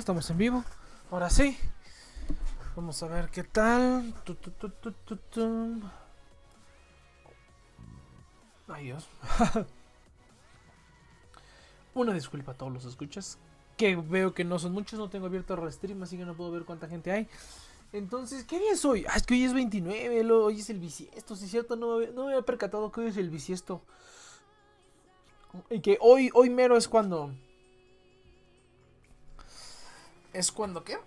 [0.00, 0.64] estamos en vivo.
[1.10, 1.56] Ahora sí.
[2.76, 4.12] Vamos a ver qué tal.
[4.24, 4.36] Tu.
[11.94, 13.38] Una disculpa a todos los escuchas.
[13.76, 16.50] Que veo que no son muchos, no tengo abierto el stream, así que no puedo
[16.52, 17.28] ver cuánta gente hay.
[17.92, 19.04] Entonces, ¿qué día es hoy?
[19.08, 21.98] Ah, es que hoy es 29, lo- hoy es el bisiesto, si es cierto, no,
[21.98, 23.82] no me había percatado que hoy es el bisiesto.
[25.70, 27.32] Y que hoy, hoy mero es cuando...
[30.32, 30.98] ¿Es cuando qué?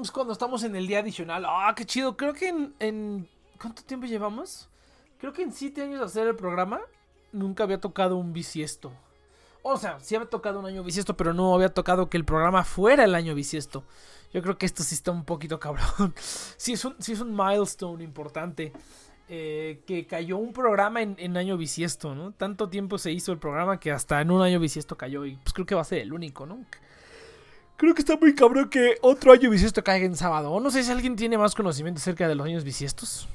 [0.00, 1.44] Es cuando estamos en el día adicional.
[1.46, 2.16] Ah, qué chido.
[2.16, 3.28] Creo que en, en-
[3.60, 4.68] ¿Cuánto tiempo llevamos?
[5.18, 6.80] Creo que en 7 años de hacer el programa
[7.30, 8.90] nunca había tocado un bisiesto.
[9.62, 12.64] O sea, sí había tocado un año bisiesto, pero no había tocado que el programa
[12.64, 13.84] fuera el año bisiesto.
[14.32, 16.14] Yo creo que esto sí está un poquito cabrón.
[16.56, 18.72] Sí es un, sí es un milestone importante.
[19.28, 22.32] eh, que cayó un programa en, en año bisiesto, ¿no?
[22.32, 25.24] Tanto tiempo se hizo el programa que hasta en un año bisiesto cayó.
[25.24, 26.64] Y pues creo que va a ser el único, ¿no?
[27.82, 30.52] Creo que está muy cabrón que otro año bisiesto caiga en sábado.
[30.52, 33.26] O no sé si alguien tiene más conocimiento acerca de los años bisiestos.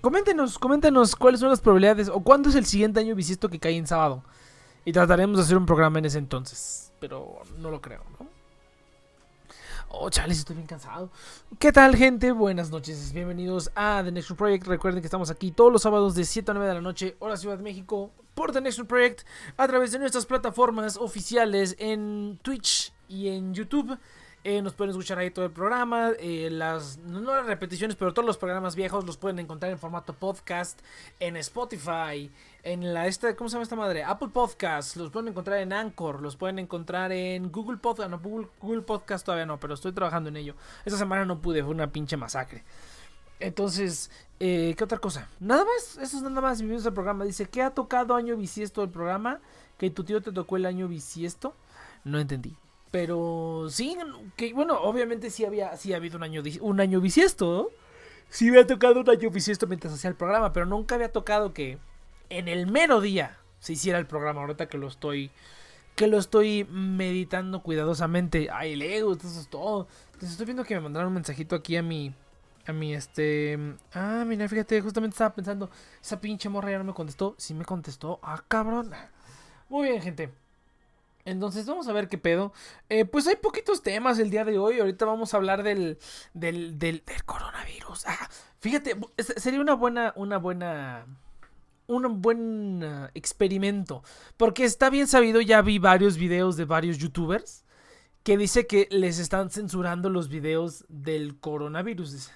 [0.00, 3.76] Coméntenos, coméntenos cuáles son las probabilidades o cuándo es el siguiente año bisiesto que cae
[3.76, 4.22] en sábado.
[4.84, 6.92] Y trataremos de hacer un programa en ese entonces.
[7.00, 8.28] Pero no lo creo, ¿no?
[9.88, 11.10] Oh, chales, estoy bien cansado.
[11.58, 12.30] ¿Qué tal, gente?
[12.30, 13.12] Buenas noches.
[13.12, 14.68] Bienvenidos a The Next Project.
[14.68, 17.36] Recuerden que estamos aquí todos los sábados de 7 a 9 de la noche, hora
[17.36, 19.26] Ciudad de México, por The Next Project,
[19.56, 23.98] a través de nuestras plataformas oficiales en Twitch y en YouTube.
[24.48, 28.24] Eh, nos pueden escuchar ahí todo el programa, eh, las no las repeticiones, pero todos
[28.24, 30.78] los programas viejos los pueden encontrar en formato podcast
[31.18, 32.30] en Spotify,
[32.62, 34.04] en la esta, ¿cómo se llama esta madre?
[34.04, 38.46] Apple Podcasts, los pueden encontrar en Anchor, los pueden encontrar en Google Podcast, no, Google,
[38.60, 40.54] Google Podcast todavía no, pero estoy trabajando en ello.
[40.84, 42.62] Esta semana no pude, fue una pinche masacre.
[43.40, 45.28] Entonces, eh, ¿qué otra cosa?
[45.40, 46.58] Nada más, eso es nada más.
[46.58, 47.24] Bienvenidos al programa.
[47.24, 49.40] Dice, ¿qué ha tocado año bisiesto el programa?
[49.76, 51.54] Que tu tío te tocó el año bisiesto.
[52.04, 52.56] No entendí.
[52.96, 53.94] Pero sí,
[54.36, 57.70] que bueno, obviamente sí había, sí ha habido un año, un año bisiesto.
[58.30, 61.76] Sí había tocado un año bisiesto mientras hacía el programa, pero nunca había tocado que
[62.30, 64.40] en el mero día se hiciera el programa.
[64.40, 65.30] Ahorita que lo estoy,
[65.94, 68.48] que lo estoy meditando cuidadosamente.
[68.50, 69.88] Ay, Lego, eso es todo.
[70.06, 72.14] Entonces estoy viendo que me mandaron un mensajito aquí a mi,
[72.66, 73.58] a mi este,
[73.92, 75.68] ah, mira, fíjate, justamente estaba pensando,
[76.00, 77.34] esa pinche morra ya no me contestó.
[77.36, 78.90] Sí me contestó, ah, cabrón.
[79.68, 80.45] Muy bien, gente.
[81.26, 82.52] Entonces vamos a ver qué pedo.
[82.88, 84.78] Eh, pues hay poquitos temas el día de hoy.
[84.78, 85.98] Ahorita vamos a hablar del,
[86.34, 88.06] del, del, coronavirus.
[88.06, 88.30] Ah,
[88.60, 91.04] fíjate, sería una buena, una buena,
[91.88, 94.04] un buen ah, experimento.
[94.36, 97.64] Porque está bien sabido, ya vi varios videos de varios youtubers
[98.22, 102.30] que dice que les están censurando los videos del coronavirus.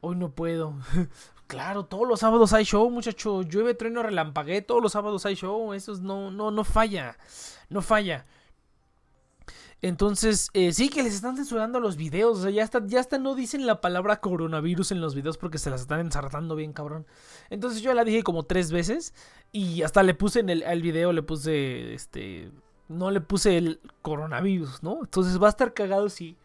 [0.00, 0.74] Hoy no puedo.
[1.48, 3.40] Claro, todos los sábados hay show, muchacho.
[3.40, 4.60] Llueve, trueno, relampagué.
[4.60, 5.72] Todos los sábados hay show.
[5.72, 7.16] Eso es- no, no, no falla.
[7.68, 8.26] No falla.
[9.80, 12.38] Entonces, eh, sí que les están censurando los videos.
[12.38, 15.58] O sea, ya hasta, ya hasta no dicen la palabra coronavirus en los videos porque
[15.58, 17.06] se las están ensartando bien, cabrón.
[17.48, 19.14] Entonces yo la dije como tres veces.
[19.52, 22.50] Y hasta le puse en el video, le puse este.
[22.88, 25.00] No le puse el coronavirus, ¿no?
[25.02, 26.36] Entonces va a estar cagado si.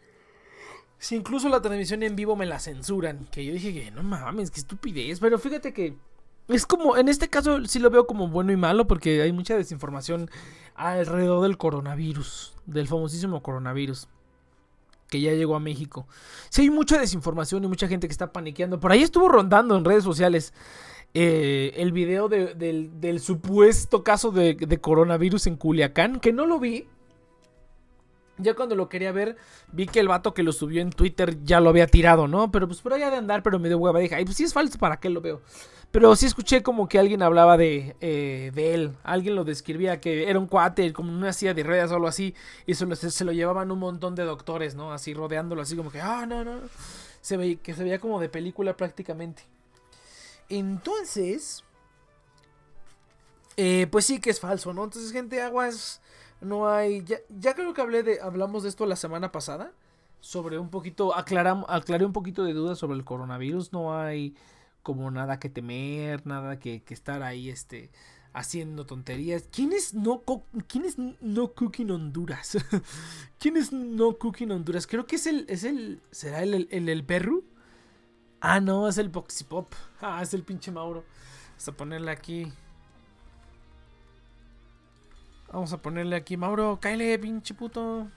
[0.99, 3.25] Si incluso la transmisión en vivo me la censuran.
[3.31, 5.19] Que yo dije que no mames, qué estupidez.
[5.19, 5.97] Pero fíjate que.
[6.49, 9.55] Es como, en este caso sí lo veo como bueno y malo porque hay mucha
[9.55, 10.29] desinformación
[10.75, 14.07] alrededor del coronavirus, del famosísimo coronavirus
[15.09, 16.07] que ya llegó a México.
[16.49, 18.79] Sí hay mucha desinformación y mucha gente que está paniqueando.
[18.79, 20.53] Por ahí estuvo rondando en redes sociales
[21.13, 26.59] eh, el video de- del, supuesto caso de, de coronavirus en Culiacán, que no lo
[26.59, 26.87] vi.
[28.39, 29.37] Ya cuando lo quería ver,
[29.71, 32.51] vi que el vato que lo subió en Twitter ya lo había tirado, ¿no?
[32.51, 33.99] Pero pues por allá de andar, pero me dio hueva.
[33.99, 35.41] Dije, ay, pues si es falso, ¿para qué lo veo?
[35.93, 38.97] Pero sí escuché como que alguien hablaba de, eh, de él.
[39.03, 42.33] Alguien lo describía que era un cuate, como una silla de ruedas o algo así.
[42.65, 44.91] Y se lo, se lo llevaban un montón de doctores, ¿no?
[44.91, 46.61] Así rodeándolo, así como que, ah, no, no.
[47.21, 49.43] Se veía, que se veía como de película prácticamente.
[50.49, 51.63] Entonces,
[53.55, 54.85] eh, pues sí que es falso, ¿no?
[54.85, 56.01] Entonces, gente, aguas,
[56.41, 57.03] no hay...
[57.03, 59.71] Ya, ya creo que hablé de, hablamos de esto la semana pasada.
[60.21, 63.71] Sobre un poquito, aclaram, aclaré un poquito de dudas sobre el coronavirus.
[63.73, 64.33] No hay
[64.83, 67.89] como nada que temer, nada que, que estar ahí, este,
[68.33, 69.47] haciendo tonterías.
[69.51, 70.23] ¿Quién es no,
[70.67, 72.57] ¿quién es no cooking Honduras?
[73.39, 74.85] ¿Quién es no cooking Honduras?
[74.87, 77.43] Creo que es el, es el, ¿será el, el, el, perro?
[78.41, 79.73] Ah, no, es el Boxy Pop.
[80.01, 81.05] Ah, es el pinche Mauro.
[81.51, 82.51] Vamos a ponerle aquí.
[85.51, 88.09] Vamos a ponerle aquí, Mauro, cáele, pinche puto.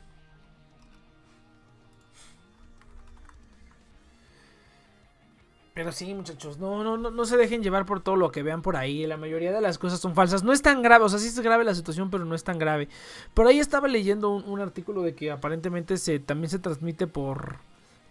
[5.76, 8.62] Pero sí, muchachos, no, no, no, no se dejen llevar por todo lo que vean
[8.62, 9.06] por ahí.
[9.06, 10.42] La mayoría de las cosas son falsas.
[10.42, 12.58] No es tan grave, o sea, sí es grave la situación, pero no es tan
[12.58, 12.88] grave.
[13.34, 17.56] Por ahí estaba leyendo un, artículo de que aparentemente se también se transmite por.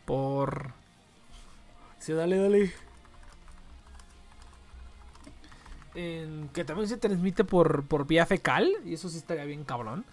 [0.05, 0.73] por.
[1.97, 2.71] Sí, dale, dale.
[5.95, 8.71] Que también se transmite por, por vía fecal.
[8.85, 10.05] Y eso sí estaría bien cabrón.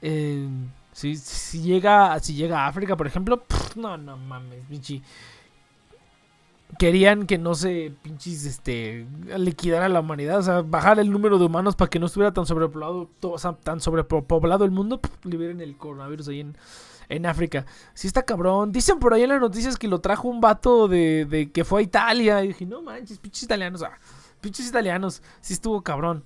[0.00, 5.02] Si, si llega si llega a África, por ejemplo, no, no mames, pinche.
[6.78, 9.06] Querían que no se pinches este
[9.38, 12.34] liquidar a la humanidad, o sea, bajar el número de humanos para que no estuviera
[12.34, 16.56] tan sobrepoblado, to- o sea, tan sobrepoblado el mundo, liberen el coronavirus ahí en,
[17.08, 17.64] en África.
[17.94, 18.72] Sí está cabrón.
[18.72, 21.80] Dicen por ahí en las noticias que lo trajo un vato de, de que fue
[21.80, 22.42] a Italia.
[22.44, 23.96] Y dije, no manches, pinches italianos, ah,
[24.40, 25.22] pinches italianos.
[25.40, 26.24] Sí estuvo cabrón.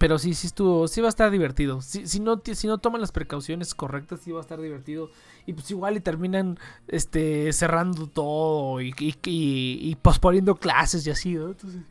[0.00, 1.82] Pero sí, sí estuvo, sí va a estar divertido.
[1.82, 5.10] Si, si, no, si no toman las precauciones correctas, sí va a estar divertido.
[5.46, 8.94] Y pues igual y terminan este, cerrando todo y-
[9.26, 11.48] y posponiendo clases y así, ¿no?
[11.50, 11.82] Entonces,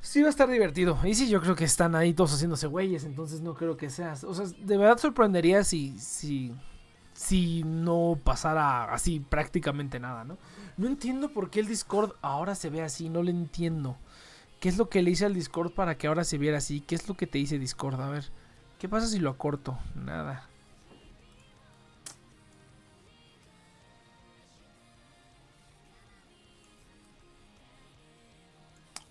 [0.00, 0.98] sí va a estar divertido.
[1.04, 4.24] Y sí, yo creo que están ahí todos haciéndose güeyes, entonces no creo que seas.
[4.24, 6.52] O sea, de verdad sorprendería si, si,
[7.12, 10.38] si no pasara así prácticamente nada, ¿no?
[10.76, 13.96] No entiendo por qué el Discord ahora se ve así, no lo entiendo.
[14.60, 16.80] ¿Qué es lo que le hice al Discord para que ahora se viera así?
[16.80, 18.00] ¿Qué es lo que te dice Discord?
[18.00, 18.30] A ver,
[18.78, 19.78] ¿qué pasa si lo acorto?
[19.94, 20.48] Nada.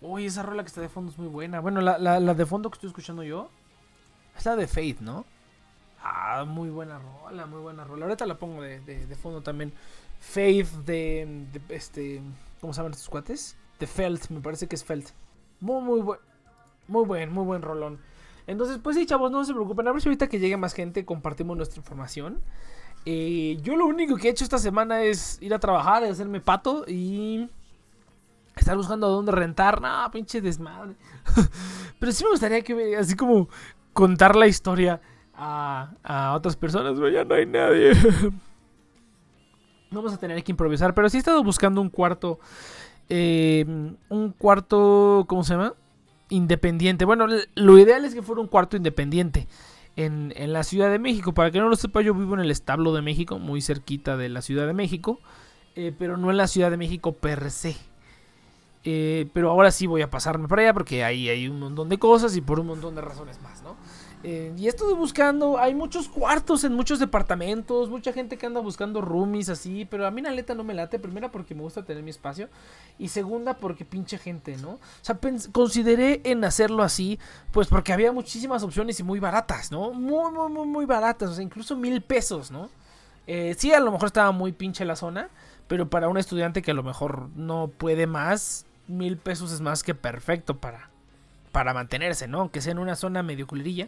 [0.01, 1.59] Uy, esa rola que está de fondo es muy buena.
[1.59, 1.97] Bueno, la,
[2.33, 3.49] de fondo que estoy escuchando yo
[4.37, 5.25] es la de Faith, ¿no?
[6.01, 8.05] Ah, muy buena rola, muy buena rola.
[8.05, 9.73] Ahorita la pongo de, de- fondo también.
[10.19, 12.21] Faith de, de este.
[12.61, 13.57] ¿Cómo se llaman estos cuates?
[13.79, 15.09] De Felt, me parece que es Felt.
[15.59, 16.19] Muy, muy buen.
[16.87, 17.99] Muy buen, muy buen rolón.
[18.47, 19.87] Entonces, pues sí, chavos, no se preocupen.
[19.87, 22.41] A ver si ahorita que llegue más gente compartimos nuestra información.
[23.05, 26.83] Eh, yo lo único que he hecho esta semana es ir a trabajar, hacerme pato
[26.87, 27.47] y
[28.55, 29.79] estar buscando a dónde rentar.
[29.81, 30.95] No, pinche desmadre.
[31.99, 33.49] Pero sí me gustaría que, así como,
[33.93, 34.99] contar la historia
[35.35, 36.93] a, a otras personas.
[36.95, 37.91] Pero ya no hay nadie.
[39.91, 40.95] Vamos a tener que improvisar.
[40.95, 42.39] Pero sí he estado buscando un cuarto.
[43.09, 43.65] Eh,
[44.09, 45.73] un cuarto, ¿cómo se llama?
[46.29, 47.05] Independiente.
[47.05, 49.47] Bueno, lo ideal es que fuera un cuarto independiente.
[49.95, 51.33] En, en la Ciudad de México.
[51.33, 53.37] Para que no lo sepa, yo vivo en el establo de México.
[53.39, 55.19] Muy cerquita de la Ciudad de México.
[55.75, 57.75] eh, pero no en la Ciudad de México per se.
[58.85, 61.99] Eh, pero ahora sí voy a pasarme para allá porque ahí hay un montón de
[61.99, 63.75] cosas y por un montón de razones más, ¿no?
[64.21, 68.99] Eh, y estoy buscando, hay muchos cuartos en muchos departamentos, mucha gente que anda buscando
[68.99, 72.03] roomies así, pero a mí la neta no me late, primera porque me gusta tener
[72.03, 72.49] mi espacio
[72.97, 74.71] y segunda porque pinche gente, ¿no?
[74.71, 75.17] O sea,
[75.53, 77.17] consideré en hacerlo así,
[77.53, 79.93] pues porque había muchísimas opciones y muy baratas, ¿no?
[79.93, 82.69] Muy, muy, muy, muy baratas, o sea, incluso mil pesos, ¿no?
[83.25, 85.29] Eh, sí, a lo mejor estaba muy pinche la zona,
[85.67, 89.81] pero para un estudiante que a lo mejor no puede más, mil pesos es más
[89.81, 90.88] que perfecto para,
[91.51, 92.41] para mantenerse, ¿no?
[92.41, 93.87] Aunque sea en una zona medio culerilla.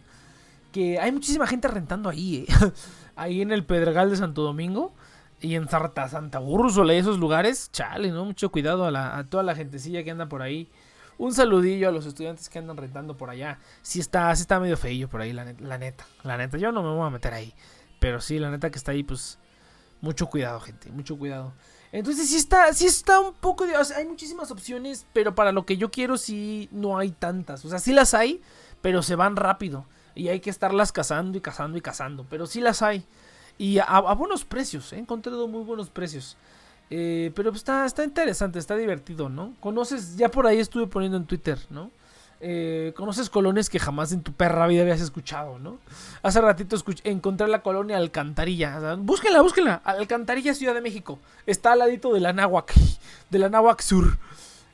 [0.72, 2.72] Que hay muchísima gente rentando ahí, ¿eh?
[3.16, 4.94] ahí en el Pedregal de Santo Domingo
[5.42, 7.70] y en Santa, Santa Úrsula y esos lugares.
[7.72, 8.24] Chale, ¿no?
[8.26, 10.70] Mucho cuidado a, la- toda la gentecilla que anda por ahí.
[11.18, 13.60] Un saludillo a los estudiantes que andan rentando por allá.
[13.82, 16.06] Sí está, sí está medio feillo por ahí, la la neta.
[16.24, 17.54] La neta, yo no me voy a meter ahí.
[18.00, 19.38] Pero sí, la neta que está ahí, pues.
[20.00, 20.90] Mucho cuidado, gente.
[20.90, 21.54] Mucho cuidado.
[21.92, 25.92] Entonces sí está, sí está un poco hay muchísimas opciones, pero para lo que yo
[25.92, 27.66] quiero sí no hay tantas.
[27.66, 28.42] O sea, sí las hay,
[28.82, 29.86] pero se van rápido.
[30.16, 32.26] Y hay que estarlas cazando y cazando y cazando.
[32.30, 33.06] Pero sí las hay.
[33.58, 34.94] Y a, a buenos precios.
[34.94, 36.38] He encontrado muy buenos precios.
[36.94, 39.54] Eh, pero está, está interesante, está divertido, ¿no?
[39.62, 41.90] Conoces, ya por ahí estuve poniendo en Twitter, ¿no?
[42.44, 45.78] Eh, conoces colonias que jamás en tu perra vida habías escuchado, ¿no?
[46.24, 48.78] Hace ratito escuch- encontré la colonia Alcantarilla.
[48.78, 48.96] O sea.
[49.84, 51.20] Alcantarilla, Ciudad de México.
[51.46, 52.74] Está al ladito de la Náhuac.
[53.30, 54.18] De la Náhuac Sur.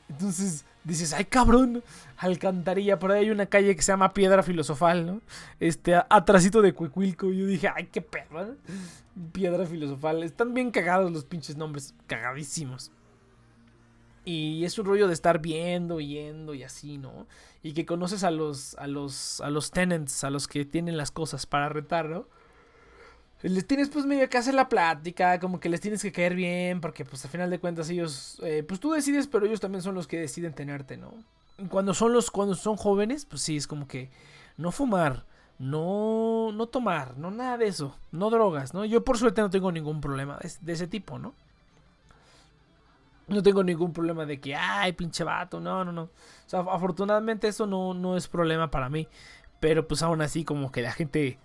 [0.08, 1.82] Entonces dices, ay cabrón,
[2.16, 2.98] Alcantarilla.
[2.98, 5.20] Por ahí hay una calle que se llama Piedra Filosofal, ¿no?
[5.60, 7.30] Este, atrasito de Cuicuilco.
[7.30, 8.46] Yo dije, ay, qué perro.
[8.46, 8.54] ¿no?
[9.32, 10.22] Piedra Filosofal.
[10.22, 11.94] Están bien cagados los pinches nombres.
[12.06, 12.90] Cagadísimos.
[14.28, 17.26] Y es un rollo de estar viendo, yendo y así, ¿no?
[17.62, 21.10] Y que conoces a los, a los, a los tenants, a los que tienen las
[21.10, 22.26] cosas para retar, ¿no?
[23.40, 26.82] Les tienes pues medio que hacer la plática, como que les tienes que caer bien,
[26.82, 29.94] porque pues al final de cuentas ellos, eh, pues tú decides, pero ellos también son
[29.94, 31.14] los que deciden tenerte, ¿no?
[31.70, 34.10] Cuando son los, cuando son jóvenes, pues sí, es como que
[34.58, 35.24] no fumar,
[35.58, 38.84] no, no tomar, no nada de eso, no drogas, ¿no?
[38.84, 41.34] Yo por suerte no tengo ningún problema de ese tipo, ¿no?
[43.28, 46.02] No tengo ningún problema de que, ay, pinche vato, no, no, no.
[46.04, 46.10] O
[46.46, 49.08] sea, afortunadamente eso no, no es problema para mí.
[49.60, 51.38] Pero pues aún así como que la gente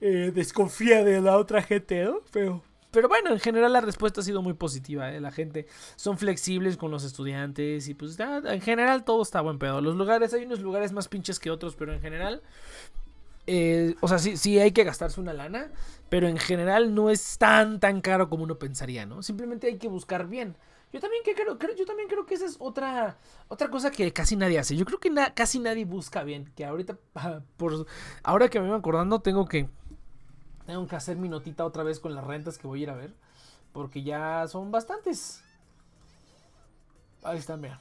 [0.00, 2.20] eh, desconfía de la otra gente, ¿no?
[2.32, 5.12] Pero, Pero bueno, en general la respuesta ha sido muy positiva.
[5.12, 5.20] ¿eh?
[5.20, 5.66] La gente
[5.96, 9.80] son flexibles con los estudiantes y pues ya, en general todo está buen pedo.
[9.80, 12.42] Los lugares, hay unos lugares más pinches que otros, pero en general...
[13.46, 15.72] eh, o sea, sí, sí hay que gastarse una lana,
[16.08, 19.22] pero en general no es tan tan caro como uno pensaría, ¿no?
[19.22, 20.56] Simplemente hay que buscar bien.
[20.92, 24.36] Yo también que creo, yo también creo que esa es otra otra cosa que casi
[24.36, 24.74] nadie hace.
[24.74, 27.40] Yo creo que casi nadie busca bien, que ahorita ah,
[28.22, 29.68] ahora que me voy acordando tengo que
[30.64, 32.94] tengo que hacer mi notita otra vez con las rentas que voy a ir a
[32.94, 33.14] ver,
[33.72, 35.42] porque ya son bastantes.
[37.22, 37.80] Ahí están, mira.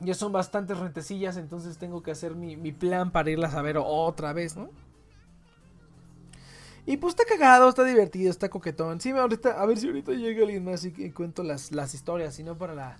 [0.00, 3.78] Ya son bastantes rentecillas, entonces tengo que hacer mi, mi plan para irlas a ver
[3.78, 4.68] otra vez, ¿no?
[6.86, 9.00] Y pues está cagado, está divertido, está coquetón.
[9.00, 12.36] Sí, ahorita, a ver si ahorita llega alguien más y que cuento las, las historias,
[12.36, 12.96] si no para la,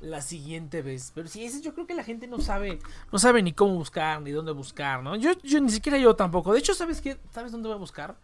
[0.00, 1.12] la siguiente vez.
[1.14, 2.78] Pero sí, yo creo que la gente no sabe,
[3.12, 5.16] no sabe ni cómo buscar, ni dónde buscar, ¿no?
[5.16, 6.54] Yo, yo ni siquiera yo tampoco.
[6.54, 7.18] De hecho, ¿sabes qué?
[7.30, 8.16] ¿Sabes dónde voy a buscar?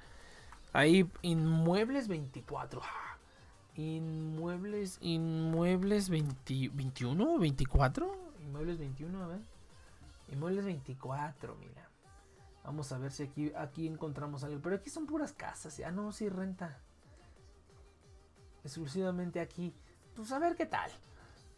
[0.73, 2.81] Ahí, Inmuebles 24.
[2.83, 3.19] Ah,
[3.77, 8.33] Inmuebles, Inmuebles 20 21 o 24.
[8.41, 9.41] Inmuebles 21, a ver.
[10.31, 11.92] Inmuebles 24, mira.
[12.65, 14.61] Vamos a ver si aquí, aquí encontramos algo.
[14.63, 15.81] Pero aquí son puras casas.
[15.85, 16.79] Ah, no, sí, renta.
[18.65, 19.75] Exclusivamente aquí.
[20.15, 20.91] Pues a ver qué tal.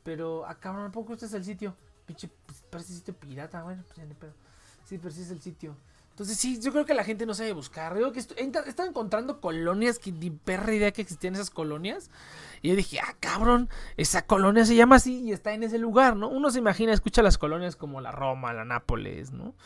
[0.02, 1.76] Pero, ah, cabrón, ¿a poco este es el sitio?
[2.06, 3.62] Pinche, pues, parece sitio pirata.
[3.62, 4.32] Bueno, pues ya ni pedo.
[4.84, 5.76] Sí, pero sí es el sitio.
[6.14, 7.92] Entonces, sí, yo creo que la gente no sabe buscar.
[7.92, 12.08] Digo que he estado encontrando colonias que ni perra idea que existían esas colonias.
[12.62, 16.14] Y yo dije, ah, cabrón, esa colonia se llama así y está en ese lugar,
[16.14, 16.28] ¿no?
[16.28, 19.56] Uno se imagina, escucha las colonias como la Roma, la Nápoles, ¿no?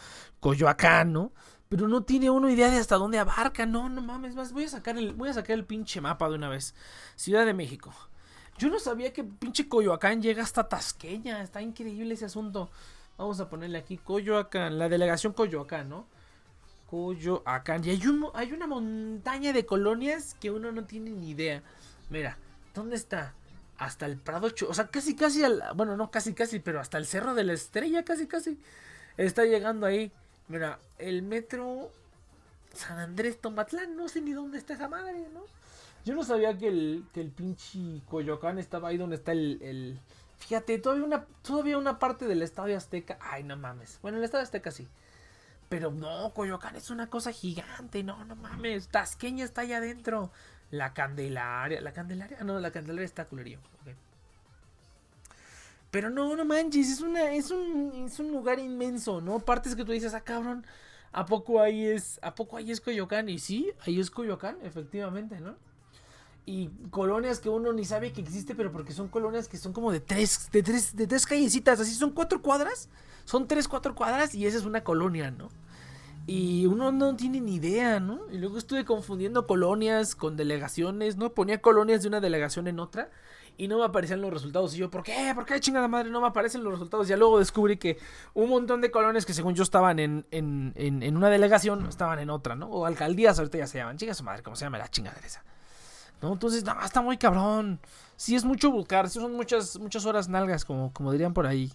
[0.41, 1.33] Coyoacán, ¿no?
[1.69, 3.67] Pero no tiene uno idea de hasta dónde abarca.
[3.67, 6.37] No, no mames, más voy a sacar el, voy a sacar el pinche mapa de
[6.37, 6.75] una vez.
[7.15, 7.93] Ciudad de México.
[8.57, 11.43] Yo no sabía que pinche Coyoacán llega hasta Tasqueña.
[11.43, 12.71] Está increíble ese asunto.
[13.19, 16.07] Vamos a ponerle aquí Coyoacán, la delegación Coyoacán, ¿no?
[16.91, 17.85] Coyoacán.
[17.85, 18.07] Y hay,
[18.53, 21.63] una montaña de colonias que uno no tiene ni idea.
[22.11, 22.39] Mira,
[22.75, 23.35] ¿dónde está?
[23.77, 25.63] Hasta el Prado Chu- O sea, casi, casi al.
[25.75, 28.59] Bueno, no casi, casi, pero hasta el Cerro de la Estrella, casi, casi.
[29.17, 30.11] Está llegando ahí.
[30.49, 31.91] Mira, el metro
[32.75, 33.95] San Andrés Tomatlán.
[33.97, 35.43] No sé ni dónde está esa madre, ¿no?
[36.05, 37.05] Yo no sabía que el,
[37.37, 39.59] pinche Coyoacán estaba ahí donde está el.
[39.63, 39.99] el-
[40.39, 43.19] Fíjate, todavía una, todavía una parte del Estadio Azteca.
[43.21, 43.99] Ay, no mames.
[44.03, 44.87] Bueno, el Estadio Azteca sí.
[45.69, 48.03] Pero no, Coyoacán es una cosa gigante.
[48.03, 48.89] No, no mames.
[48.89, 50.31] Tasqueña está allá adentro.
[50.71, 51.81] La Candelaria.
[51.81, 52.39] ¿La Candelaria?
[52.45, 53.61] No, la Candelaria está culerío.
[55.91, 56.91] Pero no, no manches.
[56.91, 59.41] Es, una, es, un, es un lugar inmenso, ¿no?
[59.41, 60.65] Partes que tú dices, ah, cabrón.
[61.13, 63.29] ¿A poco ahí es, a poco ahí es Coyoacán?
[63.29, 65.57] Y sí, ahí es Coyoacán, efectivamente, ¿no?
[66.45, 69.91] Y colonias que uno ni sabe que existe, pero porque son colonias que son como
[69.93, 72.89] de tres, de tres, de tres callecitas, así son cuatro cuadras,
[73.29, 75.51] son tres, cuatro cuadras y esa es una colonia, ¿no?
[76.27, 78.21] Y uno no tiene ni idea, ¿no?
[78.33, 81.35] Y luego estuve confundiendo colonias con delegaciones, ¿no?
[81.35, 83.11] Ponía colonias de una delegación en otra
[83.59, 84.75] y no me aparecían los resultados.
[84.75, 85.31] Y yo, ¿por qué?
[85.35, 87.07] ¿Por qué chingada madre no me aparecen los resultados?
[87.07, 87.99] Ya luego descubrí que
[88.33, 92.19] un montón de colonias que según yo estaban en, en, en, en una delegación, estaban
[92.21, 92.69] en otra, ¿no?
[92.69, 93.99] O alcaldías ahorita ya se llaman.
[93.99, 95.45] Chinga su madre, ¿cómo se llama la chingadera esa?
[96.23, 96.33] ¿No?
[96.33, 97.79] Entonces, no, está muy cabrón.
[98.17, 101.71] Sí es mucho buscar, sí son muchas, muchas horas nalgas, como, como dirían por ahí.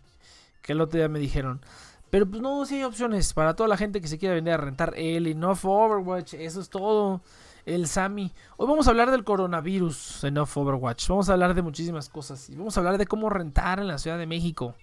[0.63, 1.61] Que el otro día me dijeron.
[2.09, 4.57] Pero pues no, sí hay opciones para toda la gente que se quiera venir a
[4.57, 6.33] rentar el Enough Overwatch.
[6.33, 7.21] Eso es todo.
[7.65, 8.31] El Sami.
[8.57, 11.07] Hoy vamos a hablar del coronavirus en Off Overwatch.
[11.07, 12.49] Vamos a hablar de muchísimas cosas.
[12.49, 14.75] Y vamos a hablar de cómo rentar en la Ciudad de México.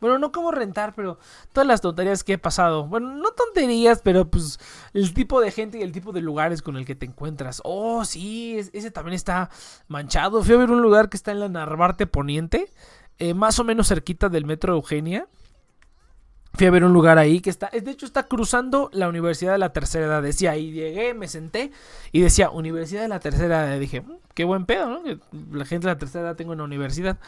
[0.00, 1.18] Bueno, no cómo rentar, pero
[1.54, 2.86] todas las tonterías que he pasado.
[2.86, 4.58] Bueno, no tonterías, pero pues
[4.92, 7.62] el tipo de gente y el tipo de lugares con el que te encuentras.
[7.64, 9.48] Oh, sí, es- ese también está
[9.88, 10.42] manchado.
[10.42, 12.70] Fui a ver un lugar que está en la Narvarte Poniente,
[13.18, 15.26] eh, más o menos cerquita del metro Eugenia.
[16.54, 19.52] Fui a ver un lugar ahí que está, es- de hecho está cruzando la Universidad
[19.52, 20.22] de la Tercera Edad.
[20.22, 21.70] Decía, ahí llegué, me senté
[22.12, 23.78] y decía, Universidad de la Tercera Edad.
[23.78, 25.02] Dije, "Mm, qué buen pedo, ¿no?
[25.52, 27.18] La gente de la tercera edad tengo en la universidad.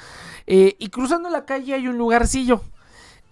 [0.46, 2.62] Eh, y cruzando la calle hay un lugarcillo.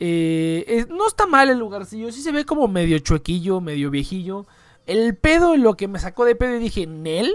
[0.01, 4.47] Eh, no está mal el lugarcillo, sí se ve como medio chuequillo, medio viejillo.
[4.87, 7.33] El pedo, lo que me sacó de pedo y dije, Nel,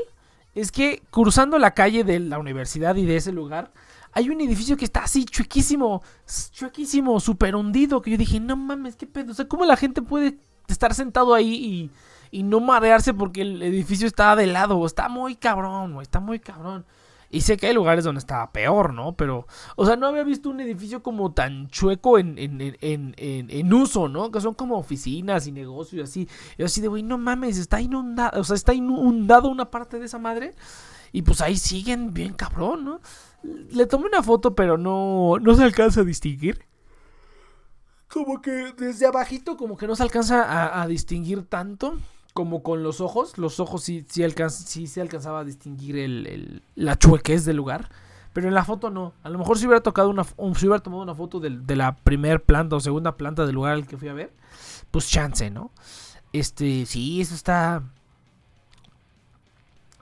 [0.54, 3.72] es que cruzando la calle de la universidad y de ese lugar,
[4.14, 6.02] hay un edificio que está así chuequísimo,
[6.52, 10.02] chuequísimo, súper hundido, que yo dije, no mames, qué pedo, o sea, ¿cómo la gente
[10.02, 11.92] puede estar sentado ahí
[12.32, 14.86] y, no marearse porque el edificio está de lado?
[14.86, 16.86] Está muy cabrón, güey, está muy cabrón.
[17.34, 19.14] Y sé que hay lugares donde estaba peor, ¿no?
[19.16, 19.48] Pero,
[19.78, 23.74] o sea, no había visto un edificio como tan chueco en, en, en, en, en-
[23.74, 24.32] uso, ¿no?
[24.32, 26.30] Que son como oficinas y negocios y así.
[26.58, 30.08] Yo así de, güey, no mames, está inundado, o sea, está inundado una parte de
[30.08, 30.54] esa madre.
[31.14, 33.02] Y pues ahí siguen bien cabrón, ¿no?
[33.44, 36.64] Le tomé una foto, pero no, no se alcanza a distinguir.
[38.08, 41.98] Como que desde abajito como que no se alcanza a, distinguir tanto.
[42.34, 43.38] como con los ojos.
[43.38, 47.58] Los ojos sí, sí, alcanz- sí se alcanzaba a distinguir el, el- la chuequez del
[47.58, 47.90] lugar.
[48.34, 49.14] Pero en la foto no.
[49.24, 51.76] A lo mejor si hubiera tocado una, o si hubiera tomado una foto del- de,
[51.76, 54.32] la primer planta o segunda planta del lugar al que fui a ver,
[54.92, 55.72] pues chance, ¿no?
[56.34, 57.84] Este, sí, eso está.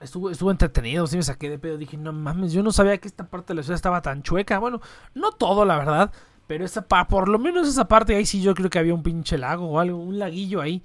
[0.00, 1.76] Estuvo, estuvo entretenido, sí me saqué de pedo.
[1.76, 4.58] Dije, no mames, yo no sabía que esta parte de la ciudad estaba tan chueca.
[4.58, 4.80] Bueno,
[5.14, 6.12] no todo, la verdad.
[6.46, 9.38] Pero esa por lo menos esa parte ahí sí yo creo que había un pinche
[9.38, 10.82] lago o algo, un laguillo ahí.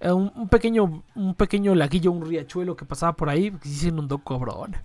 [0.00, 3.88] Eh, un, pequeño, un pequeño laguillo, un riachuelo que pasaba por ahí, que sí se
[3.88, 4.76] inundó cobrón.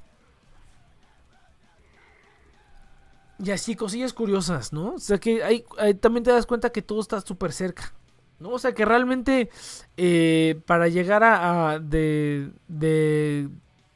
[3.44, 4.94] Y así cosillas curiosas, ¿no?
[4.94, 5.66] O sea que hay-
[6.00, 7.94] también te das cuenta que todo está súper cerca.
[8.40, 8.50] ¿no?
[8.52, 9.50] O sea que realmente
[9.98, 12.52] eh, para llegar a, de,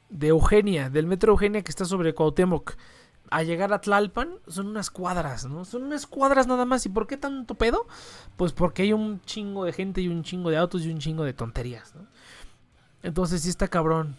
[0.10, 2.76] de Eugenia, del metro Eugenia que está sobre Cuauhtémoc,
[3.30, 5.66] a llegar a Tlalpan son unas cuadras, ¿no?
[5.66, 6.86] Son unas cuadras nada más.
[6.86, 7.86] ¿Y por qué tanto pedo?
[8.38, 11.24] Pues porque hay un chingo de gente y un chingo de autos y un chingo
[11.24, 12.08] de tonterías, ¿no?
[13.04, 14.16] Entonces sí está cabrón.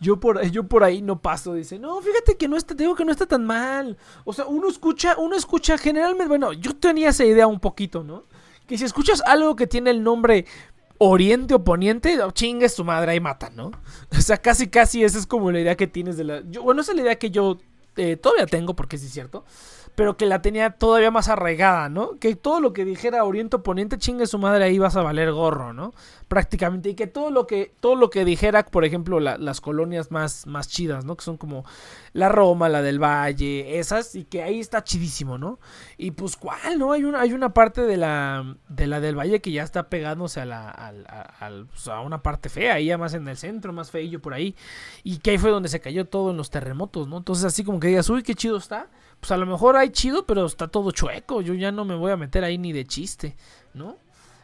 [0.00, 1.76] Yo por, yo por ahí no paso, dice.
[1.76, 3.96] No, fíjate que no está, digo que no está tan mal.
[4.24, 8.22] O sea, uno escucha, uno escucha generalmente, bueno, yo tenía esa idea un poquito, ¿no?
[8.68, 10.46] Que si escuchas algo que tiene el nombre
[10.98, 13.70] Oriente o Poniente, oh, chingue su madre, ahí matan, ¿no?
[14.16, 16.42] O sea, casi, casi esa es como la idea que tienes de la...
[16.50, 17.58] yo- bueno, esa es la idea que yo
[17.96, 19.44] eh, todavía tengo, porque sí es cierto,
[19.98, 22.20] pero que la tenía todavía más arraigada, ¿no?
[22.20, 25.72] Que todo lo que dijera Oriente Poniente, chingue su madre, ahí vas a valer gorro,
[25.72, 25.92] ¿no?
[26.28, 30.12] Prácticamente, y que todo lo que, todo lo que dijera, por ejemplo, la- las colonias
[30.12, 31.16] más, más chidas, ¿no?
[31.16, 31.64] Que son como
[32.12, 35.58] la Roma, la del Valle, esas, y que ahí está chidísimo, ¿no?
[35.96, 36.92] Y pues, ¿cuál, no?
[36.92, 40.40] Hay una, hay una parte de la, de la del Valle que ya está pegándose
[40.40, 43.36] a la, al- a, al- pues, a una parte fea, ahí ya más en el
[43.36, 44.54] centro, más feillo por ahí,
[45.02, 47.16] y que ahí fue donde se cayó todo en los terremotos, ¿no?
[47.18, 48.86] Entonces, así como que digas, uy, qué chido está,
[49.20, 52.12] pues a lo mejor hay chido, pero está todo chueco, yo ya no me voy
[52.12, 53.36] a meter ahí ni de chiste,
[53.74, 53.96] ¿no?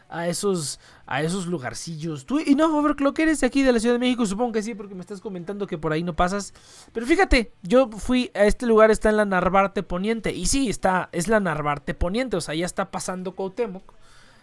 [0.09, 2.27] A esos, a esos lugarcillos.
[2.27, 4.75] Tú, y no, Overclock, eres de aquí de la Ciudad de México, supongo que sí,
[4.75, 6.55] porque me estás comentando que por ahí no pasas.
[6.93, 10.33] Pero fíjate, yo fui a este lugar, está en la Narvarte Poniente.
[10.33, 13.95] Y sí, está, es la Narvarte Poniente, o sea, ya está pasando Cuauhtémoc.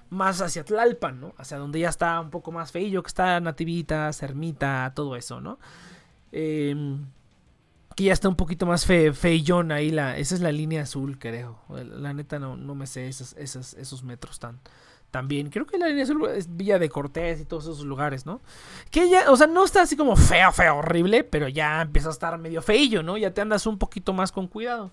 [0.10, 1.34] Más hacia Tlalpan, ¿no?
[1.38, 5.58] Hacia donde ya está un poco más feillo, que está Nativita, Cermita, todo eso, ¿no?
[6.34, 7.06] Em,
[7.96, 9.92] que ya está un poquito más fe, feillón ahí.
[9.92, 11.60] La, esa es la línea azul, creo.
[11.70, 14.60] La neta no, no me sé esos, esos, esos metros tan,
[15.12, 15.50] tan bien.
[15.50, 18.42] Creo que la línea azul es Villa de Cortés y todos esos lugares, ¿no?
[18.90, 22.12] Que ya, o sea, no está así como feo, feo, horrible, pero ya empieza a
[22.12, 23.18] estar medio feillo, ¿no?
[23.18, 24.92] Ya te andas un poquito más con cuidado.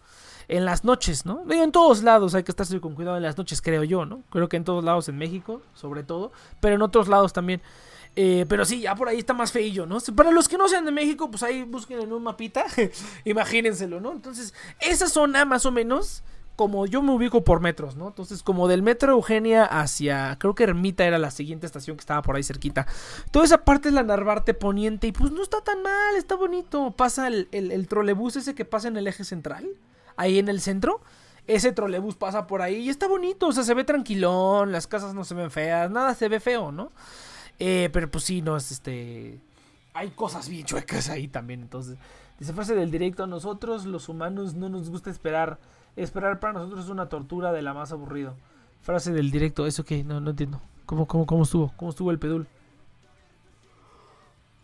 [0.48, 1.44] En las noches, ¿no?
[1.46, 4.22] Digo, en todos lados hay que estarse con cuidado en las noches, creo yo, ¿no?
[4.30, 7.61] Creo que en todos lados en México, sobre todo, pero en otros lados también.
[8.20, 10.00] Eh, pero sí, ya por ahí está más feillo, ¿no?
[10.16, 12.64] Para los que no sean de México, pues ahí busquen en un mapita,
[13.24, 14.11] imagínenselo, ¿no?
[14.11, 16.24] Entonces, esa zona más o menos,
[16.57, 18.09] como yo me ubico por metros, ¿no?
[18.09, 22.22] Entonces, como del metro Eugenia hacia, creo que Ermita era la siguiente estación que estaba
[22.22, 22.88] por ahí cerquita.
[23.31, 26.90] Toda esa parte es la Narvarte Poniente y pues no está tan mal, está bonito.
[26.96, 29.64] Pasa el, el, el trolebús ese que pasa en el eje central,
[30.16, 31.02] ahí en el centro.
[31.46, 35.14] Ese trolebús pasa por ahí y está bonito, o sea, se ve tranquilón, las casas
[35.14, 36.90] no se ven feas, nada se ve feo, ¿no?
[37.59, 39.40] Eh, pero pues sí, no es este.
[39.94, 41.62] Hay cosas bien chuecas ahí también.
[41.62, 41.97] Entonces,
[42.38, 45.59] dice frase del directo: A nosotros, los humanos, no nos gusta esperar.
[45.97, 48.37] Esperar para nosotros es una tortura de la más aburrido.
[48.83, 50.05] Frase del directo: ¿Eso qué?
[50.05, 50.61] No, no entiendo.
[50.87, 51.73] ¿Cómo, cómo, cómo estuvo?
[51.77, 52.47] ¿Cómo estuvo el pedul?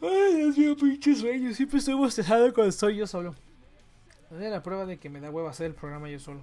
[0.00, 1.52] Ay, Dios mío, pinche sueño.
[1.52, 3.34] Siempre estoy bostezado cuando estoy yo solo.
[4.30, 6.40] Es la prueba de que me da hueva hacer el programa yo solo.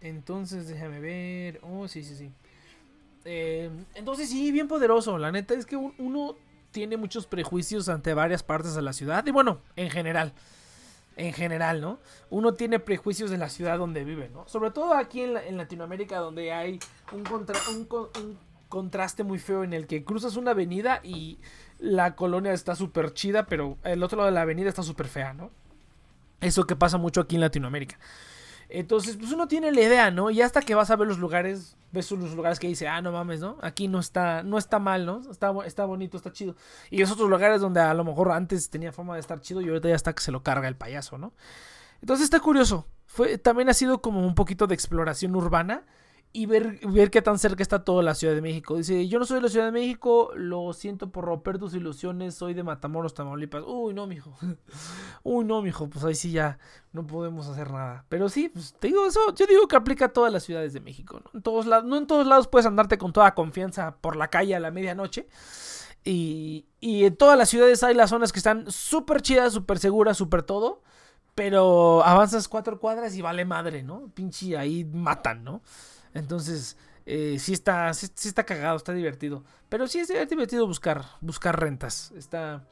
[0.00, 1.60] Entonces, déjame ver.
[1.62, 2.30] Oh, sí, sí, sí.
[3.26, 5.18] Eh, entonces sí, bien poderoso.
[5.18, 6.36] La neta es que un- uno
[6.70, 9.26] tiene muchos prejuicios ante varias partes de la ciudad.
[9.26, 10.32] Y bueno, en general.
[11.16, 11.98] En general, ¿no?
[12.28, 14.46] Uno tiene prejuicios de la ciudad donde vive, ¿no?
[14.48, 16.78] Sobre todo aquí en, la- en Latinoamérica donde hay
[17.12, 21.38] un, un contraste muy feo en el que cruzas una avenida y
[21.78, 25.32] la colonia está súper chida, pero el otro lado de la avenida está súper fea,
[25.32, 25.50] ¿no?
[26.42, 27.98] Eso que pasa mucho aquí en Latinoamérica.
[28.68, 30.30] Entonces, pues uno tiene la idea, ¿no?
[30.30, 33.12] Y hasta que vas a ver los lugares, ves los lugares que dice, ah, no
[33.12, 33.58] mames, ¿no?
[33.62, 35.22] Aquí no está, no está mal, ¿no?
[35.30, 36.56] Está, está bonito, está chido.
[36.90, 39.68] Y esos otros lugares donde a lo mejor antes tenía forma de estar chido y
[39.68, 41.32] ahorita ya está que se lo carga el payaso, ¿no?
[42.00, 42.86] Entonces está curioso.
[43.06, 45.84] Fue, también ha sido como un poquito de exploración urbana
[46.32, 48.76] y ver, ver qué tan cerca está toda la Ciudad de México.
[48.76, 52.34] Dice, yo no soy de la Ciudad de México, lo siento por romper tus ilusiones,
[52.34, 53.64] soy de Matamoros, Tamaulipas.
[53.66, 54.36] Uy, no, mijo.
[55.22, 56.58] Uy, no, mijo, pues ahí sí ya
[56.92, 58.04] no podemos hacer nada.
[58.10, 60.80] Pero sí, pues te digo eso, yo digo que aplica a todas las ciudades de
[60.80, 61.30] México, ¿no?
[61.32, 64.54] En todos lados, no en todos lados puedes andarte con toda confianza por la calle
[64.54, 65.28] a la medianoche.
[66.04, 70.18] Y, y en todas las ciudades hay las zonas que están súper chidas, súper seguras,
[70.18, 70.82] súper todo.
[71.34, 74.08] Pero avanzas cuatro cuadras y vale madre, ¿no?
[74.14, 75.62] Pinche ahí matan, ¿no?
[76.16, 76.76] Entonces,
[77.08, 79.44] Eh, sí, está, sí, sí está cagado, está divertido.
[79.68, 82.10] Pero sí es divertido buscar, buscar rentas.
[82.16, 82.66] Está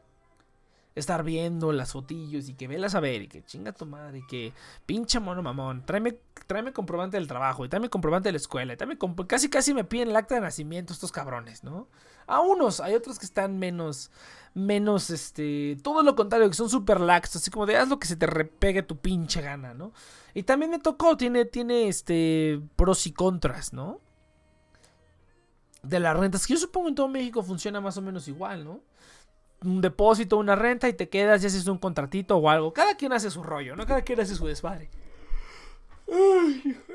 [0.94, 4.26] estar viendo las fotillos y que velas a ver y que chinga tu madre y
[4.26, 4.52] que
[4.86, 8.76] pinche mono mamón, tráeme, tráeme comprobante del trabajo y tráeme comprobante de la escuela y
[8.76, 11.88] tráeme casi casi me piden el acta de nacimiento estos cabrones, ¿no?
[12.26, 14.10] A unos, hay otros que están menos,
[14.54, 18.06] menos, este, todo lo contrario, que son super lax, así como de haz lo que
[18.06, 19.92] se te repegue tu pinche gana, ¿no?
[20.32, 24.00] Y también me tocó, tiene, tiene, este, pros y contras, ¿no?
[25.82, 28.80] De las rentas, que yo supongo en todo México funciona más o menos igual, ¿no?
[29.64, 32.72] Un depósito, una renta y te quedas y haces un contratito o algo.
[32.72, 33.86] Cada quien hace su rollo, ¿no?
[33.86, 34.90] Cada quien hace su desmadre.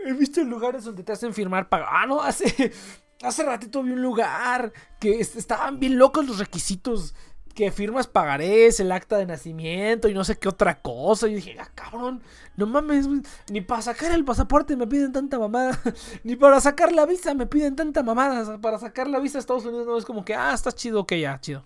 [0.05, 1.86] He visto lugares donde te hacen firmar pago.
[1.88, 2.71] Ah, no, hace,
[3.23, 7.15] hace ratito vi un lugar que est- estaban bien locos los requisitos.
[7.55, 11.27] Que firmas pagarés, el acta de nacimiento y no sé qué otra cosa.
[11.27, 12.21] Y dije, ah, cabrón,
[12.55, 13.08] no mames,
[13.49, 15.77] ni para sacar el pasaporte me piden tanta mamada.
[16.23, 18.62] Ni para sacar la visa me piden tanta mamada.
[18.62, 21.13] Para sacar la visa a Estados Unidos no es como que, ah, está chido, ok,
[21.15, 21.65] ya, chido.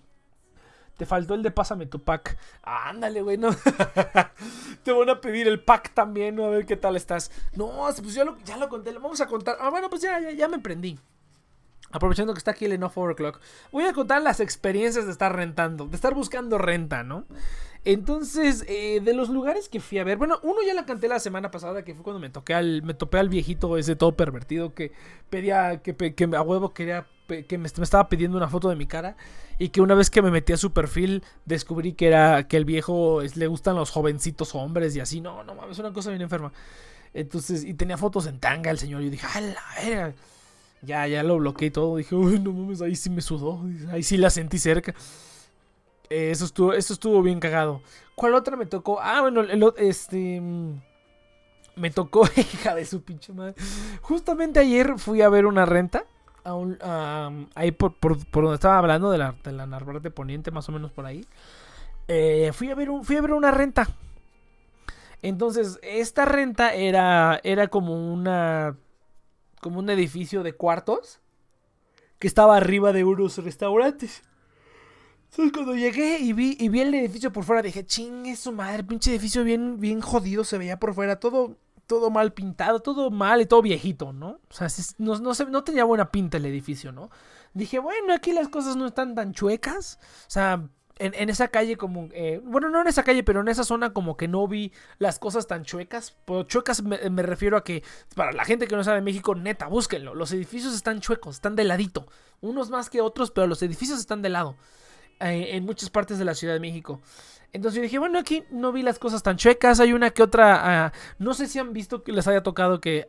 [0.96, 2.38] Te faltó el de pásame tu pack.
[2.62, 3.38] Ándale, güey.
[4.84, 6.44] Te van a pedir el pack también, ¿no?
[6.44, 7.30] A ver qué tal estás.
[7.56, 8.92] No, pues ya lo, ya lo conté.
[8.92, 9.56] Vamos a contar.
[9.60, 10.98] Ah, bueno, pues ya, ya, ya me prendí.
[11.90, 13.40] Aprovechando que está aquí el Enough Overclock.
[13.70, 17.24] Voy a contar las experiencias de estar rentando, de estar buscando renta, ¿no?
[17.84, 21.20] Entonces, eh, de los lugares que fui a ver, bueno, uno ya la canté la
[21.20, 24.74] semana pasada, que fue cuando me toqué al, me topé al viejito ese todo pervertido
[24.74, 24.92] que
[25.28, 29.16] pedía, que, que a huevo quería, que me, estaba pidiendo una foto de mi cara
[29.58, 32.64] y que una vez que me metí a su perfil descubrí que era, que el
[32.64, 36.22] viejo le gustan los jovencitos hombres y así, no, no mames, es una cosa bien
[36.22, 36.52] enferma.
[37.12, 40.14] Entonces, y tenía fotos en tanga el señor, yo dije, ¡a la!
[40.82, 41.96] Ya, ya lo bloqueé y todo.
[41.96, 43.62] Dije, uy, no mames, ahí sí me sudó.
[43.90, 44.94] Ahí sí la sentí cerca.
[46.10, 47.82] Eh, eso estuvo, eso estuvo bien cagado.
[48.14, 49.00] ¿Cuál otra me tocó?
[49.00, 50.40] Ah, bueno, el, este.
[50.40, 50.74] mm,
[51.76, 53.54] Me tocó, hija de su pinche madre.
[54.02, 56.04] Justamente ayer fui a ver una renta.
[57.54, 60.90] Ahí por, por- donde estaba hablando, de la, de la Narvarte Poniente, más o menos
[60.92, 61.26] por ahí.
[62.08, 63.88] Eh, fui, a ver fui a ver una renta.
[65.22, 68.76] Entonces, esta renta era, era como una.
[69.60, 71.20] Como un edificio de cuartos.
[72.18, 74.22] Que estaba arriba de unos restaurantes.
[75.36, 78.84] Entonces cuando llegué y vi, y vi el edificio por fuera, dije, chingue su madre,
[78.84, 81.56] pinche edificio bien, bien jodido se veía por fuera, todo,
[81.88, 84.38] todo mal pintado, todo mal y todo viejito, ¿no?
[84.48, 84.68] O sea,
[84.98, 87.10] no, no, se- no tenía buena pinta el edificio, ¿no?
[87.52, 89.98] Dije, bueno, aquí las cosas no están tan chuecas.
[90.28, 90.68] O sea,
[91.00, 92.08] en, en esa calle como...
[92.12, 95.18] eh, bueno, no en esa calle, pero en esa zona como que no vi las
[95.18, 96.12] cosas tan chuecas.
[96.26, 97.82] Por chuecas me, refiero a que,
[98.14, 100.14] para la gente que no sabe México, neta, búsquenlo.
[100.14, 102.06] Los edificios están chuecos, están de ladito.
[102.40, 104.54] Unos más que otros, pero los edificios están de lado
[105.20, 107.00] eh, en muchas partes de la Ciudad de México.
[107.54, 109.78] Entonces yo dije, bueno, aquí no vi las cosas tan chuecas.
[109.78, 110.86] Hay una que otra.
[110.86, 113.06] ah, no sé si han visto que les haya tocado que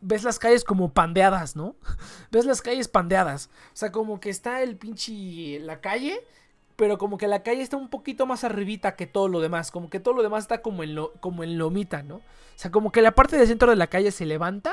[0.00, 1.74] ves las calles como pandeadas, ¿no?
[2.30, 3.50] ves las calles pandeadas.
[3.72, 5.58] O sea, como que está el pinche.
[5.58, 6.24] la calle.
[6.76, 9.72] Pero como que la calle está un poquito más arribita que todo lo demás.
[9.72, 12.16] Como que todo lo demás está como en, lo, como en lomita, ¿no?
[12.16, 12.22] O
[12.54, 14.72] sea, como que la parte del centro de la calle se levanta.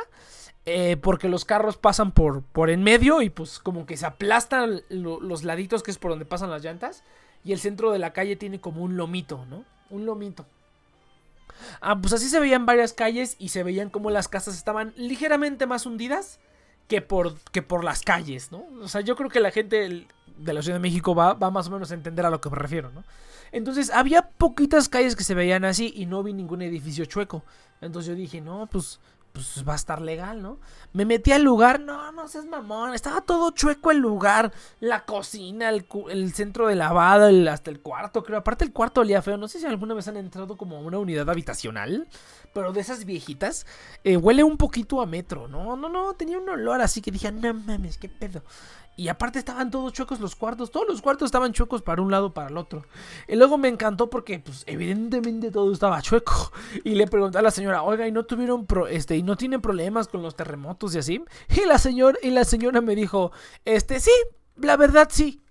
[0.70, 4.82] Eh, porque los carros pasan por, por en medio y pues como que se aplastan
[4.90, 7.04] lo- los laditos que es por donde pasan las llantas.
[7.44, 9.64] Y el centro de la calle tiene como un lomito, ¿no?
[9.90, 10.46] Un lomito.
[11.82, 15.66] Ah, pues así se veían varias calles y se veían como las casas estaban ligeramente
[15.66, 16.40] más hundidas
[16.88, 18.64] que por, que por las calles, ¿no?
[18.82, 20.06] O sea, yo creo que la gente
[20.38, 22.50] de la Ciudad de México va, va más o menos a entender a lo que
[22.50, 23.04] me refiero, ¿no?
[23.52, 27.44] Entonces, había poquitas calles que se veían así y no vi ningún edificio chueco.
[27.82, 29.00] Entonces yo dije, no, pues,
[29.32, 30.60] pues va a estar legal, ¿no?
[30.94, 35.70] Me metí al lugar, no, no seas mamón, estaba todo chueco el lugar, la cocina,
[35.70, 38.40] el, el centro de lavado, hasta el cuarto, creo.
[38.40, 40.98] Aparte el cuarto olía feo, no sé si alguna vez han entrado como a una
[40.98, 42.08] unidad habitacional,
[42.54, 43.68] pero de esas viejitas,
[44.04, 47.32] eh, huele un poquito a metro, no, no, no, tenía un olor así que dije,
[47.32, 48.42] no mames, qué pedo.
[48.98, 52.34] Y aparte estaban todos chuecos los cuartos, todos los cuartos estaban chuecos para un lado
[52.34, 52.84] para el otro.
[53.28, 56.52] Y luego me encantó porque, pues, evidentemente todo estaba chueco.
[56.84, 59.62] Y le pregunté a la señora, oiga, ¿y no tuvieron pro- este, y no tienen
[59.62, 61.24] problemas con los terremotos y así?
[61.50, 63.32] Y la señora, y la señora me dijo,
[63.66, 64.12] este, sí,
[64.56, 65.44] la verdad sí.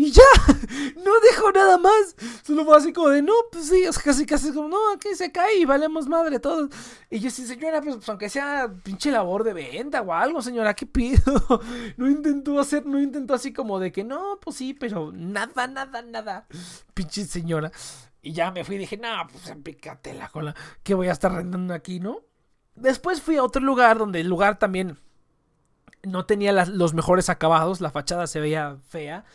[0.00, 0.22] Y ya,
[1.04, 2.16] no dijo nada más.
[2.42, 5.58] Solo fue así como de, no, pues sí, casi, casi como, no, aquí se cae
[5.58, 6.70] y valemos madre todos.
[7.10, 10.72] Y yo, sí, señora, pues, pues, aunque sea pinche labor de venta o algo, señora,
[10.72, 11.20] ¿qué pido?
[11.98, 16.00] No intentó hacer, no intentó así como de que, no, pues sí, pero nada, nada,
[16.00, 16.46] nada.
[16.94, 17.70] Pinche señora.
[18.22, 21.30] Y ya me fui y dije, no, pues pícate la cola, que voy a estar
[21.30, 22.22] rentando aquí, ¿no?
[22.74, 24.98] Después fui a otro lugar donde el lugar también
[26.04, 29.26] no tenía los mejores acabados, la fachada se veía fea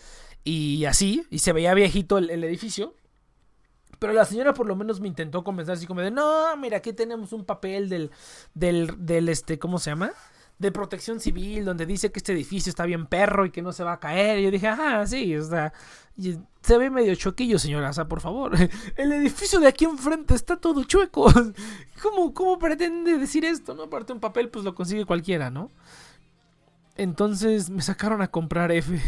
[0.45, 2.93] y así, y se veía viejito el, edificio.
[3.99, 6.93] Pero la señora por lo menos me intentó convencer así como de, no, mira, aquí
[6.93, 8.11] tenemos un papel del,
[8.53, 10.13] del, del, este, ¿cómo se llama?
[10.57, 13.83] de protección civil, donde dice que este edificio está bien perro y que no se
[13.83, 14.39] va a caer.
[14.39, 15.73] Y yo dije, ah, sí, o sea,
[16.61, 18.53] se ve medio choquillo, señora, o sea, por favor.
[18.95, 21.27] El edificio de aquí enfrente está todo chueco.
[22.01, 23.73] ¿Cómo, cómo pretende decir esto?
[23.73, 25.69] No, aparte un papel, pues lo consigue cualquiera, ¿no?
[26.95, 29.01] Entonces me sacaron a comprar F.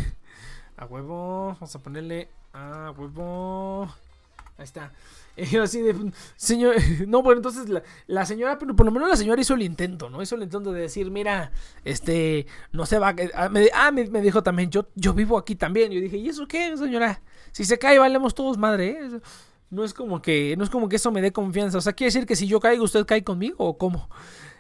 [0.78, 3.90] A huevo, vamos a ponerle a huevo.
[4.58, 4.92] Ahí está.
[5.38, 5.96] Y así de,
[6.36, 7.68] señor, no, bueno, entonces
[8.08, 10.20] la, señora, pero por lo menos la señora hizo el intento, ¿no?
[10.20, 11.52] Hizo el intento de decir, mira,
[11.86, 15.92] este, no se va, ah, me, ah, me dijo también, yo, yo vivo aquí también.
[15.92, 17.22] Yo dije, ¿y eso qué, señora?
[17.52, 19.20] Si se cae, valemos todos madre, ¿eh?
[19.70, 21.78] No es como que, no es como que eso me dé confianza.
[21.78, 24.10] O sea, quiere decir que si yo caigo, usted cae conmigo o cómo.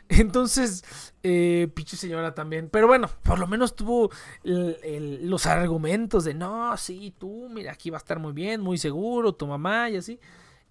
[0.09, 0.83] Entonces,
[1.23, 2.69] eh, pinche señora también.
[2.69, 4.09] Pero bueno, por lo menos tuvo
[4.43, 9.33] los argumentos de no, sí, tú, mira, aquí va a estar muy bien, muy seguro,
[9.35, 10.19] tu mamá y así.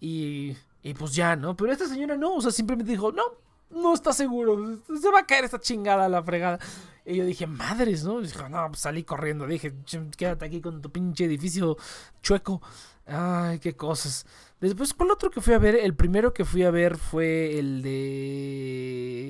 [0.00, 1.56] Y, y pues ya, ¿no?
[1.56, 3.22] Pero esta señora no, o sea, simplemente dijo, no,
[3.70, 6.58] no está seguro, se va a caer esta chingada a la fregada.
[7.04, 8.20] Y yo dije, madres, ¿no?
[8.20, 9.72] Y dije, no, pues salí corriendo, dije,
[10.16, 11.76] quédate aquí con tu pinche edificio
[12.22, 12.60] chueco.
[13.06, 14.26] Ay, qué cosas.
[14.60, 15.74] Después, ¿cuál otro que fui a ver?
[15.74, 19.20] El primero que fui a ver fue el de...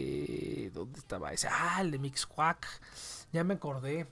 [0.72, 1.48] ¿Dónde estaba ese?
[1.50, 2.64] Ah, el de Mixquack.
[3.32, 4.06] Ya me acordé.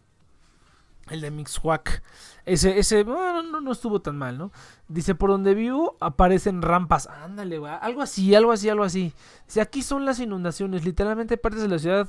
[1.11, 2.03] El de Mixquack.
[2.46, 4.50] Ese, ese, bueno, no, no estuvo tan mal, ¿no?
[4.88, 7.07] Dice, por donde vivo aparecen rampas.
[7.07, 7.72] Ándale, güey.
[7.81, 9.12] Algo así, algo así, algo así.
[9.46, 10.85] Dice, aquí son las inundaciones.
[10.85, 12.09] Literalmente partes de la ciudad,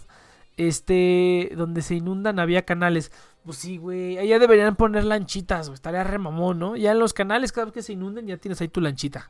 [0.57, 3.11] este, donde se inundan había canales.
[3.45, 4.17] Pues sí, güey.
[4.17, 5.75] Allá deberían poner lanchitas, güey.
[5.75, 6.75] Estaría re mamón, ¿no?
[6.75, 9.29] Ya en los canales, cada vez que se inunden, ya tienes ahí tu lanchita.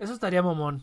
[0.00, 0.82] Eso estaría mamón.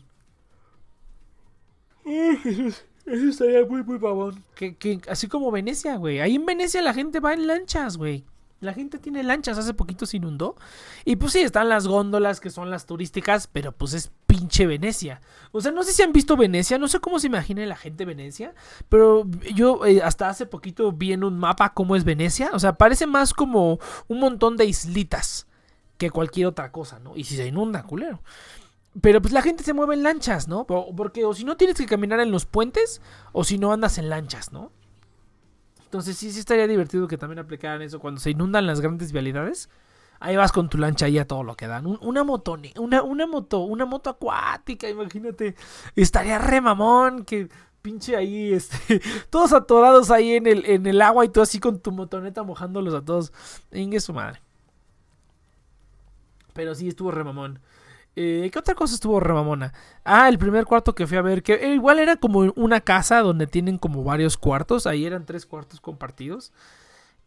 [2.04, 2.74] Eso
[3.06, 4.42] estaría muy, muy mamón.
[4.54, 6.20] Que, que, así como Venecia, güey.
[6.20, 8.24] Ahí en Venecia la gente va en lanchas, güey.
[8.64, 10.56] La gente tiene lanchas, hace poquito se inundó.
[11.04, 15.20] Y pues sí, están las góndolas que son las turísticas, pero pues es pinche Venecia.
[15.52, 18.04] O sea, no sé si han visto Venecia, no sé cómo se imagina la gente
[18.04, 18.54] Venecia,
[18.88, 22.50] pero yo eh, hasta hace poquito vi en un mapa cómo es Venecia.
[22.52, 25.46] O sea, parece más como un montón de islitas
[25.98, 27.16] que cualquier otra cosa, ¿no?
[27.16, 28.20] Y si se inunda, culero.
[29.00, 30.66] Pero pues la gente se mueve en lanchas, ¿no?
[30.66, 33.00] Porque o si no tienes que caminar en los puentes,
[33.32, 34.70] o si no andas en lanchas, ¿no?
[35.94, 39.70] Entonces sí, sí estaría divertido que también aplicaran eso cuando se inundan las grandes vialidades.
[40.18, 41.86] Ahí vas con tu lancha y a todo lo que dan.
[41.86, 45.54] Un, una moto, una, una moto, una moto acuática, imagínate.
[45.94, 47.48] Estaría re mamón que
[47.80, 51.78] pinche ahí, este, todos atorados ahí en el, en el agua y tú así con
[51.78, 53.32] tu motoneta mojándolos a todos.
[53.70, 54.42] Ingue su madre.
[56.54, 57.60] Pero sí, estuvo re mamón.
[58.16, 59.72] Eh, ¿Qué otra cosa estuvo remamona?
[60.04, 63.20] Ah, el primer cuarto que fui a ver, que eh, igual era como una casa
[63.20, 66.52] donde tienen como varios cuartos, ahí eran tres cuartos compartidos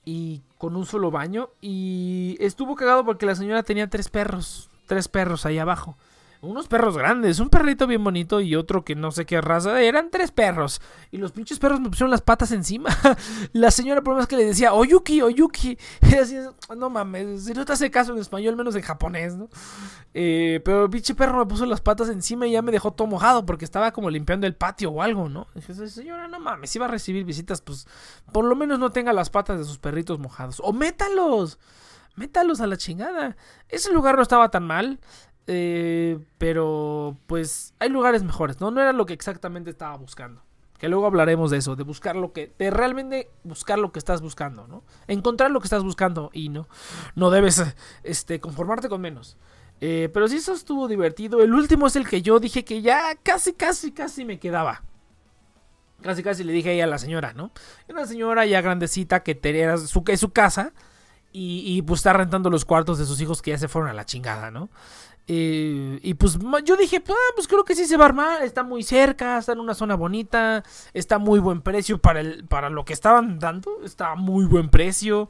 [0.06, 5.10] y con un solo baño y estuvo cagado porque la señora tenía tres perros, tres
[5.10, 5.98] perros ahí abajo
[6.42, 10.10] unos perros grandes, un perrito bien bonito y otro que no sé qué raza, eran
[10.12, 10.82] tres perros.
[11.12, 12.90] Y los pinches perros me pusieron las patas encima.
[13.54, 15.78] La señora por más que le decía, Oyuki, Oyuki.
[16.08, 16.38] Y así,
[16.76, 19.50] no mames, si no te hace caso en español, menos en japonés, ¿no?
[20.14, 23.08] Eh, pero el pinche perro me puso las patas encima y ya me dejó todo
[23.08, 25.48] mojado porque estaba como limpiando el patio o algo, ¿no?
[25.54, 27.88] dije, señora, no mames, si va a recibir visitas, pues
[28.32, 30.62] por lo menos no tenga las patas de sus perritos mojados.
[30.64, 31.60] O métalos
[32.18, 33.38] métalos a la chingada.
[33.70, 35.00] Ese lugar no estaba tan mal.
[35.48, 38.70] Eh, pero pues hay lugares mejores, ¿no?
[38.70, 40.44] No era lo que exactamente estaba buscando.
[40.78, 44.22] Que luego hablaremos de eso, de buscar lo que, de realmente buscar lo que estás
[44.22, 44.84] buscando, ¿no?
[45.08, 46.68] Encontrar lo que estás buscando y no,
[47.16, 47.64] no debes,
[48.04, 49.38] este, conformarte con menos.
[49.80, 51.42] Eh, pero sí, eso estuvo divertido.
[51.42, 54.84] El último es el que yo dije que ya casi, casi, casi me quedaba.
[56.02, 57.52] Casi, casi le dije ahí a la señora, ¿no?
[57.90, 60.74] Una señora ya grandecita que tenía su, su casa
[61.32, 63.94] y, y pues está rentando los cuartos de sus hijos que ya se fueron a
[63.94, 64.70] la chingada, ¿no?
[65.30, 68.64] Eh, y pues yo dije, ah, pues creo que sí se va a armar, está
[68.64, 70.64] muy cerca, está en una zona bonita,
[70.94, 75.28] está muy buen precio para, el, para lo que estaban dando, está muy buen precio.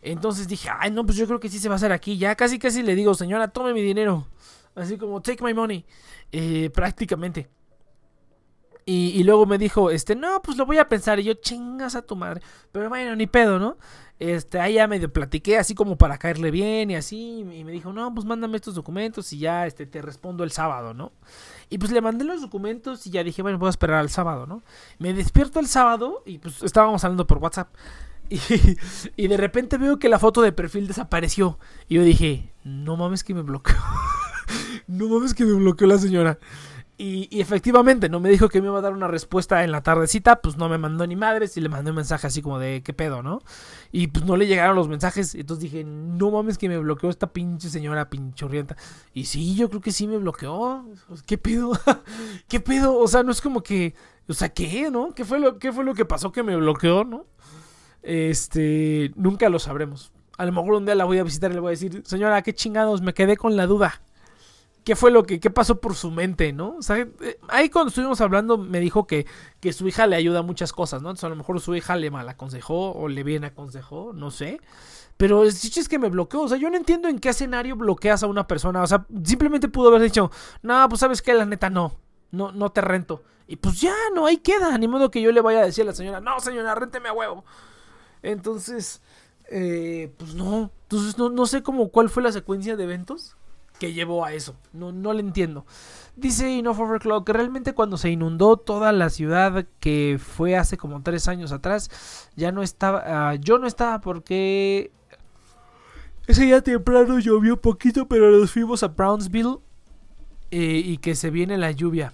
[0.00, 2.18] Entonces dije, ay no, pues yo creo que sí se va a hacer aquí.
[2.18, 4.26] Ya casi casi le digo, señora, tome mi dinero.
[4.74, 5.84] Así como, take my money.
[6.30, 7.48] Eh, prácticamente.
[8.84, 11.20] Y, y, luego me dijo, este, no, pues lo voy a pensar.
[11.20, 12.42] Y yo, chingas a tu madre.
[12.72, 13.76] Pero bueno, ni pedo, ¿no?
[14.22, 17.40] Este, ahí ya medio platiqué así como para caerle bien y así.
[17.40, 20.94] Y me dijo, no, pues mándame estos documentos y ya este, te respondo el sábado,
[20.94, 21.10] ¿no?
[21.70, 24.46] Y pues le mandé los documentos y ya dije, bueno, voy a esperar al sábado,
[24.46, 24.62] ¿no?
[25.00, 27.74] Me despierto el sábado y pues estábamos hablando por WhatsApp.
[28.30, 28.38] Y,
[29.16, 31.58] y de repente veo que la foto de perfil desapareció.
[31.88, 33.76] Y yo dije, no mames que me bloqueó.
[34.86, 36.38] no mames que me bloqueó la señora.
[36.98, 40.40] Y, efectivamente, no me dijo que me iba a dar una respuesta en la tardecita,
[40.40, 42.92] pues no me mandó ni madres y le mandé un mensaje así como de qué
[42.92, 43.40] pedo, ¿no?
[43.90, 47.32] Y pues no le llegaron los mensajes, entonces dije, no mames que me bloqueó esta
[47.32, 48.76] pinche señora pinchorrienta.
[49.14, 50.84] Y sí, yo creo que sí me bloqueó.
[51.26, 51.72] ¿Qué pedo?
[52.48, 52.96] ¿Qué pedo?
[52.98, 53.94] O sea, no es como que,
[54.28, 55.12] o sea, ¿qué, no?
[55.14, 57.26] ¿Qué fue lo, qué fue lo que pasó que me bloqueó, no?
[58.02, 60.12] Este, nunca lo sabremos.
[60.36, 62.42] A lo mejor un día la voy a visitar y le voy a decir, señora,
[62.42, 64.02] qué chingados, me quedé con la duda
[64.84, 66.76] qué fue lo que, qué pasó por su mente, ¿no?
[66.78, 69.26] O sea, eh, ahí cuando estuvimos hablando me dijo que,
[69.60, 71.10] que su hija le ayuda a muchas cosas, ¿no?
[71.10, 74.60] Entonces a lo mejor su hija le mal aconsejó o le bien aconsejó, no sé.
[75.16, 77.76] Pero el chiste es que me bloqueó, o sea, yo no entiendo en qué escenario
[77.76, 80.30] bloqueas a una persona, o sea, simplemente pudo haber dicho,
[80.62, 81.98] no, pues sabes que la neta no,
[82.30, 83.22] no, no te rento.
[83.46, 85.88] Y pues ya, no, ahí queda, ni modo que yo le vaya a decir a
[85.88, 87.44] la señora, no, señora, renteme a huevo.
[88.22, 89.02] Entonces,
[89.50, 93.36] eh, pues no, entonces no, no sé cómo, cuál fue la secuencia de eventos
[93.78, 94.56] que llevó a eso.
[94.72, 95.66] No, no le entiendo.
[96.14, 101.02] Dice Enough Overclock que realmente cuando se inundó toda la ciudad que fue hace como
[101.02, 103.32] tres años atrás, ya no estaba.
[103.32, 104.92] Uh, yo no estaba porque.
[106.26, 109.58] Ese día temprano llovió poquito, pero nos fuimos a Brownsville
[110.52, 112.12] eh, y que se viene la lluvia.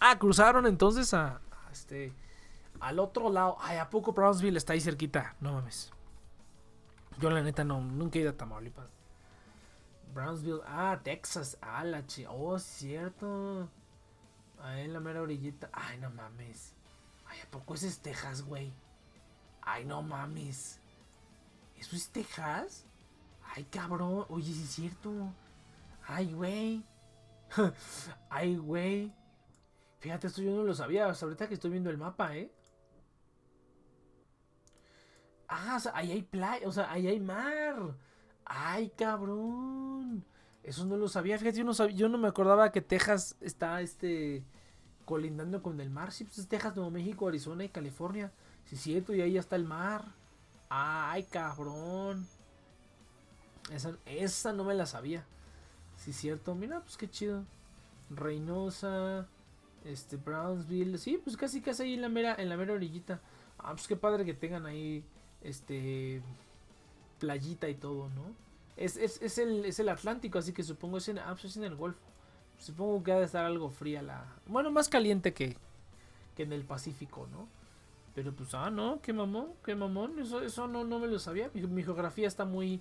[0.00, 2.12] Ah, cruzaron entonces a, a este
[2.80, 3.56] al otro lado.
[3.60, 5.34] Ay, ¿a poco Brownsville está ahí cerquita?
[5.40, 5.90] No mames.
[7.20, 8.95] Yo la neta no, nunca he ido a Tamaulipas.
[10.16, 10.62] Brownsville.
[10.64, 11.58] Ah, Texas.
[11.60, 12.02] Ah, la.
[12.30, 13.68] Oh, cierto.
[14.58, 15.68] Ahí en la mera orillita.
[15.72, 16.74] Ay, no mames.
[17.26, 18.72] Ay, ¿a poco ese es Texas, güey?
[19.60, 20.80] Ay, no mames.
[21.76, 22.86] ¿Eso es Texas?
[23.54, 24.24] Ay, cabrón.
[24.30, 25.12] Oye, sí es cierto.
[26.06, 26.82] Ay, güey.
[28.30, 29.12] Ay, güey.
[29.98, 31.04] Fíjate, esto yo no lo sabía.
[31.10, 32.50] Ahorita que estoy viendo el mapa, ¿eh?
[35.46, 36.66] Ah, o sea, ahí hay playa.
[36.66, 37.94] O sea, ahí hay mar.
[38.46, 40.24] ¡Ay, cabrón!
[40.62, 41.38] Eso no lo sabía.
[41.38, 44.44] Fíjate, yo no, sabía, yo no me acordaba que Texas está este
[45.04, 46.12] colindando con el mar.
[46.12, 48.32] Sí, pues es Texas, Nuevo México, Arizona y California.
[48.64, 50.04] Sí, cierto, y ahí ya está el mar.
[50.68, 52.26] ¡Ay, cabrón!
[53.70, 55.24] Esa, esa no me la sabía.
[55.96, 56.54] Sí, cierto.
[56.54, 57.44] Mira, pues qué chido.
[58.10, 59.26] Reynosa,
[59.84, 60.98] este, Brownsville.
[60.98, 63.20] Sí, pues casi casi ahí en la mera, en la mera orillita.
[63.58, 65.04] Ah, pues qué padre que tengan ahí,
[65.40, 66.22] este,
[67.18, 68.34] playita y todo, ¿no?
[68.76, 71.56] Es, es, es, el, es el Atlántico, así que supongo es en, ah, pues es
[71.56, 72.00] en el Golfo.
[72.58, 74.24] Supongo que ha de estar algo fría la...
[74.46, 75.56] Bueno, más caliente que,
[76.36, 77.48] que en el Pacífico, ¿no?
[78.14, 80.18] Pero pues, ah, no, qué mamón, qué mamón.
[80.18, 81.50] Eso, eso no, no me lo sabía.
[81.52, 82.80] Mi, mi, geografía está muy,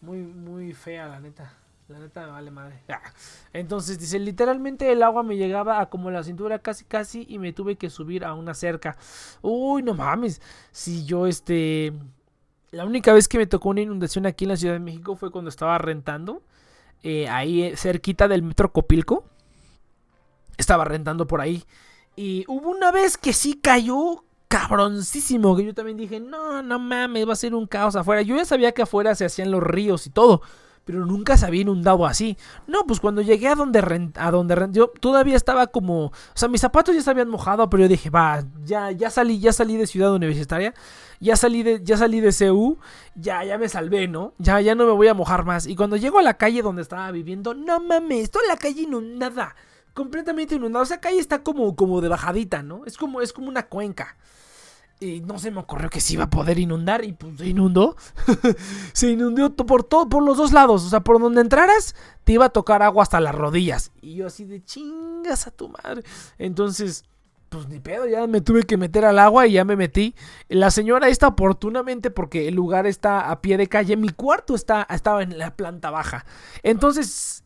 [0.00, 1.54] muy, muy fea, la neta.
[1.88, 2.80] La neta me vale madre.
[3.52, 7.52] Entonces dice, literalmente el agua me llegaba a como la cintura casi casi y me
[7.52, 8.96] tuve que subir a una cerca.
[9.40, 10.40] Uy, no mames.
[10.72, 11.92] Si yo este
[12.72, 15.30] la única vez que me tocó una inundación aquí en la Ciudad de México fue
[15.30, 16.42] cuando estaba rentando.
[17.02, 19.24] Eh, ahí cerquita del metro Copilco.
[20.56, 21.64] Estaba rentando por ahí.
[22.16, 25.54] Y hubo una vez que sí cayó cabroncísimo.
[25.54, 28.22] Que yo también dije, no, no mames, va a ser un caos afuera.
[28.22, 30.40] Yo ya sabía que afuera se hacían los ríos y todo
[30.84, 32.36] pero nunca se había inundado así.
[32.66, 36.12] No, pues cuando llegué a donde rent, a donde rent, yo todavía estaba como, o
[36.34, 39.52] sea, mis zapatos ya se habían mojado, pero yo dije, va, ya ya salí, ya
[39.52, 40.74] salí de Ciudad Universitaria,
[41.20, 42.78] ya salí de ya salí de CU,
[43.14, 44.34] ya ya me salvé, ¿no?
[44.38, 45.66] Ya ya no me voy a mojar más.
[45.66, 49.54] Y cuando llego a la calle donde estaba viviendo, no mames, toda la calle inundada,
[49.94, 50.82] completamente inundada.
[50.82, 52.84] O sea, calle está como como de bajadita, ¿no?
[52.86, 54.16] Es como es como una cuenca.
[55.02, 57.96] Y no se me ocurrió que se iba a poder inundar y pues se inundó.
[58.92, 60.84] se inundó por todo, por los dos lados.
[60.84, 63.90] O sea, por donde entraras, te iba a tocar agua hasta las rodillas.
[64.00, 66.04] Y yo así de chingas a tu madre.
[66.38, 67.04] Entonces,
[67.48, 70.14] pues ni pedo, ya me tuve que meter al agua y ya me metí.
[70.48, 73.96] La señora está oportunamente porque el lugar está a pie de calle.
[73.96, 76.24] Mi cuarto está, estaba en la planta baja.
[76.62, 77.42] Entonces,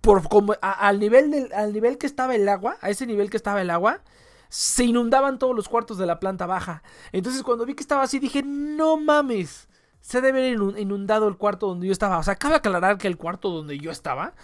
[0.00, 3.36] por como al nivel del, al nivel que estaba el agua, a ese nivel que
[3.36, 4.02] estaba el agua
[4.48, 6.82] se inundaban todos los cuartos de la planta baja.
[7.12, 9.68] Entonces cuando vi que estaba así dije, no mames,
[10.00, 12.18] se debe haber inundado el cuarto donde yo estaba.
[12.18, 14.34] O sea, cabe aclarar que el cuarto donde yo estaba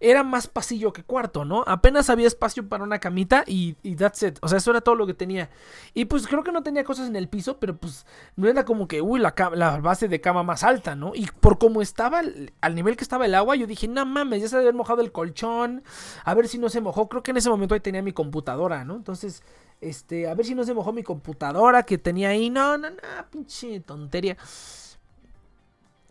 [0.00, 1.64] era más pasillo que cuarto, ¿no?
[1.66, 4.38] Apenas había espacio para una camita y, y, that's it.
[4.42, 5.50] O sea, eso era todo lo que tenía.
[5.94, 8.88] Y pues creo que no tenía cosas en el piso, pero pues no era como
[8.88, 9.32] que, uy, la,
[9.80, 11.12] base de cama más alta, ¿no?
[11.14, 12.22] Y por cómo estaba,
[12.60, 15.00] al nivel que estaba el agua, yo dije, no mames, ya se debe haber mojado
[15.02, 15.82] el colchón.
[16.24, 17.08] A ver si no se mojó.
[17.08, 18.96] Creo que en ese momento ahí tenía mi computadora, ¿no?
[18.96, 19.42] Entonces,
[19.80, 22.50] este, a ver si no se mojó mi computadora que tenía ahí.
[22.50, 22.96] No, no, no,
[23.30, 24.36] pinche tontería.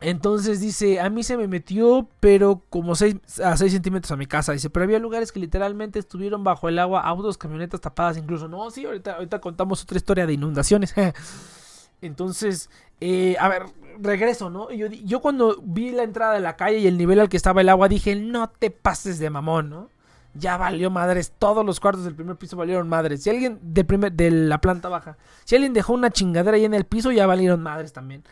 [0.04, 4.26] Entonces dice, a mí se me metió, pero como 6 a 6 centímetros a mi
[4.26, 4.52] casa.
[4.52, 8.48] Dice, pero había lugares que literalmente estuvieron bajo el agua, autos, camionetas tapadas incluso.
[8.48, 10.94] No, sí, ahorita, contamos otra historia de inundaciones.
[12.02, 13.64] Entonces, eh, a ver,
[14.00, 14.70] regreso, ¿no?
[14.72, 17.62] Yo, yo cuando vi la entrada de la calle y el nivel al que estaba
[17.62, 19.90] el agua, dije, no te pases de mamón, ¿no?
[20.34, 21.34] ya valió madres.
[21.38, 23.24] Todos los cuartos del primer piso valieron madres.
[23.24, 26.74] Si alguien de, primer, de la planta baja, si alguien dejó una chingadera ahí en
[26.74, 28.24] el piso, ya valieron madres también.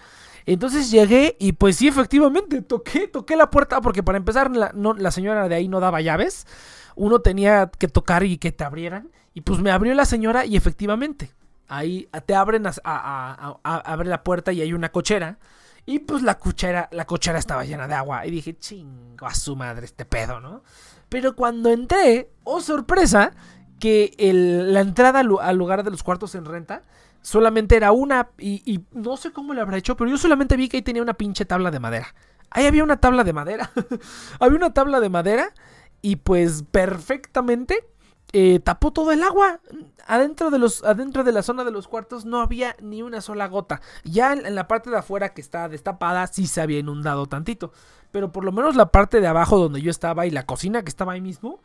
[0.45, 4.93] Entonces llegué y pues sí, efectivamente, toqué, toqué la puerta porque para empezar la, no,
[4.93, 6.47] la señora de ahí no daba llaves.
[6.95, 9.11] Uno tenía que tocar y que te abrieran.
[9.33, 11.31] Y pues me abrió la señora y efectivamente,
[11.67, 15.37] ahí te abren abre la puerta y hay una cochera.
[15.85, 18.25] Y pues la cochera, la cochera estaba llena de agua.
[18.25, 20.63] Y dije, chingo a su madre este pedo, ¿no?
[21.09, 23.31] Pero cuando entré, oh sorpresa,
[23.79, 26.83] que la entrada al lugar de los cuartos en renta
[27.22, 28.30] solamente era una.
[28.38, 31.01] Y, y, no sé cómo le habrá hecho, pero yo solamente vi que ahí tenía
[31.01, 32.13] una pinche tabla de madera.
[32.49, 33.72] Ahí había una tabla de madera.
[34.39, 35.53] había una tabla de madera.
[36.01, 37.86] Y pues perfectamente
[38.34, 39.59] eh, tapó todo el agua.
[40.07, 43.47] Adentro de, los, adentro de la zona de los cuartos no había ni una sola
[43.47, 43.82] gota.
[44.03, 47.72] Ya en, en, la parte de afuera que está destapada sí se había inundado tantito.
[48.11, 50.89] Pero por lo menos la parte de abajo donde yo estaba y la cocina que
[50.89, 51.59] estaba ahí mismo,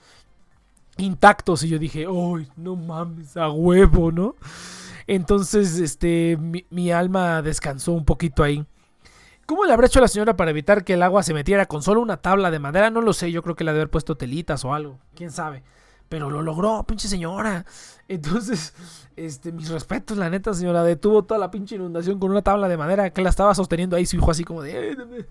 [0.98, 1.62] intactos.
[1.62, 4.36] Y yo dije, ¡ay, no mames, a huevo, ¿no?
[5.06, 8.64] Entonces, este, mi, alma descansó un poquito ahí.
[9.46, 12.00] ¿Cómo le habrá hecho la señora para evitar que el agua se metiera con solo
[12.00, 12.90] una tabla de madera?
[12.90, 15.62] No lo sé, yo creo que le debe haber puesto telitas o algo, quién sabe.
[16.08, 17.64] Pero lo logró, pinche señora.
[18.08, 18.74] Entonces,
[19.16, 22.76] este, mis respetos, la neta, señora, detuvo toda la pinche inundación con una tabla de
[22.76, 25.26] madera que la estaba sosteniendo ahí su hijo así como de,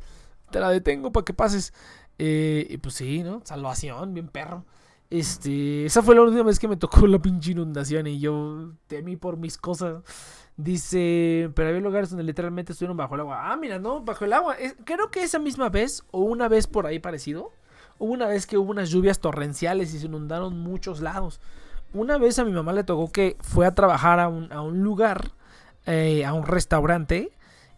[0.50, 1.74] te la detengo para que pases.
[2.18, 3.42] Eh, y pues sí, ¿no?
[3.44, 4.64] Salvación, bien perro.
[5.10, 9.16] Este, esa fue la última vez que me tocó la pinche inundación y yo temí
[9.16, 10.04] por mis cosas.
[10.58, 13.52] Dice, pero había lugares donde literalmente estuvieron bajo el agua.
[13.52, 14.56] Ah, mira, no, bajo el agua.
[14.86, 17.52] Creo que esa misma vez, o una vez por ahí parecido,
[18.00, 21.42] hubo una vez que hubo unas lluvias torrenciales y se inundaron muchos lados.
[21.94, 24.82] Una vez a mi mamá le tocó que fue a trabajar a un, a un
[24.82, 25.32] lugar,
[25.86, 27.32] eh, a un restaurante,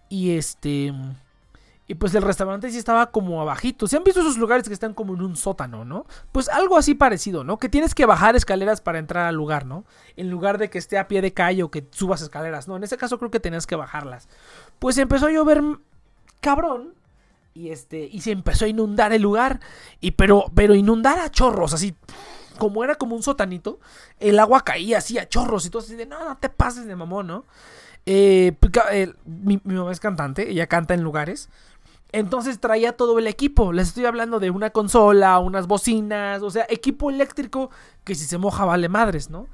[0.09, 0.93] y este...
[1.89, 3.87] Y pues el restaurante sí estaba como abajito.
[3.87, 6.05] ¿Se han visto esos lugares que están como en un sótano, no?
[6.33, 7.57] Pues algo así parecido, ¿no?
[7.59, 9.85] Que tienes que bajar escaleras para entrar al lugar, ¿no?
[10.17, 12.67] En lugar de que esté a pie de calle o que subas escaleras.
[12.67, 14.27] No, en ese caso creo que tenías que bajarlas.
[14.79, 15.63] Pues empezó a llover
[16.41, 16.93] cabrón.
[17.53, 18.09] Y este.
[18.11, 19.61] Y se empezó a inundar el lugar.
[20.01, 20.51] Y pero.
[20.53, 21.95] Pero inundar a chorros, así.
[22.57, 23.79] Como era como un sotanito.
[24.19, 25.65] El agua caía así a chorros.
[25.65, 26.05] Y todo así de.
[26.05, 27.45] No, no te pases de mamón, ¿no?
[28.05, 28.55] Eh,
[28.91, 30.51] eh, mi, mi mamá es cantante.
[30.51, 31.49] Ella canta en lugares.
[32.11, 33.73] Entonces traía todo el equipo.
[33.73, 37.69] Les estoy hablando de una consola, unas bocinas, o sea, equipo eléctrico
[38.03, 39.47] que si se moja vale madres, ¿no?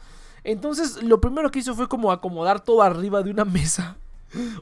[0.43, 3.97] Entonces lo primero que hizo fue como acomodar todo arriba de una mesa.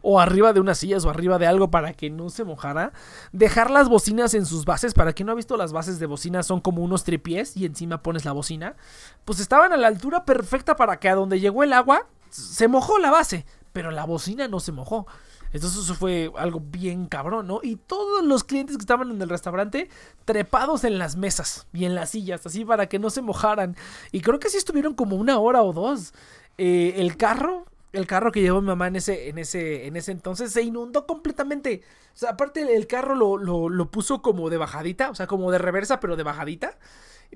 [0.02, 2.92] O arriba de unas sillas o arriba de algo para que no se mojara.
[3.32, 4.94] Dejar las bocinas en sus bases.
[4.94, 8.04] Para quien no ha visto las bases de bocinas son como unos tripiés y encima
[8.04, 8.76] pones la bocina.
[9.24, 13.00] Pues estaban a la altura perfecta para que a donde llegó el agua se mojó
[13.00, 13.46] la base.
[13.72, 15.08] Pero la bocina no se mojó.
[15.54, 17.60] Entonces eso fue algo bien cabrón, ¿no?
[17.62, 19.89] Y todos los clientes que estaban en el restaurante
[20.26, 23.76] trepados en las mesas y en las sillas, así para que no se mojaran.
[24.12, 26.14] Y creo que sí estuvieron como una hora o dos.
[26.58, 30.12] Eh, el carro, el carro que llevó mi mamá en ese, en ese, en ese
[30.12, 31.82] entonces se inundó completamente.
[32.14, 35.52] O sea, aparte el carro lo, lo, lo puso como de bajadita, o sea, como
[35.52, 36.78] de reversa, pero de bajadita.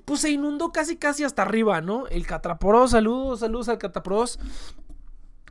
[0.04, 2.08] Pues se inundó casi, casi hasta arriba, ¿no?
[2.08, 4.40] El Cataproz, saludos, saludos al Cataproz.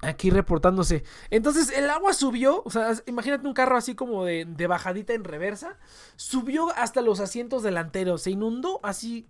[0.07, 1.05] Aquí reportándose.
[1.31, 2.63] Entonces el agua subió.
[2.65, 5.79] O sea, imagínate un carro así como de, de, bajadita en reversa.
[6.17, 8.23] Subió hasta los asientos delanteros.
[8.23, 9.27] Se inundó así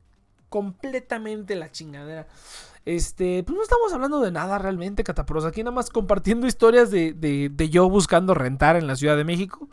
[0.49, 2.27] completamente la chingadera.
[2.85, 5.45] Este, pues no estamos hablando de nada realmente, Catapros.
[5.45, 9.25] Aquí nada más compartiendo historias de, de, de, yo buscando rentar en la Ciudad de
[9.25, 9.69] México.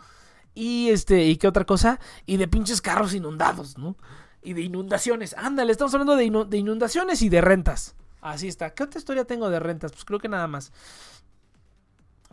[0.53, 1.99] Y este, ¿y qué otra cosa?
[2.25, 3.97] Y de pinches carros inundados, ¿no?
[4.41, 5.35] Y de inundaciones.
[5.37, 7.95] Ándale, estamos hablando de, de inundaciones y de rentas.
[8.21, 8.69] Así está.
[8.73, 9.91] ¿Qué otra historia tengo de rentas?
[9.91, 10.71] Pues creo que nada más.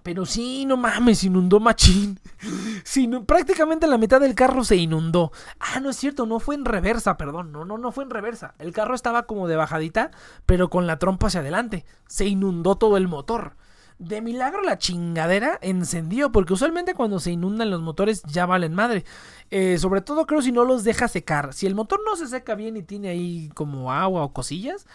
[0.02, 2.20] Pero sí, no mames, inundó machín.
[2.84, 5.30] Sí, no, prácticamente la mitad del carro se inundó.
[5.60, 7.52] Ah, no es cierto, no fue en reversa, perdón.
[7.52, 8.54] No, no, no fue en reversa.
[8.58, 10.10] El carro estaba como de bajadita,
[10.46, 11.84] pero con la trompa hacia adelante.
[12.06, 13.56] Se inundó todo el motor.
[13.98, 19.04] De milagro la chingadera encendió, porque usualmente cuando se inundan los motores ya valen madre.
[19.50, 21.52] Eh, sobre todo creo si no los deja secar.
[21.52, 24.86] Si el motor no se seca bien y tiene ahí como agua o cosillas,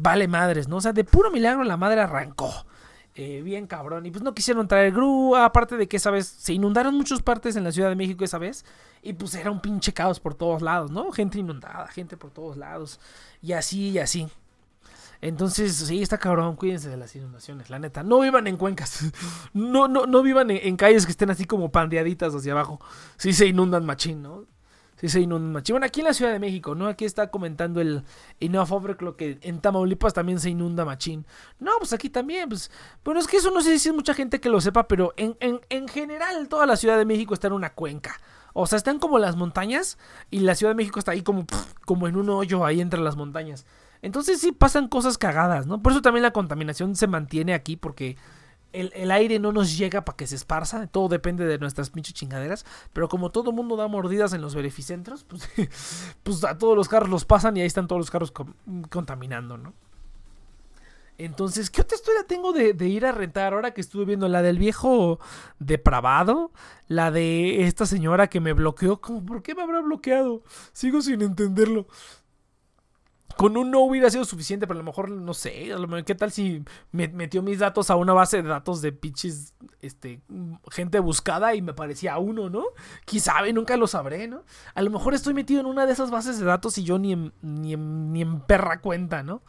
[0.00, 0.76] vale madres, ¿no?
[0.76, 2.52] O sea, de puro milagro la madre arrancó.
[3.14, 4.06] Eh, bien cabrón.
[4.06, 5.44] Y pues no quisieron traer grúa.
[5.44, 8.38] Aparte de que esa vez se inundaron muchas partes en la Ciudad de México esa
[8.38, 8.64] vez.
[9.02, 11.10] Y pues era un pinche caos por todos lados, ¿no?
[11.10, 13.00] Gente inundada, gente por todos lados.
[13.42, 14.28] Y así y así.
[15.20, 18.04] Entonces, sí, está cabrón, cuídense de las inundaciones, la neta.
[18.04, 19.04] No vivan en cuencas.
[19.52, 22.80] No, no, no vivan en, en calles que estén así como pandeaditas hacia abajo.
[23.16, 24.44] Sí se inundan machín, ¿no?
[25.00, 25.74] Sí se inundan machín.
[25.74, 26.88] Bueno, aquí en la Ciudad de México, ¿no?
[26.88, 28.02] Aquí está comentando el
[28.40, 31.24] Enough Overclock que en Tamaulipas también se inunda machín.
[31.60, 32.70] No, pues aquí también, pues.
[33.04, 35.36] Bueno, es que eso no sé si es mucha gente que lo sepa, pero en,
[35.38, 38.20] en, en general toda la Ciudad de México está en una cuenca.
[38.54, 39.98] O sea, están como las montañas
[40.30, 41.46] y la Ciudad de México está ahí como,
[41.84, 43.66] como en un hoyo ahí entre las montañas.
[44.02, 45.80] Entonces sí pasan cosas cagadas, ¿no?
[45.80, 48.16] Por eso también la contaminación se mantiene aquí porque
[48.72, 50.86] el, el aire no nos llega para que se esparza.
[50.86, 52.64] Todo depende de nuestras pinches chingaderas.
[52.92, 55.48] Pero como todo mundo da mordidas en los verificentros, pues,
[56.22, 58.54] pues a todos los carros los pasan y ahí están todos los carros con-
[58.90, 59.74] contaminando, ¿no?
[61.20, 64.28] Entonces, ¿qué otra historia tengo de, de ir a rentar ahora que estuve viendo?
[64.28, 65.18] La del viejo
[65.58, 66.52] depravado,
[66.86, 69.00] la de esta señora que me bloqueó.
[69.00, 70.42] Como, ¿Por qué me habrá bloqueado?
[70.72, 71.88] Sigo sin entenderlo.
[73.38, 76.04] Con un no hubiera sido suficiente, pero a lo mejor, no sé, a lo mejor,
[76.04, 80.20] ¿qué tal si me metió mis datos a una base de datos de pinches, este,
[80.72, 82.64] gente buscada y me parecía uno, ¿no?
[83.04, 84.42] Quién sabe, nunca lo sabré, ¿no?
[84.74, 87.12] A lo mejor estoy metido en una de esas bases de datos y yo ni
[87.12, 89.42] en, ni en, ni en perra cuenta, ¿no?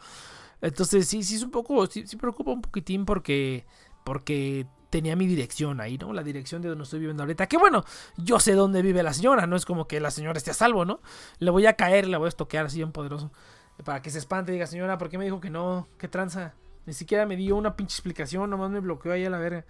[0.60, 3.66] Entonces sí, sí es un poco, sí, sí preocupa un poquitín porque,
[4.04, 6.12] porque tenía mi dirección ahí, ¿no?
[6.12, 7.48] La dirección de donde estoy viviendo ahorita.
[7.48, 7.84] Que bueno,
[8.16, 10.84] yo sé dónde vive la señora, no es como que la señora esté a salvo,
[10.84, 11.00] ¿no?
[11.40, 13.32] Le voy a caer, le voy a estoquear así bien poderoso.
[13.84, 15.88] Para que se espante y diga, señora, ¿por qué me dijo que no?
[15.98, 16.54] ¿Qué tranza?
[16.86, 19.64] Ni siquiera me dio una pinche explicación, nomás me bloqueó ahí a la verga.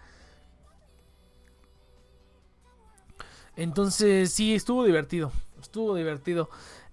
[3.56, 5.32] Entonces, sí, estuvo divertido.
[5.60, 6.48] Estuvo divertido.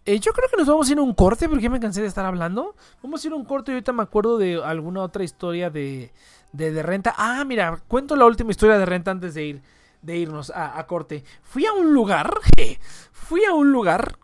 [0.05, 2.01] Eh, yo creo que nos vamos a ir a un corte porque ya me cansé
[2.01, 2.75] de estar hablando.
[3.01, 6.11] Vamos a ir a un corte y ahorita me acuerdo de alguna otra historia de,
[6.51, 7.13] de, renta.
[7.17, 9.61] Ah, mira, cuento la última historia de renta antes de ir
[10.01, 11.23] de irnos a corte.
[11.41, 12.33] Fui a un lugar,
[13.11, 14.17] fui a un lugar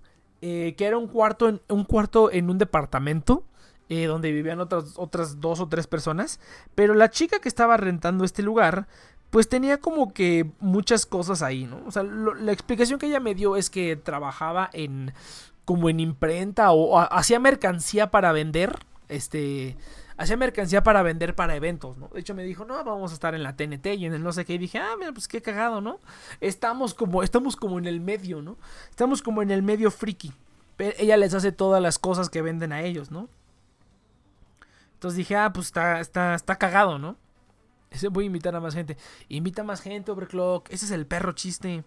[0.46, 3.46] eh, que era un cuarto en un cuarto en un departamento
[3.88, 6.42] eh, donde vivían otras otras dos o tres personas,
[6.76, 8.90] pero la chica que estaba rentando este lugar
[9.30, 11.82] pues tenía como que muchas cosas ahí, ¿no?
[11.88, 15.14] O sea, la explicación que ella me dio es que trabajaba en
[15.64, 19.78] como en imprenta o, o hacía mercancía para vender, este,
[20.18, 22.10] hacía mercancía para vender para eventos, ¿no?
[22.10, 24.32] De hecho me dijo, no, vamos a estar en la TNT y en el no
[24.32, 26.00] sé qué, y dije, ah, mira, pues qué cagado, ¿no?
[26.42, 28.58] Estamos como, estamos como en el medio, ¿no?
[28.90, 30.34] Estamos como en el medio friki.
[30.78, 33.30] Pero ella les hace todas las cosas que venden a ellos, ¿no?
[34.94, 37.18] Entonces dije, ah, pues está, está, está cagado, ¿no?
[38.12, 38.98] Voy a invitar a más gente.
[39.30, 40.70] Invita a más gente, Overclock.
[40.72, 41.84] Ese es el perro chiste.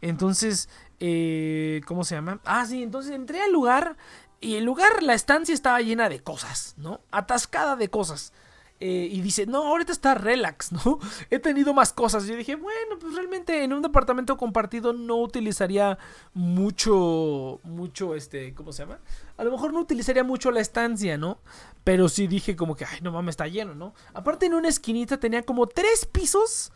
[0.00, 0.68] Entonces,
[1.00, 2.40] eh, ¿cómo se llama?
[2.44, 3.96] Ah, sí, entonces entré al lugar
[4.44, 7.00] y el lugar, la estancia estaba llena de cosas, ¿no?
[7.10, 8.32] Atascada de cosas.
[8.80, 10.98] Eh, y dice, no, ahorita está relax, ¿no?
[11.30, 12.26] He tenido más cosas.
[12.26, 15.96] Yo dije, bueno, pues realmente en un departamento compartido no utilizaría
[16.34, 18.98] mucho, mucho, este, ¿cómo se llama?
[19.38, 21.38] A lo mejor no utilizaría mucho la estancia, ¿no?
[21.82, 23.94] Pero sí dije como que, ay, no mames, está lleno, ¿no?
[24.12, 26.70] Aparte en una esquinita tenía como tres pisos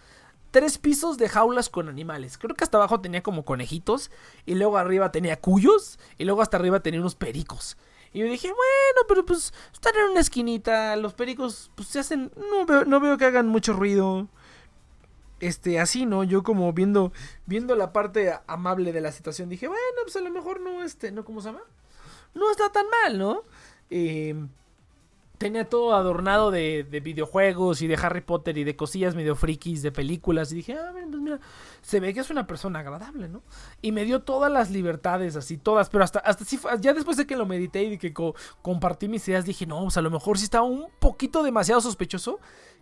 [0.50, 2.38] tres pisos de jaulas con animales.
[2.38, 4.10] Creo que hasta abajo tenía como conejitos.
[4.46, 5.98] Y luego arriba tenía cuyos.
[6.18, 7.76] Y luego hasta arriba tenía unos pericos.
[8.12, 10.96] Y yo dije, bueno, pero pues están en una esquinita.
[10.96, 12.32] Los pericos, pues se hacen.
[12.50, 14.28] No veo, no veo que hagan mucho ruido.
[15.40, 16.24] Este, así, ¿no?
[16.24, 17.12] Yo como viendo.
[17.46, 19.48] Viendo la parte amable de la situación.
[19.48, 21.24] Dije, bueno, pues a lo mejor no, este, ¿no?
[21.24, 21.62] ¿Cómo se llama?
[22.34, 23.42] No está tan mal, ¿no?
[23.90, 24.34] Eh,
[25.38, 29.82] tenía todo adornado de, de videojuegos y de Harry Potter y de cosillas medio frikis,
[29.82, 30.52] de películas.
[30.52, 31.40] Y dije, ah, mira, pues mira,
[31.80, 33.42] se ve que es una persona agradable, ¿no?
[33.80, 35.88] Y me dio todas las libertades, así, todas.
[35.90, 39.08] Pero hasta, hasta sí, ya después de que lo medité y de que co- compartí
[39.08, 42.40] mis ideas, dije, no, pues a lo mejor sí estaba un poquito demasiado sospechoso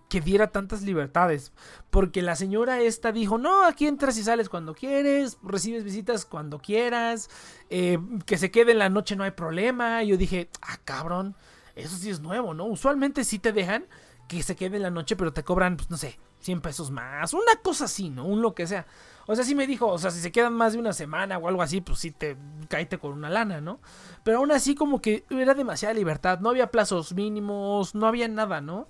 [0.09, 1.53] que diera tantas libertades.
[1.91, 6.59] Porque la señora esta dijo, no, aquí entras y sales cuando quieres, recibes visitas cuando
[6.59, 7.29] quieras,
[7.71, 10.03] eh, que se quede en la noche no hay problema.
[10.03, 11.37] Y yo dije, ah, cabrón.
[11.77, 12.64] Eso sí es nuevo, ¿no?
[12.64, 13.87] Usualmente sí te dejan
[14.29, 17.33] que se quede en la noche, pero te cobran, pues no sé, 100 pesos más.
[17.33, 18.24] Una cosa así, ¿no?
[18.24, 18.87] Un lo que sea.
[19.29, 21.49] O sea, sí me dijo, o sea, si se quedan más de una semana o
[21.49, 22.37] algo así, pues sí te
[22.68, 23.81] caíte con una lana, ¿no?
[24.22, 26.39] Pero aún así como que era demasiada libertad.
[26.41, 28.87] No había plazos mínimos, no había nada, ¿no?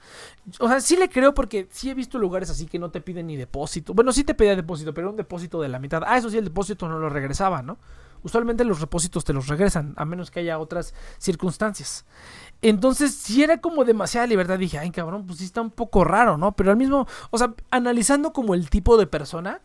[0.61, 3.27] O sea, sí le creo porque sí he visto lugares así que no te piden
[3.27, 3.95] ni depósito.
[3.95, 6.03] Bueno, sí te pedía depósito, pero un depósito de la mitad.
[6.07, 7.79] Ah, eso sí, el depósito no lo regresaba, ¿no?
[8.23, 12.05] Usualmente los depósitos te los regresan, a menos que haya otras circunstancias.
[12.69, 16.37] Entonces, si era como demasiada libertad, dije, ay, cabrón, pues sí está un poco raro,
[16.37, 16.51] ¿no?
[16.51, 19.61] Pero al mismo, o sea, analizando como el tipo de persona,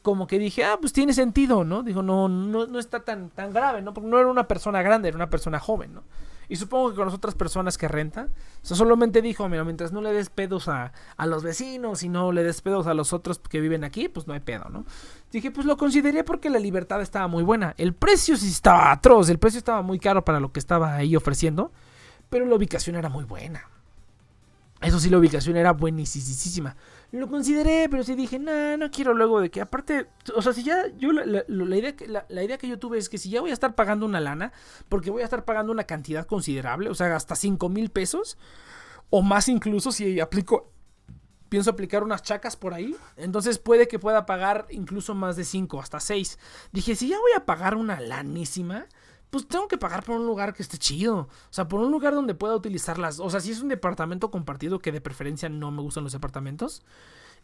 [0.00, 1.82] como que dije, ah, pues tiene sentido, ¿no?
[1.82, 3.92] Digo, no, no, no está tan, tan grave, ¿no?
[3.92, 6.02] Porque no era una persona grande, era una persona joven, ¿no?
[6.48, 8.28] Y supongo que con las otras personas que renta,
[8.62, 12.08] o sea, solamente dijo, mira, mientras no le des pedos a, a los vecinos y
[12.08, 14.86] no le des pedos a los otros que viven aquí, pues no hay pedo, ¿no?
[15.30, 17.74] Dije, pues lo consideré porque la libertad estaba muy buena.
[17.76, 21.16] El precio sí estaba atroz, el precio estaba muy caro para lo que estaba ahí
[21.16, 21.70] ofreciendo,
[22.34, 23.62] pero la ubicación era muy buena.
[24.80, 26.74] Eso sí, la ubicación era buenísima.
[27.12, 30.64] Lo consideré, pero sí dije, no, no quiero luego de que, aparte, o sea, si
[30.64, 33.50] ya, yo la, idea, que- la idea que yo tuve es que si ya voy
[33.50, 34.52] a estar pagando una lana,
[34.88, 38.36] porque voy a estar pagando una cantidad considerable, o sea, hasta 5 mil pesos,
[39.10, 40.72] o más incluso si aplico
[41.50, 42.96] pienso aplicar unas chacas por ahí.
[43.16, 46.36] Entonces puede que pueda pagar incluso más de 5, hasta 6.
[46.72, 48.86] Dije, si ya voy a pagar una lanísima,
[49.34, 51.16] pues tengo que pagar por un lugar que esté chido.
[51.16, 53.18] O sea, por un lugar donde pueda utilizarlas.
[53.18, 56.82] O sea, si es un departamento compartido, que de preferencia no me gustan los departamentos.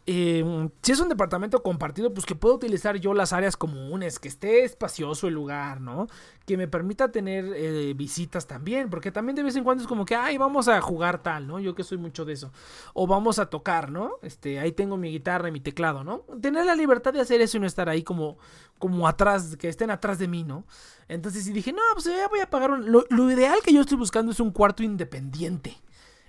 [0.07, 4.27] Eh, si es un departamento compartido, pues que pueda utilizar yo las áreas comunes, que
[4.27, 6.07] esté espacioso el lugar, ¿no?
[6.45, 10.05] Que me permita tener eh, visitas también, porque también de vez en cuando es como
[10.05, 11.59] que, ay, vamos a jugar tal, ¿no?
[11.59, 12.51] Yo que soy mucho de eso.
[12.93, 14.13] O vamos a tocar, ¿no?
[14.23, 16.25] Este, ahí tengo mi guitarra y mi teclado, ¿no?
[16.41, 18.39] Tener la libertad de hacer eso y no estar ahí como,
[18.79, 20.65] como atrás, que estén atrás de mí, ¿no?
[21.09, 22.91] Entonces, y dije, no, pues ya voy a pagar un...
[22.91, 25.77] lo ideal que yo estoy buscando es un cuarto independiente.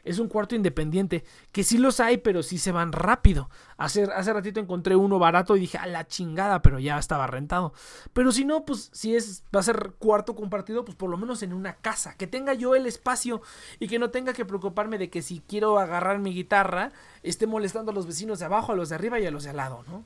[0.04, 1.24] Es un cuarto independiente.
[1.52, 3.50] Que sí los hay, pero sí se van rápido.
[3.76, 7.72] Hace, hace ratito encontré uno barato y dije, a la chingada, pero ya estaba rentado.
[8.12, 11.42] Pero si no, pues si es, va a ser cuarto compartido, pues por lo menos
[11.42, 12.16] en una casa.
[12.16, 13.42] Que tenga yo el espacio
[13.78, 16.92] y que no tenga que preocuparme de que si quiero agarrar mi guitarra,
[17.22, 19.50] esté molestando a los vecinos de abajo, a los de arriba y a los de
[19.50, 20.04] al lado, ¿no?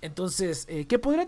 [0.00, 1.26] Entonces, eh, ¿qué podría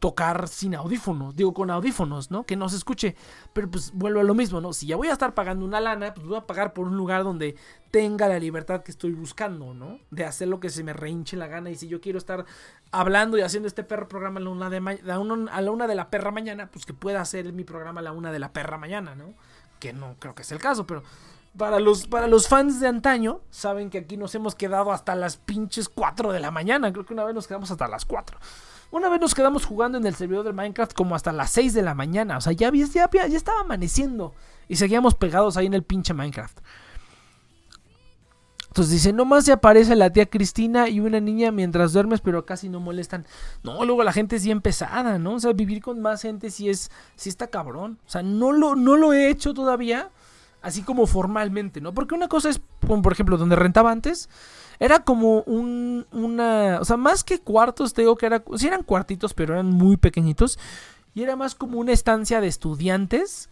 [0.00, 2.44] tocar sin audífonos, digo con audífonos, ¿no?
[2.44, 3.14] Que no se escuche,
[3.52, 4.72] pero pues vuelvo a lo mismo, ¿no?
[4.72, 7.22] Si ya voy a estar pagando una lana, pues voy a pagar por un lugar
[7.22, 7.54] donde
[7.90, 9.98] tenga la libertad que estoy buscando, ¿no?
[10.10, 12.46] De hacer lo que se me rehinche la gana y si yo quiero estar
[12.90, 14.78] hablando y haciendo este perro programa a la una de,
[15.52, 18.12] a la una de la perra mañana, pues que pueda hacer mi programa a la
[18.12, 19.34] una de la perra mañana, ¿no?
[19.78, 21.02] Que no creo que sea el caso, pero
[21.58, 25.36] para los, para los fans de antaño, saben que aquí nos hemos quedado hasta las
[25.36, 26.90] pinches 4 de la mañana.
[26.90, 28.38] Creo que una vez nos quedamos hasta las 4.
[28.90, 31.82] Una vez nos quedamos jugando en el servidor de Minecraft como hasta las 6 de
[31.82, 32.36] la mañana.
[32.36, 34.34] O sea, ya, ya, ya, estaba amaneciendo.
[34.68, 36.58] Y seguíamos pegados ahí en el pinche Minecraft.
[38.68, 42.68] Entonces dice, nomás se aparece la tía Cristina y una niña mientras duermes, pero casi
[42.68, 43.26] no molestan.
[43.64, 45.34] No, luego la gente es bien pesada, ¿no?
[45.34, 47.98] O sea, vivir con más gente sí es, sí está cabrón.
[48.06, 50.10] O sea, no lo, no lo he hecho todavía,
[50.62, 51.92] así como formalmente, ¿no?
[51.94, 54.28] Porque una cosa es, por ejemplo, donde rentaba antes,
[54.80, 58.82] era como un, una, o sea, más que cuartos, te digo que era, sí eran
[58.82, 60.58] cuartitos, pero eran muy pequeñitos.
[61.14, 63.50] Y era más como una estancia de estudiantes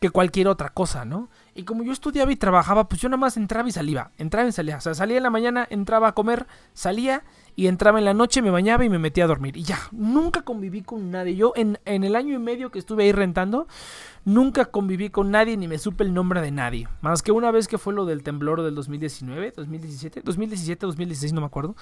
[0.00, 1.28] que cualquier otra cosa, ¿no?
[1.54, 4.52] Y como yo estudiaba y trabajaba, pues yo nada más entraba y salía, entraba y
[4.52, 4.78] salía.
[4.78, 7.24] O sea, salía en la mañana, entraba a comer, salía
[7.60, 9.54] y entraba en la noche, me bañaba y me metía a dormir.
[9.54, 11.36] Y ya, nunca conviví con nadie.
[11.36, 13.66] Yo en, en el año y medio que estuve ahí rentando,
[14.24, 16.88] Nunca conviví con nadie ni me supe el nombre de nadie.
[17.00, 21.40] Más que una vez que fue lo del temblor del 2019, 2017, 2017, 2016, no
[21.40, 21.74] me acuerdo.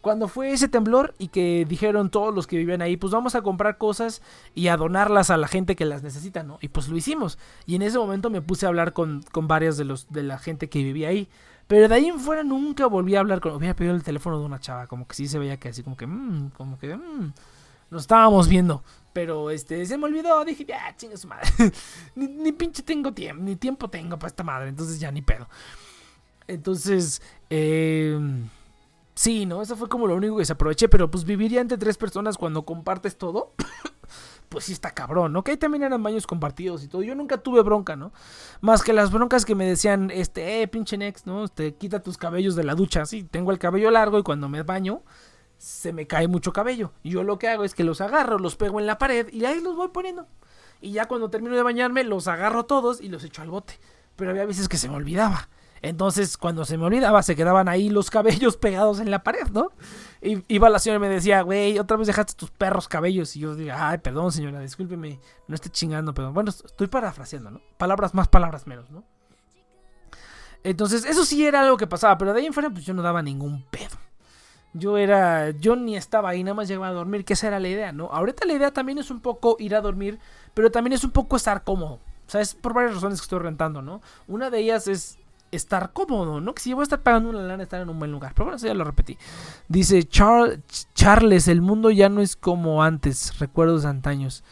[0.00, 3.42] Cuando fue ese temblor y que dijeron todos los que vivían ahí, pues vamos a
[3.42, 4.20] comprar cosas
[4.52, 6.58] y a donarlas a la gente que las necesita, ¿no?
[6.60, 7.38] Y pues lo hicimos.
[7.66, 10.38] Y en ese momento me puse a hablar con, con varias de, los, de la
[10.38, 11.28] gente que vivía ahí.
[11.66, 13.52] Pero de ahí en fuera nunca volví a hablar con...
[13.52, 15.96] Hubiera pedido el teléfono de una chava, como que sí se veía que así, como
[15.96, 16.06] que...
[16.06, 16.96] Mmm, como que...
[16.96, 17.32] Mmm,
[17.90, 18.82] nos estábamos viendo.
[19.12, 21.48] Pero este, se me olvidó, dije, ya, chinga su madre.
[22.14, 24.68] ni, pinche tengo tiempo, ni tiempo tengo para esta madre.
[24.68, 25.48] Entonces ya ni pedo.
[26.46, 28.18] Entonces, eh,
[29.14, 29.62] sí, ¿no?
[29.62, 30.88] Eso fue como lo único que se aproveché.
[30.88, 33.54] Pero pues viviría entre tres personas cuando compartes todo.
[34.48, 35.44] Pues sí está cabrón, ¿no?
[35.44, 37.02] Que ahí también eran baños compartidos y todo.
[37.02, 38.12] Yo nunca tuve bronca, ¿no?
[38.60, 41.44] Más que las broncas que me decían, este, eh, pinche Nex, ¿no?
[41.44, 43.06] Este, quita tus cabellos de la ducha.
[43.06, 45.02] Sí, tengo el cabello largo y cuando me baño
[45.58, 46.92] se me cae mucho cabello.
[47.02, 49.44] Y yo lo que hago es que los agarro, los pego en la pared y
[49.44, 50.26] ahí los voy poniendo.
[50.80, 53.78] Y ya cuando termino de bañarme, los agarro todos y los echo al bote.
[54.16, 55.48] Pero había veces que se me olvidaba.
[55.82, 59.70] Entonces, cuando se me olvidaba, se quedaban ahí los cabellos pegados en la pared, ¿no?
[60.20, 63.36] Iba la señora y me decía, güey, otra vez dejaste tus perros cabellos.
[63.36, 67.60] Y yo digo, ay, perdón, señora, discúlpeme, no esté chingando, pero bueno, estoy parafraseando, ¿no?
[67.76, 69.04] Palabras más, palabras menos, ¿no?
[70.64, 73.02] Entonces, eso sí era algo que pasaba, pero de ahí en fuera, pues yo no
[73.02, 73.96] daba ningún pedo.
[74.72, 77.68] Yo era, yo ni estaba ahí, nada más llegaba a dormir, que esa era la
[77.68, 78.06] idea, ¿no?
[78.06, 80.18] Ahorita la idea también es un poco ir a dormir,
[80.54, 82.00] pero también es un poco estar cómodo.
[82.26, 84.00] O sea, es por varias razones que estoy rentando, ¿no?
[84.26, 85.18] Una de ellas es
[85.50, 86.54] estar cómodo, ¿no?
[86.54, 88.32] Que si yo voy a estar pagando una lana, estar en un buen lugar.
[88.34, 89.18] Pero bueno, eso ya lo repetí.
[89.68, 94.44] Dice Charles, el mundo ya no es como antes, recuerdos antaños.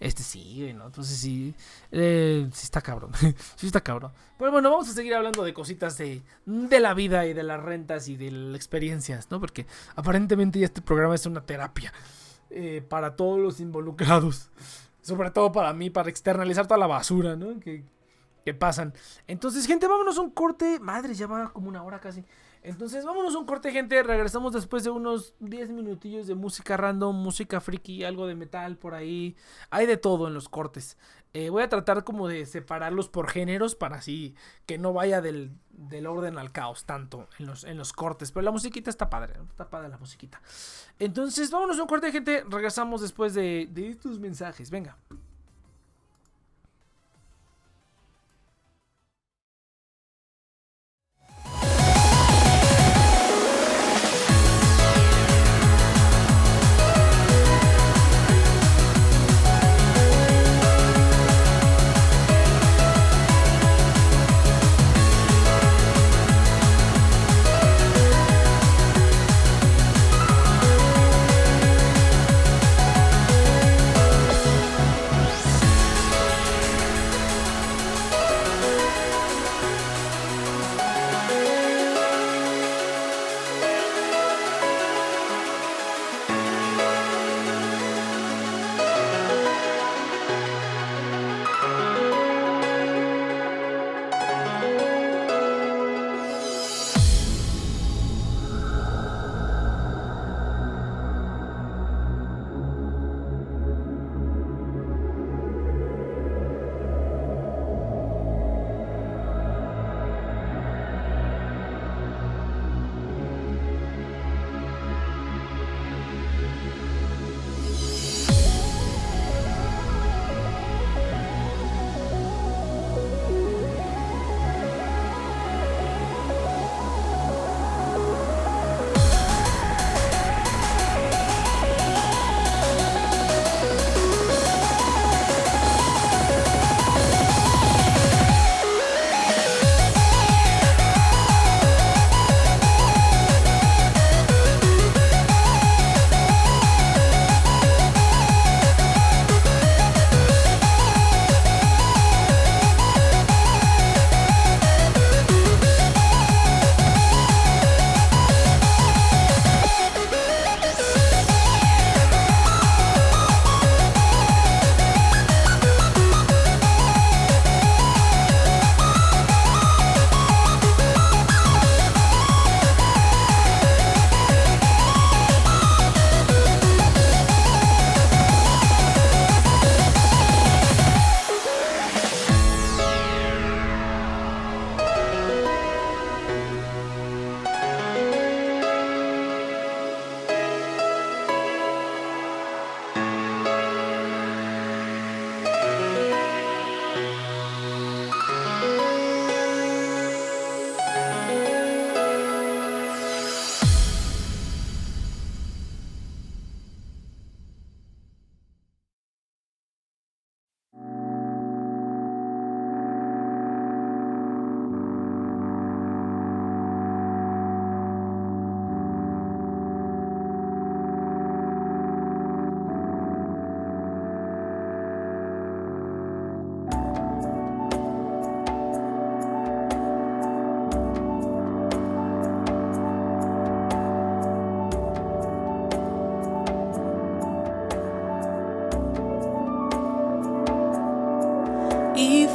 [0.00, 0.86] Este sí, ¿no?
[0.86, 1.54] Entonces sí,
[1.92, 3.12] eh, sí está cabrón,
[3.56, 4.10] sí está cabrón.
[4.36, 7.62] Pero bueno, vamos a seguir hablando de cositas de, de la vida y de las
[7.62, 9.38] rentas y de las experiencias, ¿no?
[9.38, 11.92] Porque aparentemente ya este programa es una terapia
[12.50, 14.50] eh, para todos los involucrados.
[15.02, 17.60] Sobre todo para mí, para externalizar toda la basura, ¿no?
[17.60, 17.84] Que,
[18.44, 18.94] que pasan.
[19.26, 20.78] Entonces, gente, vámonos a un corte.
[20.80, 22.24] Madre, ya va como una hora casi.
[22.64, 24.02] Entonces, vámonos a un corte, gente.
[24.02, 28.94] Regresamos después de unos 10 minutillos de música random, música friki, algo de metal por
[28.94, 29.36] ahí.
[29.70, 30.96] Hay de todo en los cortes.
[31.34, 34.34] Eh, voy a tratar como de separarlos por géneros para así
[34.66, 35.56] que no vaya del,
[36.06, 38.30] orden al caos tanto en los, en los cortes.
[38.30, 40.40] Pero la musiquita está padre, está padre la musiquita.
[41.00, 42.44] Entonces, vámonos a un corte, gente.
[42.48, 44.70] Regresamos después de, de tus mensajes.
[44.70, 44.98] Venga.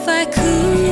[0.08, 0.87] If I could,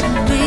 [0.00, 0.37] thousand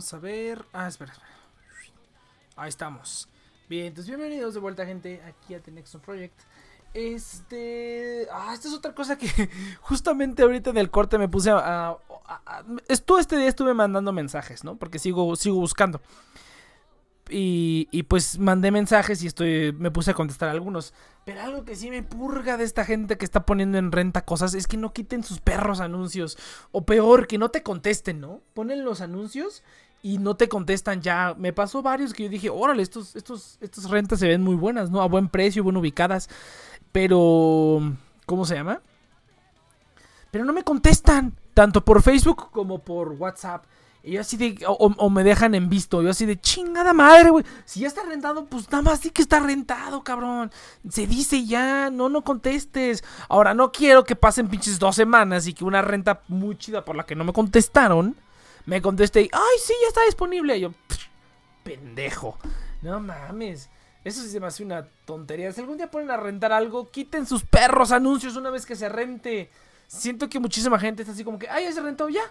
[0.00, 0.64] Vamos a ver.
[0.72, 1.28] Ah, espera, espera.
[2.56, 3.28] Ahí estamos.
[3.68, 6.32] Bien, entonces bienvenidos de vuelta, gente, aquí a The Next Project.
[6.94, 8.26] Este.
[8.32, 9.28] Ah, esta es otra cosa que
[9.82, 11.90] justamente ahorita en el corte me puse a.
[11.90, 14.76] a- este día estuve mandando mensajes, ¿no?
[14.76, 16.00] Porque sigo, sigo buscando.
[17.32, 19.72] Y, y pues mandé mensajes y estoy.
[19.74, 20.92] Me puse a contestar algunos.
[21.24, 24.54] Pero algo que sí me purga de esta gente que está poniendo en renta cosas
[24.54, 26.36] es que no quiten sus perros anuncios.
[26.72, 28.40] O peor, que no te contesten, ¿no?
[28.54, 29.62] Ponen los anuncios
[30.02, 31.34] y no te contestan ya.
[31.36, 34.90] Me pasó varios que yo dije, órale, estos, estos, estas rentas se ven muy buenas,
[34.90, 35.02] ¿no?
[35.02, 36.28] A buen precio, bien ubicadas.
[36.92, 37.80] Pero,
[38.26, 38.80] ¿cómo se llama?
[40.30, 43.64] Pero no me contestan, tanto por Facebook como por WhatsApp.
[44.02, 47.44] Y yo así de, o, me dejan en visto, yo así de chingada madre, güey.
[47.66, 50.50] Si ya está rentado, pues nada más sí que está rentado, cabrón.
[50.88, 53.04] Se dice ya, no, no contestes.
[53.28, 56.96] Ahora, no quiero que pasen pinches dos semanas y que una renta muy chida por
[56.96, 58.16] la que no me contestaron,
[58.66, 60.56] me conteste y, ay, sí, ya está disponible.
[60.56, 61.06] Y yo, "Pff,
[61.64, 62.38] pendejo.
[62.82, 63.68] No mames.
[64.04, 65.52] Eso sí se me hace una tontería.
[65.52, 68.88] Si algún día ponen a rentar algo, quiten sus perros anuncios una vez que se
[68.88, 69.50] rente.
[69.86, 72.22] Siento que muchísima gente está así como que, ay, ya se rentó ya.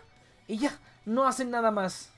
[0.48, 2.10] Y ya, no hacen nada más.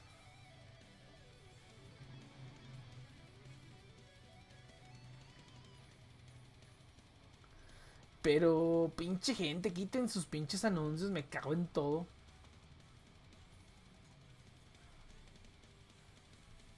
[8.22, 12.06] Pero, pinche gente, quiten sus pinches anuncios, me cago en todo.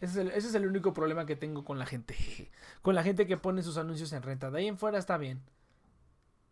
[0.04, 2.14] Ese es, el, único problema que tengo con la gente.
[2.82, 4.52] Con la gente que pone sus anuncios en renta.
[4.52, 5.42] De ahí en fuera está bien.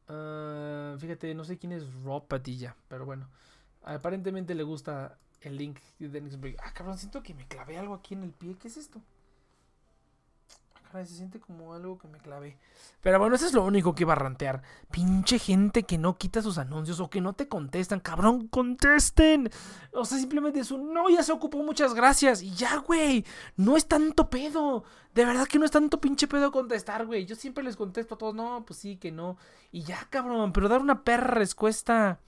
[0.08, 3.28] Ah, fíjate, no sé quién es Rob Patilla, pero bueno.
[3.84, 6.38] Aparentemente le gusta el link de Dennis.
[6.64, 8.56] Ah, cabrón, siento que me clavé algo aquí en el pie.
[8.58, 9.02] ¿Qué es esto?
[10.92, 12.58] Se siente como algo que me clavé.
[13.02, 14.62] Pero bueno, eso es lo único que iba a rantear.
[14.92, 18.02] Pinche gente que no quita sus anuncios o que no te contestan.
[18.02, 19.50] Cabrón, contesten.
[19.94, 22.42] O sea, simplemente es un no, ya se ocupó, muchas gracias.
[22.42, 23.26] Y ya, güey.
[23.56, 24.84] No es tanto pedo.
[25.16, 27.26] De verdad que no es tanto pinche pedo contestar, güey.
[27.26, 29.38] Yo siempre les contesto a todos, no, pues sí, que no.
[29.72, 32.20] Y ya, cabrón, pero dar una perra respuesta.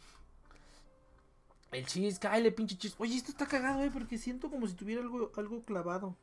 [1.71, 2.95] El chis, cáele, pinche chis.
[2.97, 6.15] Oye, esto está cagado, güey, porque siento como si tuviera algo, algo clavado.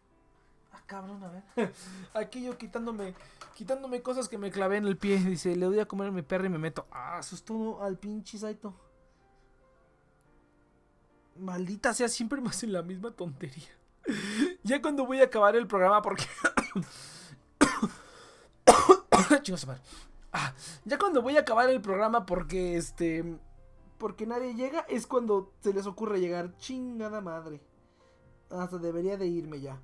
[0.73, 1.43] Ah, cabrón, a ver.
[2.15, 3.15] Aquí yo quitándome,
[3.55, 5.19] quitándome cosas que me clavé en el pie.
[5.19, 6.87] Dice, le doy a comer a mi perro y me meto.
[6.91, 8.75] Ah, todo al pinche Saito.
[11.37, 13.69] Maldita sea, siempre me hacen la misma tontería.
[14.63, 16.27] ya cuando voy a acabar el programa, porque.
[19.67, 19.83] Madre.
[20.33, 23.39] Ah, ya cuando voy a acabar el programa, porque este.
[23.99, 26.57] Porque nadie llega, es cuando se les ocurre llegar.
[26.57, 27.61] Chingada madre.
[28.49, 29.81] Hasta debería de irme ya.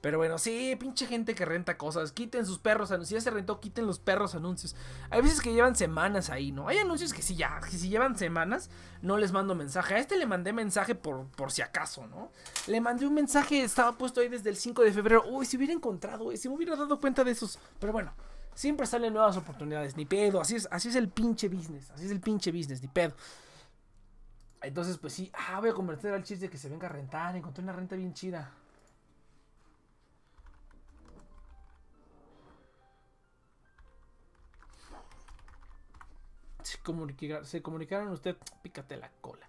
[0.00, 2.12] Pero bueno, sí, pinche gente que renta cosas.
[2.12, 3.08] Quiten sus perros anuncios.
[3.08, 4.74] Si ya se rentó, quiten los perros anuncios.
[5.10, 6.68] Hay veces que llevan semanas ahí, ¿no?
[6.68, 7.60] Hay anuncios que sí, ya.
[7.60, 8.70] Que si llevan semanas,
[9.02, 9.94] no les mando mensaje.
[9.94, 12.30] A este le mandé mensaje por, por si acaso, ¿no?
[12.66, 15.24] Le mandé un mensaje, estaba puesto ahí desde el 5 de febrero.
[15.28, 17.58] Uy, si hubiera encontrado, güey, si me hubiera dado cuenta de esos.
[17.78, 18.14] Pero bueno,
[18.54, 19.98] siempre salen nuevas oportunidades.
[19.98, 20.40] Ni pedo.
[20.40, 21.90] Así es, así es el pinche business.
[21.90, 23.14] Así es el pinche business, ni pedo.
[24.62, 27.36] Entonces, pues sí, ah, voy a convertir al chiste que se venga a rentar.
[27.36, 28.50] Encontré una renta bien chida.
[36.64, 39.48] Se, comunica- se comunicaron usted, pícate la cola.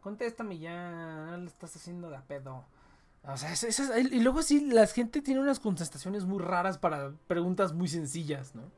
[0.00, 2.64] Contéstame ya, no le estás haciendo de a pedo.
[3.26, 3.54] O sea,
[3.98, 8.70] y luego sí, la gente tiene unas contestaciones muy raras para preguntas muy sencillas, ¿no?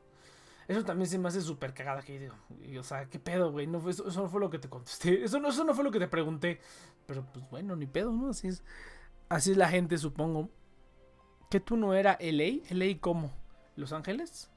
[0.69, 3.67] Eso también se me hace súper cagada que digo, o sea, ¿qué pedo, güey?
[3.67, 5.91] No eso, eso no fue lo que te contesté, eso no, eso no fue lo
[5.91, 6.59] que te pregunté.
[7.05, 8.29] Pero pues bueno, ni pedo, ¿no?
[8.29, 8.63] Así es,
[9.29, 10.49] así es la gente, supongo.
[11.49, 13.31] Que tú no era LA, LA cómo?
[13.77, 14.49] ¿Los Ángeles?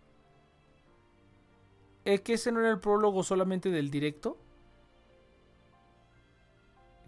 [2.04, 4.38] ¿Es que ese no era el prólogo solamente del directo?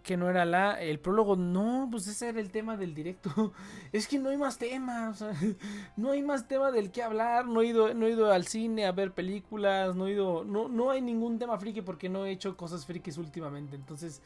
[0.03, 0.81] Que no era la.
[0.81, 3.53] El prólogo, no, pues ese era el tema del directo.
[3.93, 5.13] Es que no hay más tema,
[5.97, 7.45] no hay más tema del que hablar.
[7.45, 10.43] No he ido, no he ido al cine a ver películas, no he ido.
[10.43, 13.75] No, no hay ningún tema friki porque no he hecho cosas frikis últimamente.
[13.75, 14.21] Entonces,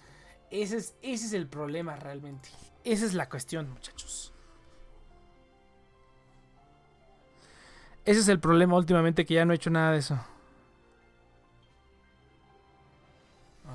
[0.50, 2.50] ese es, ese es el problema realmente.
[2.84, 4.34] Esa es la cuestión, muchachos.
[8.06, 10.18] Ese es el problema últimamente que ya no he hecho nada de eso.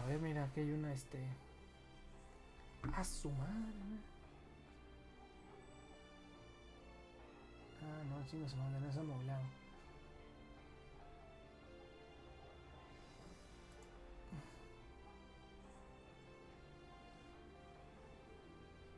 [0.03, 1.19] A ver, mira, aquí hay una, este...
[2.97, 3.53] A su madre.
[7.81, 9.43] Ah, no, chingo su madre, no es amoblado.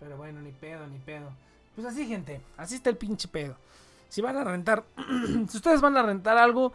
[0.01, 1.31] Pero bueno, ni pedo, ni pedo.
[1.75, 3.57] Pues así, gente, así está el pinche pedo.
[4.09, 4.85] Si van a rentar,
[5.49, 6.73] si ustedes van a rentar algo,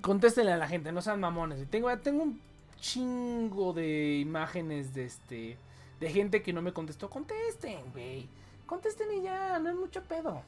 [0.00, 1.60] contéstenle a la gente, no sean mamones.
[1.60, 2.40] Y Tengo, tengo un
[2.76, 5.58] chingo de imágenes de este
[6.00, 7.08] de gente que no me contestó.
[7.08, 8.28] Contesten, güey.
[8.66, 10.42] Contesten y ya, no es mucho pedo.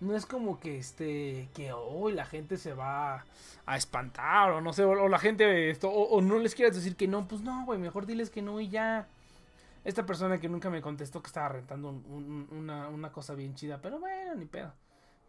[0.00, 3.24] No es como que este, que hoy la gente se va
[3.64, 7.08] a espantar o no sé, o, la gente, esto, o, no les quieras decir que
[7.08, 9.08] no, pues no, güey, mejor diles que no y ya.
[9.84, 12.04] Esta persona que nunca me contestó que estaba rentando un-
[12.50, 14.72] un- una, una cosa bien chida, pero bueno, ni pedo.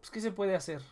[0.00, 0.82] Pues, ¿qué se puede hacer?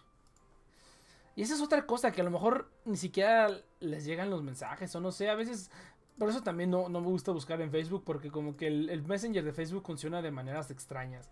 [1.36, 3.50] Y esa es otra cosa, que a lo mejor ni siquiera
[3.80, 5.70] les llegan los mensajes, o no sé, a veces...
[6.18, 9.44] Por eso también no, no me gusta buscar en Facebook, porque como que el, Messenger
[9.44, 11.28] de Facebook funciona de maneras extrañas.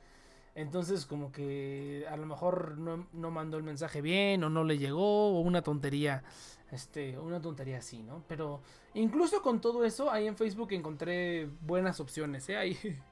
[0.54, 4.76] Entonces como que a lo mejor no, no mandó el mensaje bien, o no le
[4.76, 6.22] llegó, o una tontería,
[6.70, 8.22] este, una tontería así, ¿no?
[8.28, 8.60] Pero
[8.92, 12.56] incluso con todo eso, ahí en Facebook encontré buenas opciones, ¿eh?
[12.58, 12.78] Ahí...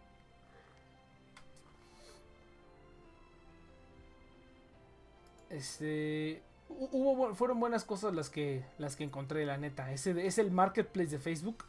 [5.48, 6.42] Este
[6.90, 9.92] hubo fueron buenas cosas las que las que encontré la neta.
[9.92, 11.64] Ese es el marketplace de Facebook.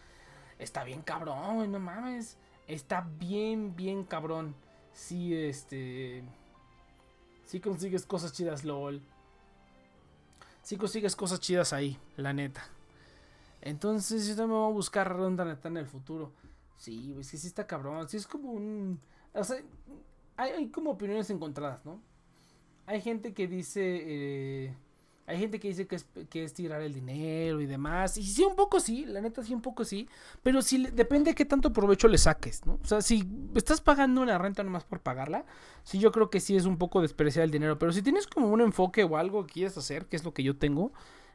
[0.59, 2.37] Está bien cabrón güey, no mames.
[2.67, 4.55] Está bien bien cabrón.
[4.93, 6.23] Sí este
[7.45, 9.01] sí consigues cosas chidas lol.
[10.61, 12.63] Sí consigues cosas chidas ahí la neta.
[13.61, 16.31] Entonces yo también voy a buscar ronda neta en el futuro.
[16.77, 18.07] Sí güey, es que sí está cabrón.
[18.09, 18.99] Sí es como un
[19.33, 19.57] o sea
[20.35, 21.99] hay, hay como opiniones encontradas no
[22.85, 24.73] hay gente que dice eh,
[25.25, 28.43] hay gente que dice que es, que es tirar el dinero y demás y sí
[28.43, 30.07] un poco sí la neta sí un poco sí
[30.41, 34.21] pero sí depende de qué tanto provecho le saques no o sea si estás pagando
[34.21, 35.45] una renta nomás por pagarla
[35.83, 38.47] sí yo creo que sí es un poco despreciar el dinero pero si tienes como
[38.47, 40.91] un enfoque o algo que quieres hacer que es lo que yo tengo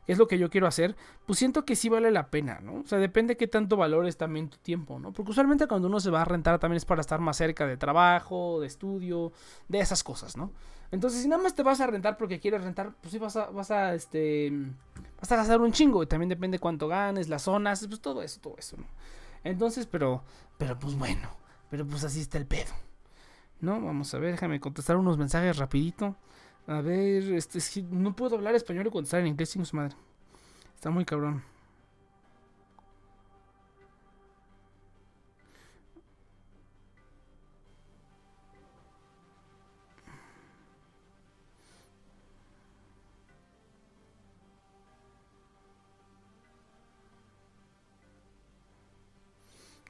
[0.09, 0.97] es lo que yo quiero hacer,
[1.27, 2.81] pues siento que sí vale la pena, ¿no?
[2.81, 5.13] O sea, depende de qué tanto valores también tu tiempo, ¿no?
[5.13, 7.77] Porque usualmente cuando uno se va a rentar también es para estar más cerca de
[7.77, 9.33] trabajo, de estudio,
[9.69, 10.51] de esas cosas, ¿no?
[10.91, 13.51] Entonces, si nada más te vas a rentar porque quieres rentar, pues sí vas a,
[13.51, 14.51] vas a, este,
[15.21, 16.03] vas a gastar un chingo.
[16.03, 18.87] Y también depende cuánto ganes, las zonas, pues todo eso, todo eso, ¿no?
[19.45, 20.23] Entonces, pero,
[20.57, 21.29] pero pues bueno,
[21.71, 22.73] pero pues así está el pedo.
[23.61, 23.81] ¿No?
[23.81, 26.17] Vamos a ver, déjame contestar unos mensajes rapidito.
[26.67, 27.61] A ver, este,
[27.91, 29.97] no puedo hablar español y contestar en inglés, sin su madre.
[30.75, 31.43] Está muy cabrón.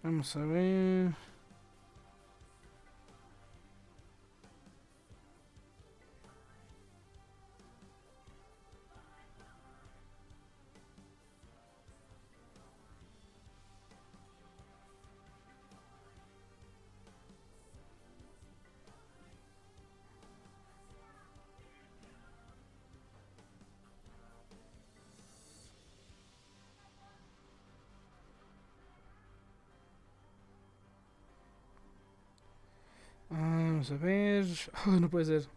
[0.09, 1.28] Vamos a ver.
[33.89, 34.45] Vamos a ver.
[34.75, 35.49] Ay, no puede ser.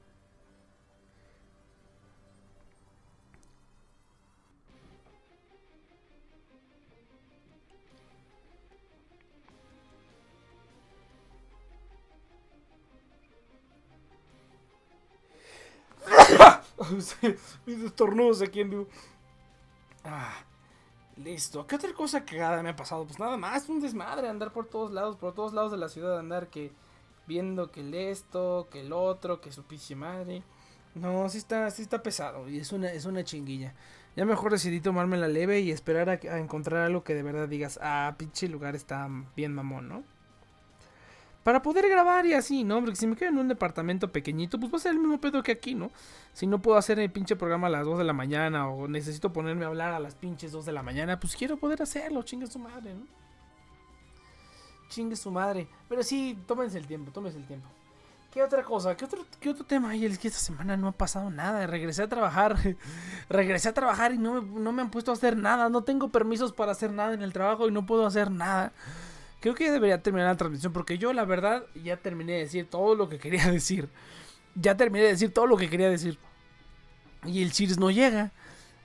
[17.66, 18.88] Mis estornudos aquí en vivo.
[20.04, 20.34] Ah,
[21.18, 21.66] listo.
[21.68, 23.06] ¿Qué otra cosa cagada me ha pasado?
[23.06, 26.20] Pues nada más, un desmadre, andar por todos lados, por todos lados de la ciudad,
[26.20, 26.74] andar que
[27.28, 30.44] viendo que el esto, que el otro, que su pinche madre.
[30.96, 33.74] No, sí está, sí está pesado y es una, es una chinguilla.
[34.16, 37.48] Ya mejor decidí tomarme la leve y esperar a, a encontrar algo que de verdad
[37.48, 40.04] digas, ah, pinche lugar está bien mamón, ¿no?
[41.44, 42.80] Para poder grabar y así, ¿no?
[42.82, 45.42] Porque si me quedo en un departamento pequeñito, pues va a ser el mismo pedo
[45.42, 45.90] que aquí, ¿no?
[46.34, 49.34] Si no puedo hacer el pinche programa a las 2 de la mañana o necesito
[49.34, 52.46] ponerme a hablar a las pinches 2 de la mañana, pues quiero poder hacerlo, chingue
[52.46, 53.08] su madre, ¿no?
[54.92, 55.68] Chingue su madre.
[55.88, 57.68] Pero sí, tómense el tiempo, tómense el tiempo.
[58.30, 58.96] ¿Qué otra cosa?
[58.96, 60.06] ¿Qué otro, qué otro tema hay?
[60.06, 61.66] Es que esta semana no ha pasado nada.
[61.66, 62.58] Regresé a trabajar.
[63.30, 65.70] Regresé a trabajar y no me, no me han puesto a hacer nada.
[65.70, 68.74] No tengo permisos para hacer nada en el trabajo y no puedo hacer nada.
[69.40, 72.94] Creo que debería terminar la transmisión porque yo la verdad ya terminé de decir todo
[72.96, 73.90] lo que quería decir.
[74.56, 76.20] Ya terminé de decir todo lo que quería decir.
[77.26, 78.32] Y el Cheers no llega.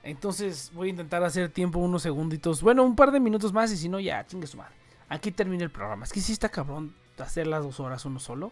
[0.03, 2.61] Entonces voy a intentar hacer tiempo unos segunditos.
[2.61, 4.73] Bueno, un par de minutos más y si no ya, chingue su madre.
[5.09, 6.05] Aquí termina el programa.
[6.05, 6.93] Es que sí está cabrón
[7.23, 8.51] hacer las dos horas uno solo.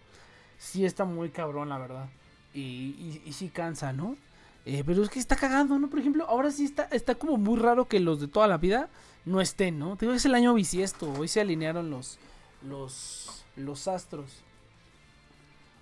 [0.58, 2.08] Sí está muy cabrón, la verdad.
[2.54, 4.16] Y, y, sí cansa, ¿no?
[4.66, 5.90] Eh, pero es que está cagando, ¿no?
[5.90, 8.90] Por ejemplo, ahora sí está, está como muy raro que los de toda la vida
[9.26, 9.98] no estén, ¿no?
[10.00, 11.12] Es el año bisiesto.
[11.12, 12.18] Hoy se alinearon los,
[12.64, 14.42] los, los astros.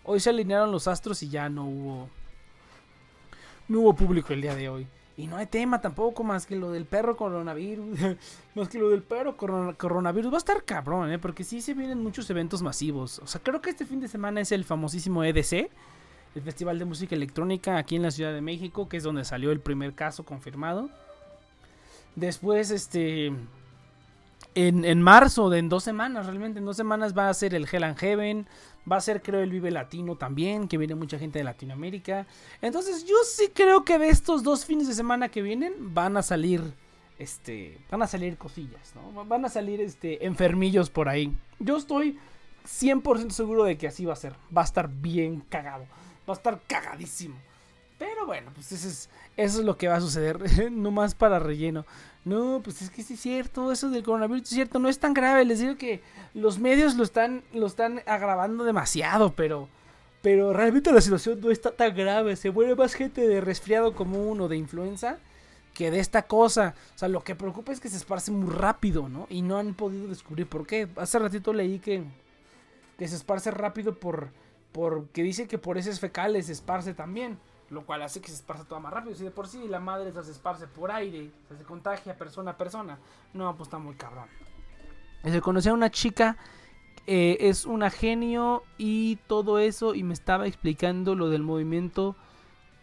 [0.03, 2.09] Hoy se alinearon los astros y ya no hubo,
[3.67, 4.87] no hubo público el día de hoy.
[5.15, 7.99] Y no hay tema tampoco más que lo del perro coronavirus.
[8.55, 10.31] más que lo del perro corona- coronavirus.
[10.31, 11.19] Va a estar cabrón, ¿eh?
[11.19, 13.19] Porque sí se vienen muchos eventos masivos.
[13.19, 15.69] O sea, creo que este fin de semana es el famosísimo EDC.
[16.33, 18.89] El Festival de Música Electrónica aquí en la Ciudad de México.
[18.89, 20.89] Que es donde salió el primer caso confirmado.
[22.15, 23.31] Después, este...
[24.55, 27.67] En, en marzo, de en dos semanas, realmente en dos semanas va a ser el
[27.71, 28.47] Hell and Heaven.
[28.89, 32.27] Va a ser, creo, el Vive Latino también, que viene mucha gente de Latinoamérica.
[32.61, 36.23] Entonces, yo sí creo que de estos dos fines de semana que vienen van a
[36.23, 36.61] salir,
[37.17, 39.25] este, van a salir cosillas, ¿no?
[39.25, 41.33] Van a salir, este, enfermillos por ahí.
[41.59, 42.17] Yo estoy
[42.65, 44.33] 100% seguro de que así va a ser.
[44.55, 45.85] Va a estar bien cagado.
[46.27, 47.35] Va a estar cagadísimo.
[47.97, 50.39] Pero bueno, pues eso es, eso es lo que va a suceder.
[50.71, 51.85] no más para relleno.
[52.25, 55.13] No, pues es que sí es cierto, eso del coronavirus es cierto, no es tan
[55.13, 55.43] grave.
[55.43, 56.01] Les digo que
[56.33, 59.67] los medios lo están, lo están agravando demasiado, pero,
[60.21, 62.35] pero realmente la situación no está tan grave.
[62.35, 65.17] Se muere más gente de resfriado común o de influenza
[65.73, 66.75] que de esta cosa.
[66.95, 69.27] O sea, lo que preocupa es que se esparce muy rápido, ¿no?
[69.29, 70.87] Y no han podido descubrir por qué.
[70.95, 72.03] Hace ratito leí que,
[72.97, 74.29] que se esparce rápido por,
[74.71, 77.37] porque dice que por heces fecales se esparce también.
[77.73, 79.15] Lo cual hace que se esparza todo más rápido.
[79.15, 82.99] Si de por sí la madre se esparce por aire, se contagia persona a persona.
[83.33, 84.25] No, pues está muy cabrón.
[85.23, 86.37] Se conocía a una chica,
[87.07, 89.95] eh, es una genio y todo eso.
[89.95, 92.15] Y me estaba explicando lo del movimiento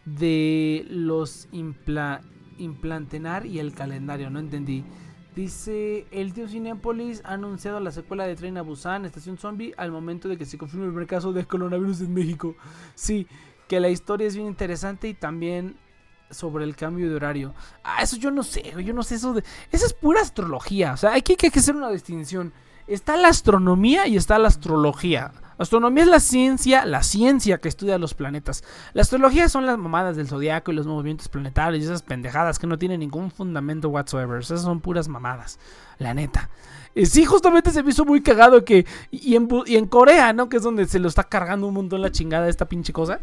[0.05, 2.21] de los impla-
[2.57, 4.29] implantenar y el calendario.
[4.29, 4.83] No entendí.
[5.35, 9.89] Dice, el tío Cinepolis ha anunciado la secuela de Tren a Busan, Estación Zombie, al
[9.89, 12.55] momento de que se confirme el primer caso de coronavirus en México.
[12.95, 13.27] Sí,
[13.71, 15.77] que la historia es bien interesante y también
[16.29, 17.53] sobre el cambio de horario.
[17.85, 19.45] Ah, eso yo no sé, yo no sé eso de...
[19.71, 22.51] Esa es pura astrología, o sea, hay que, hay que hacer una distinción.
[22.85, 25.31] Está la astronomía y está la astrología.
[25.57, 28.61] Astronomía es la ciencia, la ciencia que estudia los planetas.
[28.91, 32.67] La astrología son las mamadas del zodiaco y los movimientos planetarios y esas pendejadas que
[32.67, 34.41] no tienen ningún fundamento whatsoever.
[34.41, 35.59] Esas son puras mamadas,
[35.97, 36.49] la neta.
[36.93, 38.85] Eh, sí, justamente se me hizo muy cagado que.
[39.11, 40.49] Y en, y en Corea, ¿no?
[40.49, 43.19] Que es donde se lo está cargando un montón la chingada esta pinche cosa.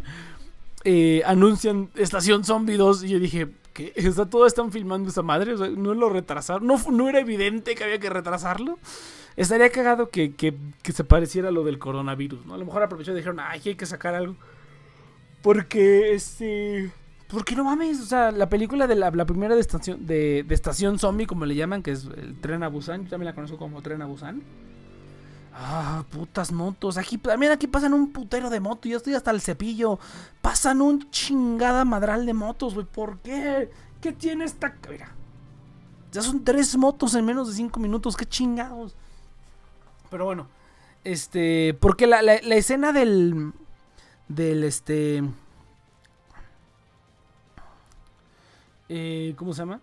[0.84, 3.04] Eh, anuncian Estación Zombie 2.
[3.04, 3.92] Y yo dije, ¿qué?
[4.08, 5.54] O sea, todos están filmando esa madre.
[5.54, 6.66] O sea, no lo retrasaron.
[6.66, 8.78] No, no era evidente que había que retrasarlo.
[9.36, 12.40] Estaría cagado que, que, que se pareciera lo del coronavirus.
[12.50, 14.36] A lo mejor aprovechó y dijeron, ay, hay que sacar algo.
[15.42, 16.90] Porque, este...
[17.28, 20.54] Porque no mames, o sea, la película de la, la primera de estación, de, de
[20.54, 23.58] estación zombie, como le llaman, que es el tren a Busan, yo también la conozco
[23.58, 24.42] como tren a Busan.
[25.60, 26.96] Ah, putas motos.
[26.98, 28.88] Aquí, también aquí pasan un putero de moto.
[28.88, 29.98] Yo estoy hasta el cepillo.
[30.40, 32.86] Pasan un chingada madral de motos, güey.
[32.86, 33.68] ¿Por qué?
[34.00, 34.76] ¿Qué tiene esta?
[34.88, 35.12] Mira.
[36.12, 38.16] Ya son tres motos en menos de cinco minutos.
[38.16, 38.94] ¿Qué chingados?
[40.10, 40.46] Pero bueno.
[41.02, 41.76] Este.
[41.80, 43.52] Porque la, la, escena del.
[44.28, 45.24] Del este.
[48.88, 49.80] Eh, ¿Cómo se llama?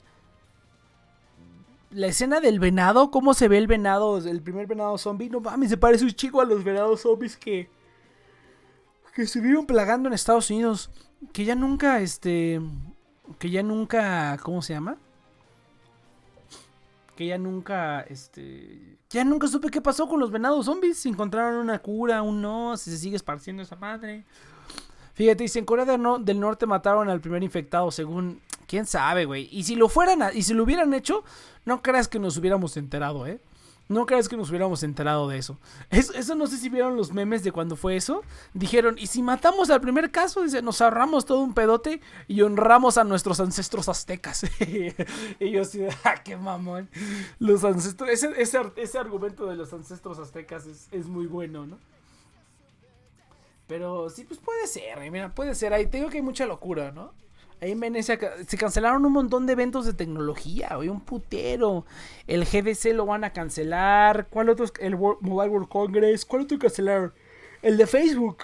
[1.95, 5.69] La escena del venado, cómo se ve el venado, el primer venado zombie, no mames,
[5.69, 7.69] se parece un chico a los venados zombies que
[9.15, 10.89] que se vieron plagando en Estados Unidos,
[11.31, 12.59] que ya nunca este
[13.39, 14.97] que ya nunca, ¿cómo se llama?
[17.15, 21.55] Que ya nunca este ya nunca supe qué pasó con los venados zombies, si encontraron
[21.55, 24.25] una cura, un no, si se sigue esparciendo esa madre.
[25.13, 28.41] Fíjate, dice, en Corea del Norte mataron al primer infectado, según...
[28.67, 29.47] ¿Quién sabe, güey?
[29.51, 31.23] Y si lo fueran, y si lo hubieran hecho,
[31.65, 33.39] no creas que nos hubiéramos enterado, ¿eh?
[33.87, 35.59] No creas que nos hubiéramos enterado de eso.
[35.91, 38.23] Eso, no sé si vieron los memes de cuando fue eso.
[38.55, 40.41] Dijeron, ¿y si matamos al primer caso?
[40.41, 44.45] Dice, nos ahorramos todo un pedote y honramos a nuestros ancestros aztecas.
[45.39, 46.89] y yo así, ¡ah, qué mamón!
[47.37, 51.77] Los ancestros, ese, ese, ese argumento de los ancestros aztecas es, es muy bueno, ¿no?
[53.67, 55.73] Pero sí, pues puede ser, eh, mira, puede ser.
[55.73, 57.13] Ahí te digo que hay mucha locura, ¿no?
[57.61, 61.85] Ahí en Venecia se cancelaron un montón de eventos de tecnología, güey, un putero.
[62.27, 64.27] El GDC lo van a cancelar.
[64.29, 64.65] ¿Cuál otro?
[64.79, 66.25] El Mobile World Congress.
[66.25, 67.13] ¿Cuál otro cancelaron?
[67.61, 68.43] El de Facebook.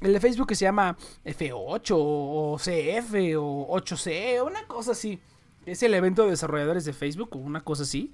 [0.00, 5.20] El de Facebook que se llama F8 o CF o 8C, una cosa así.
[5.66, 8.12] Es el evento de desarrolladores de Facebook o una cosa así.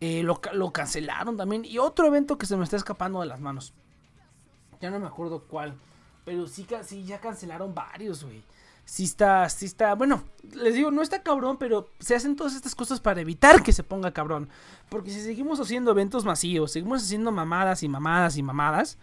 [0.00, 1.64] Eh, lo cancelaron también.
[1.64, 3.74] Y otro evento que se me está escapando de las manos.
[4.80, 5.74] Ya no me acuerdo cuál.
[6.24, 8.42] Pero sí, sí ya cancelaron varios, güey.
[8.84, 9.94] Sí está, sí está.
[9.94, 13.72] Bueno, les digo, no está cabrón, pero se hacen todas estas cosas para evitar que
[13.72, 14.48] se ponga cabrón.
[14.88, 18.98] Porque si seguimos haciendo eventos masivos, seguimos haciendo mamadas y mamadas y mamadas.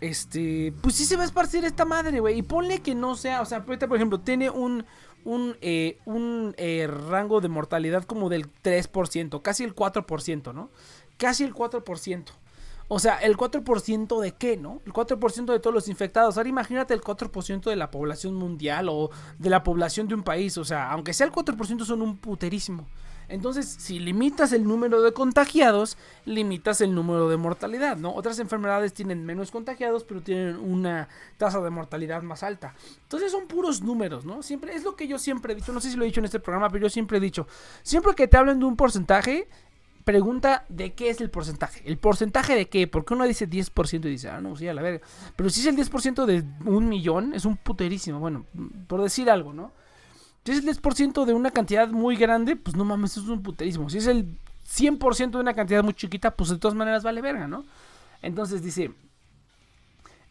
[0.00, 2.38] Este, pues sí se va a esparcir esta madre, güey.
[2.38, 4.84] Y ponle que no sea, o sea, por ejemplo, tiene un,
[5.24, 10.70] un, eh, un eh, rango de mortalidad como del 3%, casi el 4%, ¿no?
[11.16, 12.24] Casi el 4%.
[12.92, 14.82] O sea, el 4% de qué, ¿no?
[14.84, 16.36] El 4% de todos los infectados.
[16.36, 20.58] Ahora imagínate el 4% de la población mundial o de la población de un país.
[20.58, 22.88] O sea, aunque sea el 4% son un puterísimo.
[23.28, 28.12] Entonces, si limitas el número de contagiados, limitas el número de mortalidad, ¿no?
[28.12, 31.08] Otras enfermedades tienen menos contagiados, pero tienen una
[31.38, 32.74] tasa de mortalidad más alta.
[33.02, 34.42] Entonces son puros números, ¿no?
[34.42, 36.24] Siempre es lo que yo siempre he dicho, no sé si lo he dicho en
[36.24, 37.46] este programa, pero yo siempre he dicho,
[37.84, 39.48] siempre que te hablen de un porcentaje,
[40.04, 41.82] pregunta de qué es el porcentaje.
[41.84, 42.86] ¿El porcentaje de qué?
[42.86, 45.06] Porque uno dice 10% y dice, ah, no, sí, a la verga.
[45.36, 48.18] Pero si es el 10% de un millón, es un puterísimo.
[48.18, 48.46] Bueno,
[48.86, 49.72] por decir algo, ¿no?
[50.44, 53.90] Si es el 10% de una cantidad muy grande, pues no mames, es un puterísimo.
[53.90, 57.46] Si es el 100% de una cantidad muy chiquita, pues de todas maneras vale verga,
[57.46, 57.64] ¿no?
[58.22, 58.92] Entonces dice,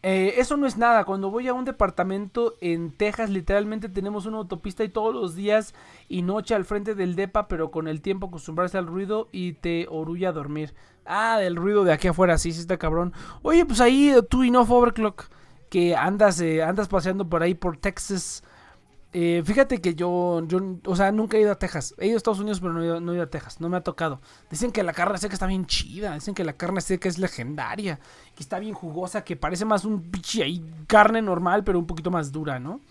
[0.02, 1.04] eh, eso no es nada.
[1.04, 5.74] Cuando voy a un departamento en Texas, literalmente tenemos una autopista y todos los días
[6.08, 9.88] y noche al frente del DEPA, pero con el tiempo acostumbrarse al ruido y te
[9.90, 10.74] orulla a dormir.
[11.06, 13.14] Ah, del ruido de aquí afuera, sí, sí está cabrón.
[13.42, 15.26] Oye, pues ahí tú y no Overclock,
[15.70, 18.44] que andas, eh, andas paseando por ahí por Texas.
[19.11, 21.95] Eh, fíjate que yo, yo, o sea, nunca he ido a Texas.
[21.98, 23.60] He ido a Estados Unidos, pero no he ido, a Texas.
[23.60, 24.22] No me ha tocado.
[24.52, 26.14] Dicen que la carne seca está bien chida.
[26.14, 27.99] Dicen que la carne seca es legendaria.
[28.36, 29.23] Que está bien jugosa.
[29.23, 32.81] Que parece más un pichi ahí carne normal, pero un poquito más dura, ¿no?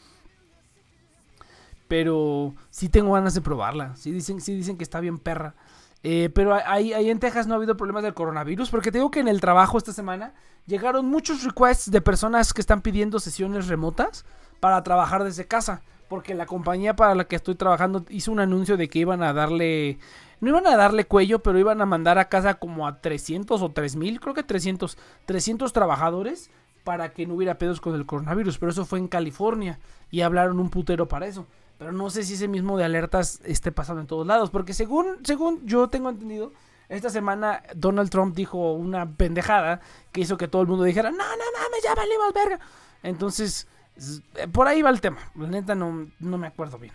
[1.86, 3.94] Pero sí tengo ganas de probarla.
[3.96, 5.54] Sí dicen, sí dicen que está bien perra.
[6.02, 8.70] Eh, pero ahí, ahí en Texas no ha habido problemas del coronavirus.
[8.70, 10.34] Porque te digo que en el trabajo esta semana
[10.66, 14.24] llegaron muchos requests de personas que están pidiendo sesiones remotas
[14.58, 18.76] para trabajar desde casa porque la compañía para la que estoy trabajando hizo un anuncio
[18.76, 19.98] de que iban a darle,
[20.40, 23.70] no iban a darle cuello, pero iban a mandar a casa como a 300 o
[23.70, 26.50] 3000, creo que 300, 300 trabajadores
[26.84, 29.78] para que no hubiera pedos con el coronavirus, pero eso fue en California
[30.10, 31.46] y hablaron un putero para eso.
[31.78, 35.18] Pero no sé si ese mismo de alertas esté pasando en todos lados, porque según,
[35.22, 36.52] según yo tengo entendido,
[36.88, 39.80] esta semana Donald Trump dijo una pendejada
[40.10, 42.58] que hizo que todo el mundo dijera, no, no, me ya valimos verga.
[43.02, 43.68] Entonces,
[44.52, 45.18] por ahí va el tema.
[45.34, 46.94] La neta no, no me acuerdo bien.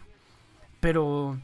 [0.79, 1.37] Pero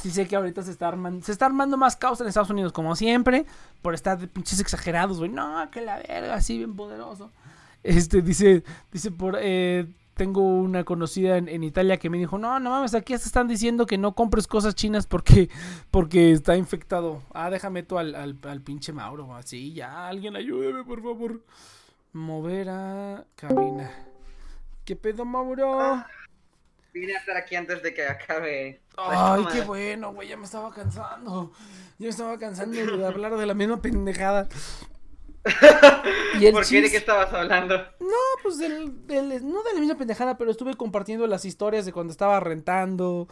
[0.00, 2.72] sí sé que ahorita se está armando, se está armando más caos en Estados Unidos,
[2.72, 3.46] como siempre,
[3.82, 5.30] por estar de pinches exagerados, güey.
[5.30, 7.32] No, que la verga, así bien poderoso.
[7.82, 12.70] Este dice, dice por eh, tengo una conocida en, Italia que me dijo, no, no
[12.70, 15.50] mames, aquí se están diciendo que no compres cosas chinas porque,
[15.90, 17.22] porque está infectado.
[17.32, 21.42] Ah, déjame tú al, al, al pinche Mauro, así, ya, alguien ayúdeme, por favor.
[22.12, 23.90] Mover a cabina.
[24.86, 26.04] ¿Qué pedo, Mauro?
[26.94, 28.80] Vine a estar aquí antes de que acabe.
[28.96, 31.52] Ay, qué bueno, güey, ya me estaba cansando.
[31.98, 34.48] Ya me estaba cansando de hablar de la misma pendejada.
[36.40, 37.76] ¿Y ¿Por qué de qué estabas hablando?
[37.98, 38.94] No, pues del,
[39.44, 43.26] no de la misma pendejada, pero estuve compartiendo las historias de cuando estaba rentando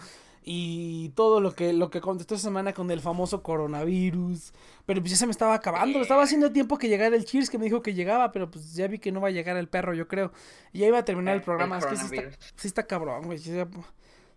[0.46, 4.52] y todo lo que, lo que contestó esta semana con el famoso coronavirus.
[4.84, 6.00] Pero pues ya se me estaba acabando.
[6.00, 8.86] Estaba haciendo tiempo que llegara el Cheers que me dijo que llegaba, pero pues ya
[8.86, 10.32] vi que no va a llegar el perro, yo creo.
[10.72, 11.78] Y ya iba a terminar el, programa.
[11.78, 13.38] es que sí está, sí está, cabrón, güey.
[13.38, 13.58] Sí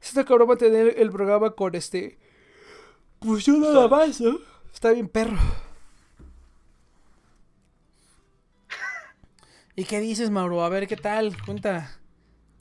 [0.02, 2.18] está, cabrón va a tener el programa con este.
[3.20, 4.40] Pues yo nada más, ¿no?
[4.74, 5.38] Está bien, perro.
[9.76, 10.64] ¿Y qué dices, Mauro?
[10.64, 11.36] A ver, ¿qué tal?
[11.46, 12.00] Cuenta.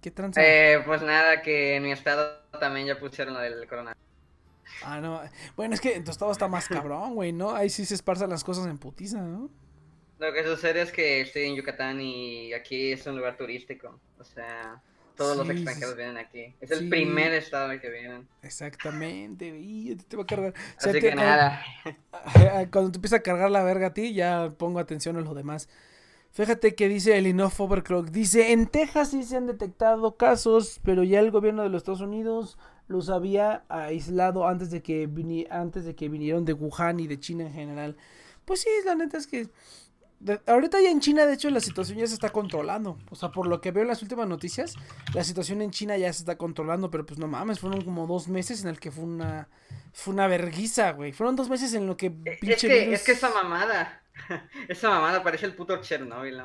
[0.03, 0.41] ¿Qué tranza?
[0.43, 4.03] Eh, pues nada, que en mi estado también ya pusieron lo del coronavirus.
[4.83, 5.21] Ah, no.
[5.57, 7.55] Bueno, es que en tu estado está más cabrón, güey, ¿no?
[7.55, 9.51] Ahí sí se esparzan las cosas en putiza, ¿no?
[10.19, 14.01] Lo que sucede es que estoy en Yucatán y aquí es un lugar turístico.
[14.19, 14.83] O sea,
[15.17, 16.55] todos los extranjeros vienen aquí.
[16.61, 18.29] Es el primer estado en que vienen.
[18.43, 19.97] Exactamente, güey.
[19.97, 20.55] Te va a cargar.
[20.79, 21.63] Así que, nada.
[22.73, 25.69] Cuando te empieza a cargar la verga a ti, ya pongo atención a los demás.
[26.37, 28.11] Fíjate que dice el Enough Overclock.
[28.11, 32.03] Dice, en Texas sí se han detectado casos, pero ya el gobierno de los Estados
[32.03, 32.59] Unidos
[32.89, 35.09] los había aislado antes de que,
[35.49, 37.97] antes de que vinieron de Wuhan y de China en general.
[38.45, 39.49] Pues sí, la neta es que...
[40.45, 42.99] ahorita ya en China, de hecho, la situación ya se está controlando.
[43.09, 44.75] O sea, por lo que veo en las últimas noticias,
[45.15, 48.29] la situación en China ya se está controlando, pero pues no mames, fueron como dos
[48.29, 49.49] meses en el que fue una...
[49.95, 51.13] Fue una verguiza, güey.
[51.13, 52.15] Fueron dos meses en lo que...
[52.43, 54.03] Es que, es que esa mamada
[54.69, 56.41] Esa mamada parece el puto Chernobyl.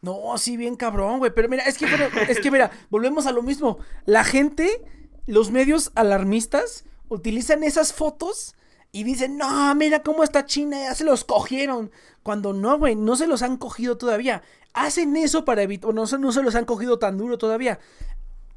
[0.00, 1.32] No, sí, bien cabrón, güey.
[1.34, 1.86] Pero mira, es que,
[2.28, 3.78] es que mira, volvemos a lo mismo.
[4.04, 4.84] La gente,
[5.26, 8.54] los medios alarmistas, utilizan esas fotos
[8.92, 11.90] y dicen, no, mira cómo está China, ya se los cogieron.
[12.22, 14.42] Cuando no, güey, no se los han cogido todavía.
[14.72, 17.78] Hacen eso para evitar, no, no se los han cogido tan duro todavía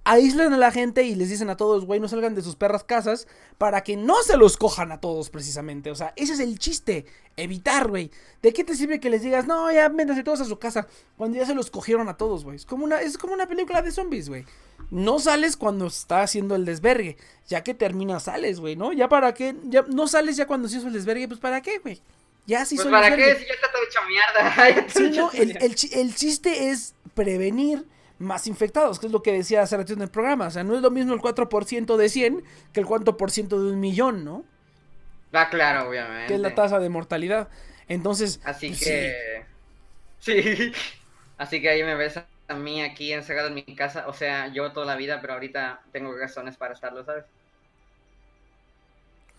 [0.07, 2.85] aíslan a la gente y les dicen a todos, güey, no salgan de sus perras
[2.85, 3.27] casas
[3.57, 5.91] para que no se los cojan a todos precisamente.
[5.91, 7.05] O sea, ese es el chiste,
[7.35, 8.09] evitar, güey.
[8.41, 11.37] ¿De qué te sirve que les digas, no, ya métanse todos a su casa cuando
[11.37, 12.55] ya se los cogieron a todos, güey?
[12.55, 14.45] Es como una, es como una película de zombies, güey.
[14.91, 17.17] No sales cuando está haciendo el desvergue,
[17.47, 18.93] ya que termina sales, güey, ¿no?
[18.93, 21.79] Ya para qué, ya no sales ya cuando se hizo el desvergue, pues para qué,
[21.79, 22.01] güey.
[22.45, 24.87] Ya se Pues para qué si ya está todo hecho mierda.
[24.93, 27.85] Sí, no, el chiste es prevenir
[28.19, 30.47] más infectados, que es lo que decía hace ratito en el programa.
[30.47, 33.79] O sea, no es lo mismo el 4% de 100 que el 4% de un
[33.79, 34.43] millón, ¿no?
[35.33, 36.27] Ah, claro, obviamente.
[36.27, 37.49] Que es la tasa de mortalidad.
[37.87, 39.45] Entonces, Así pues, que.
[40.19, 40.71] Sí.
[41.37, 42.17] Así que ahí me ves
[42.47, 44.07] a mí aquí encerrado en mi casa.
[44.07, 47.25] O sea, yo toda la vida, pero ahorita tengo razones para estarlo, ¿sabes?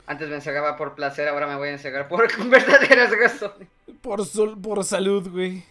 [0.07, 3.69] Antes me encerraba por placer, ahora me voy a encerrar por verdaderas razones.
[4.01, 5.65] por, sol- por salud, güey.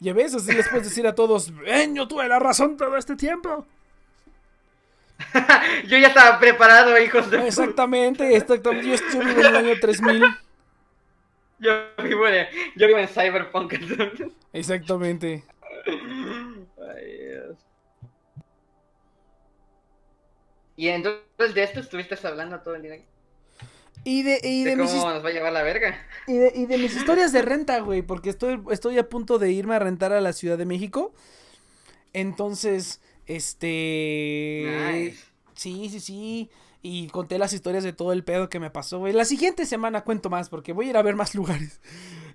[0.00, 3.16] Ya ves, así les puedes decir a todos, ven, yo tuve la razón todo este
[3.16, 3.66] tiempo.
[5.86, 7.46] Yo ya estaba preparado, hijos de.
[7.46, 8.96] Exactamente, exactamente.
[9.12, 10.24] Yo, vivo en el año 3000.
[11.58, 11.72] Yo
[12.02, 13.74] vivo en, yo vivo en Cyberpunk.
[14.54, 15.44] Exactamente.
[15.86, 17.58] Ay, Dios.
[20.76, 23.02] Y entonces de esto estuviste hablando todo el día.
[24.04, 25.96] Y de, y De de mis cómo nos va a llevar la verga.
[26.26, 29.50] Y de, y de mis historias de renta, güey, porque estoy, estoy a punto de
[29.52, 31.12] irme a rentar a la Ciudad de México.
[32.12, 34.64] Entonces, este...
[34.92, 35.24] Nice.
[35.54, 36.50] Sí, sí, sí.
[36.82, 39.12] Y conté las historias de todo el pedo que me pasó, güey.
[39.12, 41.80] La siguiente semana cuento más, porque voy a ir a ver más lugares.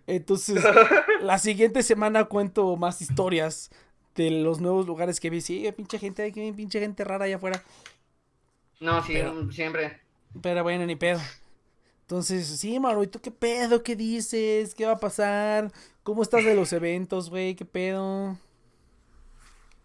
[0.08, 0.64] Entonces,
[1.22, 3.72] la siguiente semana cuento más historias
[4.14, 5.42] de los nuevos lugares que vi.
[5.42, 7.64] Sí, pinche gente, hay pinche gente rara allá afuera.
[8.80, 10.00] No, sí, Pero- siempre.
[10.42, 11.20] Pero bueno, ni pedo.
[12.06, 13.82] Entonces, sí, Maro, ¿y tú qué pedo?
[13.82, 14.76] ¿Qué dices?
[14.76, 15.72] ¿Qué va a pasar?
[16.03, 17.56] ¿Cómo estás de los eventos, güey?
[17.56, 18.38] ¿Qué pedo?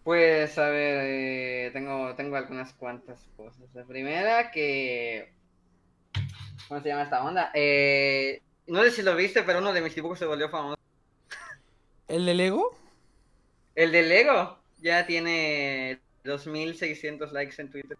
[0.03, 3.73] Pues, a ver, eh, tengo, tengo algunas cuantas cosas.
[3.73, 5.33] La primera que...
[6.67, 7.49] ¿Cómo se llama esta onda?
[7.55, 10.77] Eh, no sé si lo viste, pero uno de mis dibujos se volvió famoso.
[12.07, 12.77] ¿El de Lego?
[13.73, 17.97] El de Lego ya tiene 2600 likes en Twitter.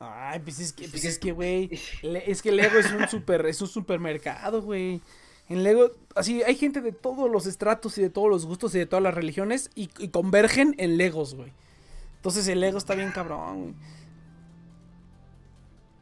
[0.00, 1.70] Ay, pues es que, pues es que, güey.
[2.02, 5.00] Es que Lego es un super, es un supermercado, güey.
[5.48, 8.78] En Lego, así, hay gente de todos los estratos y de todos los gustos y
[8.78, 11.52] de todas las religiones y, y convergen en Legos, güey.
[12.16, 13.74] Entonces el Lego está bien cabrón, güey.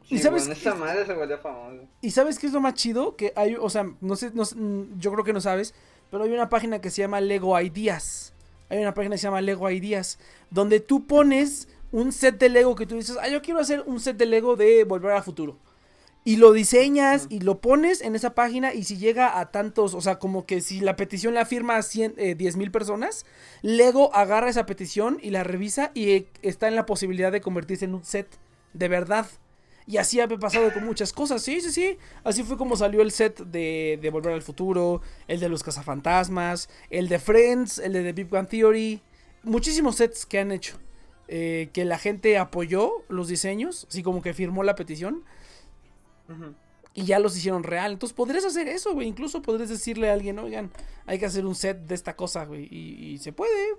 [0.09, 1.85] ¿Y sabes bueno, esa madre se volvió famoso.
[2.01, 3.15] ¿Y sabes qué es lo más chido?
[3.15, 5.73] Que hay, o sea, no sé, no sé, mm, yo creo que no sabes,
[6.09, 8.33] pero hay una página que se llama Lego Ideas.
[8.69, 10.19] Hay una página que se llama Lego Ideas,
[10.49, 13.99] donde tú pones un set de Lego que tú dices, ah, yo quiero hacer un
[13.99, 15.57] set de Lego de Volver al Futuro.
[16.23, 20.01] Y lo diseñas y lo pones en esa página y si llega a tantos, o
[20.01, 23.25] sea, como que si la petición la firma a 100, eh, 10 mil personas,
[23.61, 27.85] Lego agarra esa petición y la revisa y eh, está en la posibilidad de convertirse
[27.85, 28.27] en un set
[28.73, 29.25] de verdad.
[29.85, 31.97] Y así ha pasado con muchas cosas, sí, sí, sí.
[32.25, 36.67] Así fue como salió el set de, de Volver al Futuro, el de los cazafantasmas,
[36.89, 39.01] el de Friends, el de The Big Bang Theory.
[39.43, 40.77] Muchísimos sets que han hecho.
[41.27, 45.23] Eh, que la gente apoyó los diseños, así como que firmó la petición
[46.93, 47.91] y ya los hicieron real.
[47.93, 49.07] Entonces podrías hacer eso, güey.
[49.07, 50.71] Incluso podrías decirle a alguien, oigan,
[51.05, 52.67] hay que hacer un set de esta cosa, güey.
[52.71, 53.75] Y, y se puede.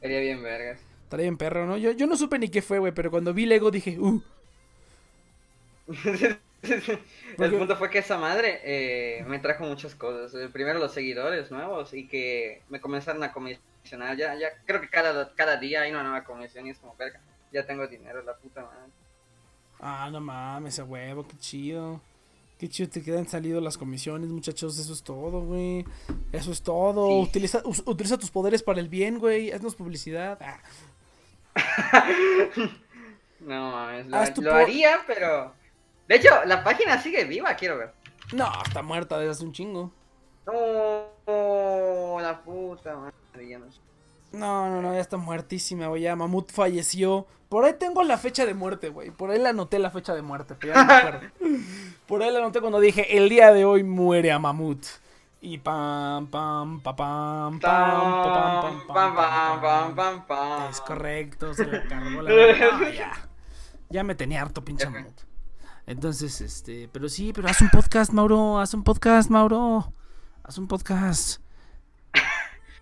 [0.00, 0.80] Sería bien vergas.
[1.04, 1.76] Estaría bien perro, ¿no?
[1.76, 4.20] Yo, yo no supe ni qué fue, güey, pero cuando vi Lego dije, uh.
[7.38, 10.34] El punto fue que esa madre eh, me trajo muchas cosas.
[10.34, 13.32] El primero los seguidores nuevos y que me comenzaron a
[13.90, 17.20] Ya, ya creo que cada, cada día hay una nueva comisión y es como verga.
[17.52, 18.92] Ya tengo dinero, la puta madre.
[19.80, 22.00] Ah, no mames, a huevo, qué chido.
[22.58, 24.78] Qué chido te quedan salido las comisiones, muchachos.
[24.78, 25.84] Eso es todo, güey.
[26.32, 27.08] Eso es todo.
[27.08, 27.28] Sí.
[27.28, 29.52] Utiliza, utiliza tus poderes para el bien, güey.
[29.52, 30.38] Haznos publicidad.
[30.40, 30.60] Ah,
[33.40, 35.52] No mames, lo, haría, pero.
[36.08, 37.92] De hecho, la página sigue viva, quiero ver.
[38.32, 39.92] No, está muerta desde hace un chingo.
[40.46, 43.66] No, la puta madre, no.
[44.32, 46.02] No, no, no, ya está muertísima, güey.
[46.02, 47.26] Ya Mamut falleció.
[47.48, 49.10] Por ahí tengo la fecha de muerte, güey.
[49.10, 51.20] Por ahí la anoté la fecha de muerte, pero ya no me acuerdo.
[52.06, 54.84] Por ahí la anoté cuando dije, el día de hoy muere a Mamut.
[55.40, 60.70] Y pam, pam, pa, pam, pam, pa, pam, pam, Pam, pam, pam, pam, pam, pam.
[60.70, 62.30] Es correcto, se la cargó la.
[62.30, 63.12] No, ya.
[63.88, 64.88] Ya me tenía harto pinche.
[64.88, 65.20] Mamut.
[65.86, 68.58] Entonces, este, pero sí, pero haz un podcast, Mauro.
[68.58, 69.92] Haz un podcast, Mauro.
[70.42, 71.40] Haz un podcast.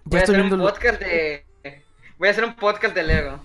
[0.05, 1.45] Voy a hacer un podcast de.
[2.19, 3.41] Voy a hacer un podcast de Lego.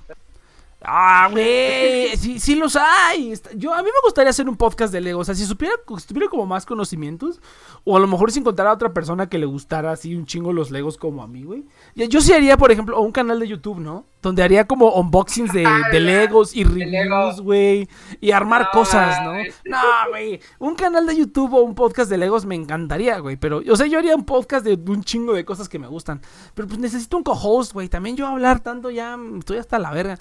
[0.82, 3.34] Ah, güey, sí, sí los hay.
[3.56, 5.20] Yo, a mí me gustaría hacer un podcast de Lego.
[5.20, 7.42] O sea, si supiera, si tuviera como más conocimientos,
[7.84, 10.54] o a lo mejor si encontrara a otra persona que le gustara así un chingo
[10.54, 11.66] los Legos como a mí, güey.
[11.96, 14.06] Yo sí haría, por ejemplo, un canal de YouTube, ¿no?
[14.22, 17.88] Donde haría como unboxings de, de Legos y reviews, güey.
[18.20, 19.34] Y armar No, cosas, ¿no?
[19.66, 20.42] No, güey.
[20.60, 23.38] Un canal de YouTube o un podcast de Legos me encantaría, güey.
[23.38, 26.22] Pero, o sea, yo haría un podcast de un chingo de cosas que me gustan.
[26.54, 27.88] Pero pues necesito un co-host, güey.
[27.88, 30.18] También yo hablar tanto ya estoy hasta la verga.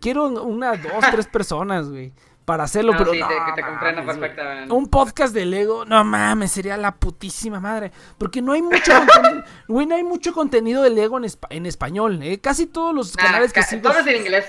[0.00, 2.12] Quiero una, dos, tres personas, güey.
[2.44, 4.30] Para hacerlo, No, pero sí, no, te, que te comprendo mames, güey.
[4.30, 4.74] perfectamente.
[4.74, 7.90] Un podcast de Lego, no mames, sería la putísima madre.
[8.18, 11.66] Porque no hay mucho contenido, güey, no hay mucho contenido de Lego en, espa- en
[11.66, 12.40] español, ¿eh?
[12.40, 13.82] Casi todos los Nah, canales que ca- sigo.
[13.90, 14.44] Todo es en inglés.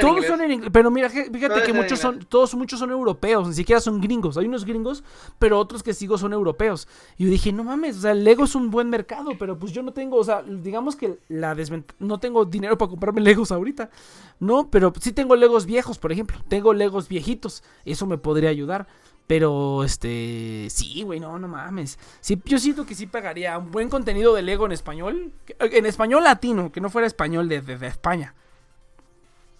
[0.00, 3.54] Todos son en inglés, pero mira, fíjate que muchos son, todos muchos son europeos, ni
[3.54, 4.36] siquiera son gringos.
[4.36, 5.02] Hay unos gringos,
[5.38, 6.86] pero otros que sigo son europeos.
[7.16, 9.72] Y yo dije, no mames, o sea, el Lego es un buen mercado, pero pues
[9.72, 13.50] yo no tengo, o sea, digamos que la desventaja, no tengo dinero para comprarme Legos
[13.52, 13.90] ahorita,
[14.38, 14.70] ¿no?
[14.70, 18.86] Pero sí tengo Legos viejos, por ejemplo, tengo Legos viejitos, eso me podría ayudar.
[19.26, 21.98] Pero, este, sí, güey, no, no mames.
[22.20, 26.22] Sí, yo siento que sí pagaría un buen contenido de Lego en español, en español
[26.22, 28.36] latino, que no fuera español de, de- de España.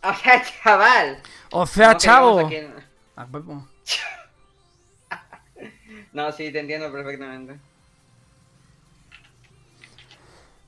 [0.09, 1.23] O sea, chaval.
[1.51, 2.51] O sea, No chavo.
[3.17, 3.67] Ah, huevo.
[6.13, 7.59] No, sí, te entiendo perfectamente.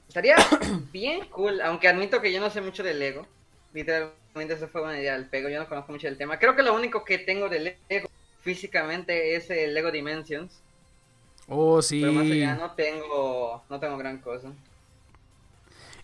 [0.08, 0.36] Estaría
[0.92, 3.26] bien cool, aunque admito que yo no sé mucho de Lego.
[3.72, 6.38] Literalmente esa fue una idea del pego, yo no conozco mucho del tema.
[6.38, 8.08] Creo que lo único que tengo de Lego
[8.40, 10.60] físicamente es el Lego Dimensions.
[11.48, 12.42] Oh, Pero más sí.
[12.42, 14.52] allá no tengo, no tengo gran cosa.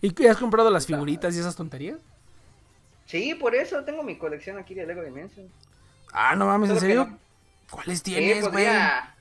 [0.01, 1.98] ¿Y has comprado las figuritas y esas tonterías?
[3.06, 5.51] Sí, por eso tengo mi colección aquí de Lego Dimensions.
[6.12, 7.06] Ah, no mames, ¿en serio?
[7.06, 7.18] no-
[7.70, 8.51] ¿Cuáles tienes, güey?
[8.52, 9.14] podría-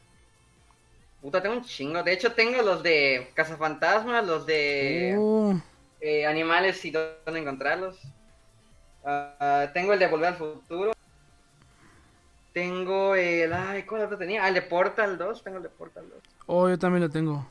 [1.21, 2.03] Puta, tengo un chingo.
[2.03, 5.53] De hecho, tengo los de Cazafantasmas, los de Oh,
[6.01, 7.97] eh, animales y dónde encontrarlos.
[9.05, 10.91] Ah, tengo el de Volver al Futuro.
[12.53, 13.51] Tengo el.
[13.53, 14.43] Ay, ¿cuál otro tenía?
[14.43, 15.43] Ah, el de Portal 2.
[15.43, 16.19] Tengo el de Portal 2.
[16.45, 17.47] oh, yo también lo tengo.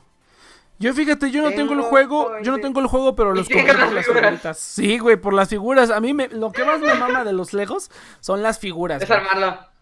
[0.79, 3.73] Yo fíjate, yo no tengo, el juego, yo no tengo el juego, pero los compré
[3.73, 4.23] las por las figuras.
[4.23, 4.59] figuritas.
[4.59, 5.89] Sí, güey, por las figuras.
[5.91, 7.89] A mí me, lo que más me mama de los Legos
[8.19, 9.01] son las figuras.
[9.01, 9.19] Es güey.
[9.19, 9.73] armarlo.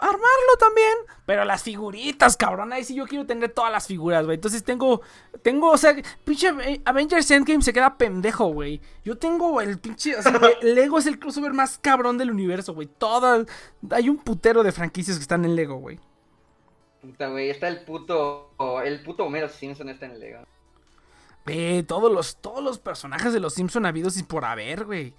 [0.00, 0.92] Armarlo también,
[1.24, 2.72] pero las figuritas, cabrón.
[2.72, 4.34] Ahí sí yo quiero tener todas las figuras, güey.
[4.34, 5.00] Entonces tengo,
[5.42, 5.94] tengo, o sea,
[6.24, 6.52] pinche
[6.84, 8.80] Avengers Endgame se queda pendejo, güey.
[9.04, 10.32] Yo tengo el pinche, o sea,
[10.62, 12.88] el Lego es el crossover más cabrón del universo, güey.
[12.88, 13.46] Todas,
[13.90, 16.00] hay un putero de franquicias que están en Lego, güey.
[17.04, 17.50] Puta, güey.
[17.50, 18.50] Está el puto.
[18.84, 20.44] El puto Homero Simpson está en el Lego.
[21.46, 25.12] Eh, todos los, todos los personajes de los Simpson habidos y por haber, güey.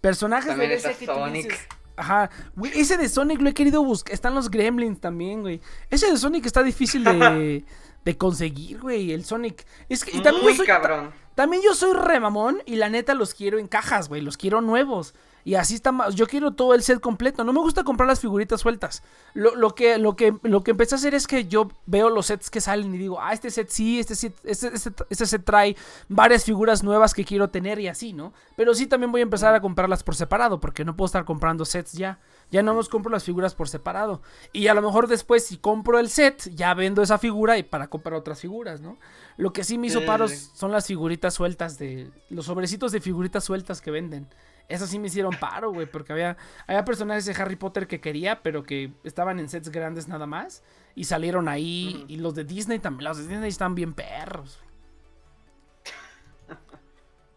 [0.00, 1.44] Personajes También de ese que tú Sonic.
[1.50, 1.66] dices,
[1.96, 4.14] Ajá, güey, ese de Sonic lo he querido buscar.
[4.14, 5.60] Están los Gremlins también, güey.
[5.90, 7.64] Ese de Sonic está difícil de,
[8.04, 9.12] de conseguir, güey.
[9.12, 9.66] El Sonic.
[9.88, 11.10] Es que y también Muy yo soy, cabrón.
[11.34, 14.22] también yo soy remamón y la neta los quiero en cajas, güey.
[14.22, 15.14] Los quiero nuevos.
[15.44, 16.14] Y así está más.
[16.14, 17.44] Yo quiero todo el set completo.
[17.44, 19.02] No me gusta comprar las figuritas sueltas.
[19.34, 22.26] Lo, lo que, lo, que, lo que empecé a hacer es que yo veo los
[22.26, 25.44] sets que salen y digo, ah, este set sí, este set, este, este, este set
[25.44, 25.76] trae
[26.08, 28.32] varias figuras nuevas que quiero tener y así, ¿no?
[28.56, 31.64] Pero sí también voy a empezar a comprarlas por separado, porque no puedo estar comprando
[31.64, 32.20] sets ya.
[32.50, 34.20] Ya no nos compro las figuras por separado.
[34.52, 37.88] Y a lo mejor después, si compro el set, ya vendo esa figura y para
[37.88, 38.98] comprar otras figuras, ¿no?
[39.38, 42.10] Lo que sí me hizo paros son las figuritas sueltas de.
[42.28, 44.28] Los sobrecitos de figuritas sueltas que venden.
[44.68, 46.36] Esas sí me hicieron paro, güey, porque había,
[46.66, 50.62] había personajes de Harry Potter que quería, pero que estaban en sets grandes nada más.
[50.94, 52.04] Y salieron ahí.
[52.08, 53.08] Y los de Disney también.
[53.08, 54.60] Los de Disney están bien perros.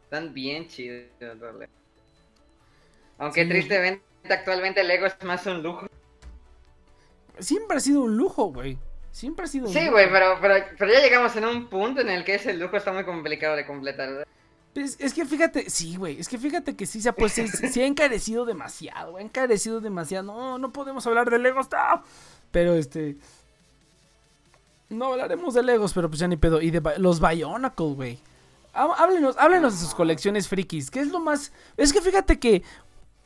[0.03, 1.07] Están bien chidos.
[1.19, 1.71] Lego.
[3.17, 3.49] Aunque Sí.
[3.49, 5.87] tristemente actualmente Lego es más un lujo.
[7.39, 8.77] Siempre ha sido un lujo, güey.
[9.11, 9.91] Siempre ha sido un Sí, lujo.
[9.93, 12.91] güey, pero, pero, pero ya llegamos en un punto en el que ese lujo está
[12.93, 14.09] muy complicado de completar.
[14.09, 14.27] ¿verdad?
[14.75, 17.47] Es, es que fíjate, sí, güey, es que fíjate que sí se ha pues sí,
[17.47, 20.23] sí ha encarecido demasiado, ha encarecido demasiado.
[20.33, 22.03] No, no podemos hablar de Legos, no.
[22.51, 23.15] Pero este
[24.89, 28.19] no hablaremos de Legos, pero pues ya ni pedo y de los Bionicle, güey.
[28.73, 32.61] Há- Háblenos, háblenos de sus colecciones frikis, ¿qué es lo más Es que fíjate que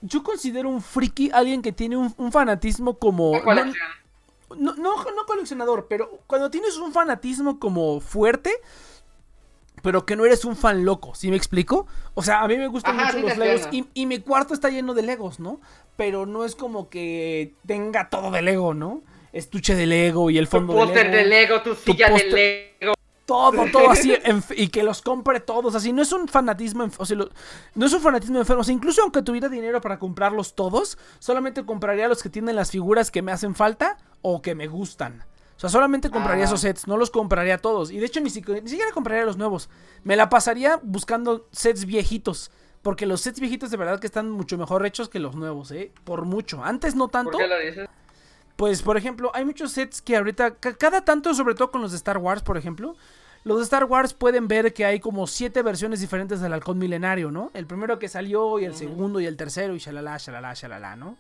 [0.02, 3.34] yo considero un friki alguien que tiene un, un fanatismo como
[4.58, 8.52] no, no, no coleccionador, pero cuando tienes un fanatismo como fuerte,
[9.82, 11.88] pero que no eres un fan loco, ¿sí me explico?
[12.14, 14.70] O sea, a mí me gustan Ajá, mucho sí los Legos y, mi cuarto está
[14.70, 15.60] lleno de Legos, ¿no?
[15.96, 19.02] Pero no es como que tenga todo de Lego, ¿no?
[19.34, 21.18] Estuche de Lego y el Tu fondo de póster Lego.
[21.18, 22.24] de Lego, tu silla de
[22.80, 22.94] Lego.
[23.26, 26.96] Todo, todo así, en- y que los compre todos, así, no es un fanatismo, enf-
[26.98, 27.30] o sea, lo-
[27.76, 31.64] no es un fanatismo enfermo, o sea, incluso aunque tuviera dinero para comprarlos todos, solamente
[31.64, 35.24] compraría los que tienen las figuras que me hacen falta o que me gustan.
[35.60, 36.48] O sea, solamente compraría Ah.
[36.48, 37.92] esos sets, no los compraría todos.
[37.92, 39.70] Y de hecho, ni siquiera, ni siquiera compraría los nuevos.
[40.06, 42.50] Me la pasaría buscando sets viejitos.
[42.82, 45.92] Porque los sets viejitos de verdad que están mucho mejor hechos que los nuevos, ¿eh?
[46.06, 46.64] Por mucho.
[46.64, 47.32] Antes no tanto.
[47.34, 47.90] ¿Por qué lo dices?
[48.56, 51.92] Pues, por ejemplo, hay muchos sets que ahorita, ca- cada tanto, sobre todo con los
[51.92, 52.96] de Star Wars, por ejemplo,
[53.44, 57.32] los de Star Wars pueden ver que hay como siete versiones diferentes del halcón milenario,
[57.32, 57.52] ¿no?
[57.54, 61.18] El primero que salió y el segundo y el tercero y shalala, shalala, shalala, ¿no?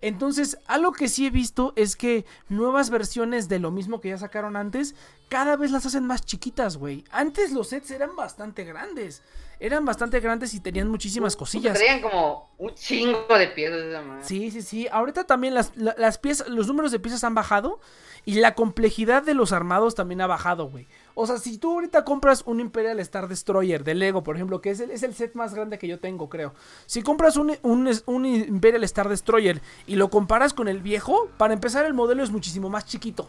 [0.00, 4.18] Entonces, algo que sí he visto es que nuevas versiones de lo mismo que ya
[4.18, 4.94] sacaron antes,
[5.28, 7.04] cada vez las hacen más chiquitas, güey.
[7.10, 9.22] Antes los sets eran bastante grandes.
[9.60, 11.74] Eran bastante grandes y tenían muchísimas cosillas.
[11.76, 14.24] Traían como un chingo de piezas esa madre.
[14.24, 14.86] Sí, sí, sí.
[14.90, 17.80] Ahorita también las, la- las piezas, los números de piezas han bajado
[18.24, 20.86] y la complejidad de los armados también ha bajado, güey.
[21.14, 24.70] O sea, si tú ahorita compras un Imperial Star Destroyer de Lego, por ejemplo, que
[24.70, 26.54] es el, es el set más grande que yo tengo, creo.
[26.86, 31.54] Si compras un, un, un Imperial Star Destroyer y lo comparas con el viejo, para
[31.54, 33.28] empezar el modelo es muchísimo más chiquito.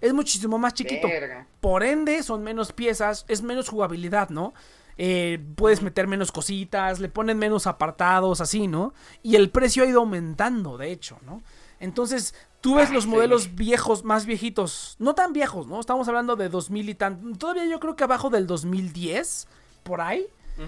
[0.00, 1.06] Es muchísimo más chiquito.
[1.08, 1.46] Verga.
[1.60, 4.54] Por ende, son menos piezas, es menos jugabilidad, ¿no?
[4.98, 8.92] Eh, puedes meter menos cositas, le ponen menos apartados, así, ¿no?
[9.22, 11.40] Y el precio ha ido aumentando, de hecho, ¿no?
[11.80, 13.10] Entonces, tú ves Ah, los sí.
[13.10, 15.78] modelos viejos, más viejitos, no tan viejos, ¿no?
[15.78, 17.36] Estamos hablando de 2000 y tan...
[17.36, 19.46] Todavía yo creo que abajo del 2010,
[19.84, 20.26] por ahí.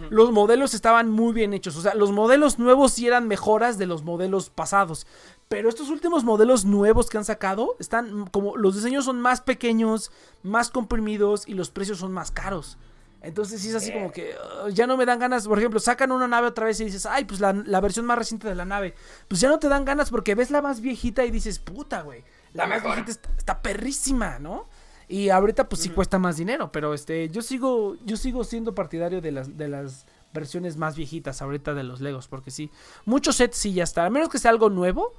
[0.08, 1.74] Los modelos estaban muy bien hechos.
[1.74, 5.04] O sea, los modelos nuevos sí eran mejoras de los modelos pasados.
[5.48, 10.12] Pero estos últimos modelos nuevos que han sacado están como los diseños son más pequeños,
[10.44, 12.78] más comprimidos y los precios son más caros.
[13.22, 14.34] Entonces sí es así como que
[14.64, 15.46] uh, ya no me dan ganas.
[15.46, 18.16] Por ejemplo, sacan una nave otra vez y dices, ay, pues la, la versión más
[18.18, 18.94] reciente de la nave.
[19.28, 22.24] Pues ya no te dan ganas porque ves la más viejita y dices, puta, güey.
[22.54, 22.96] La La más mejor.
[22.96, 24.68] viejita está, está perrísima, ¿no?
[25.08, 29.20] Y ahorita pues sí cuesta más dinero, pero este yo sigo yo sigo siendo partidario
[29.20, 32.70] de las de las versiones más viejitas ahorita de los Legos, porque sí,
[33.06, 35.14] muchos sets sí ya está, a menos que sea algo nuevo,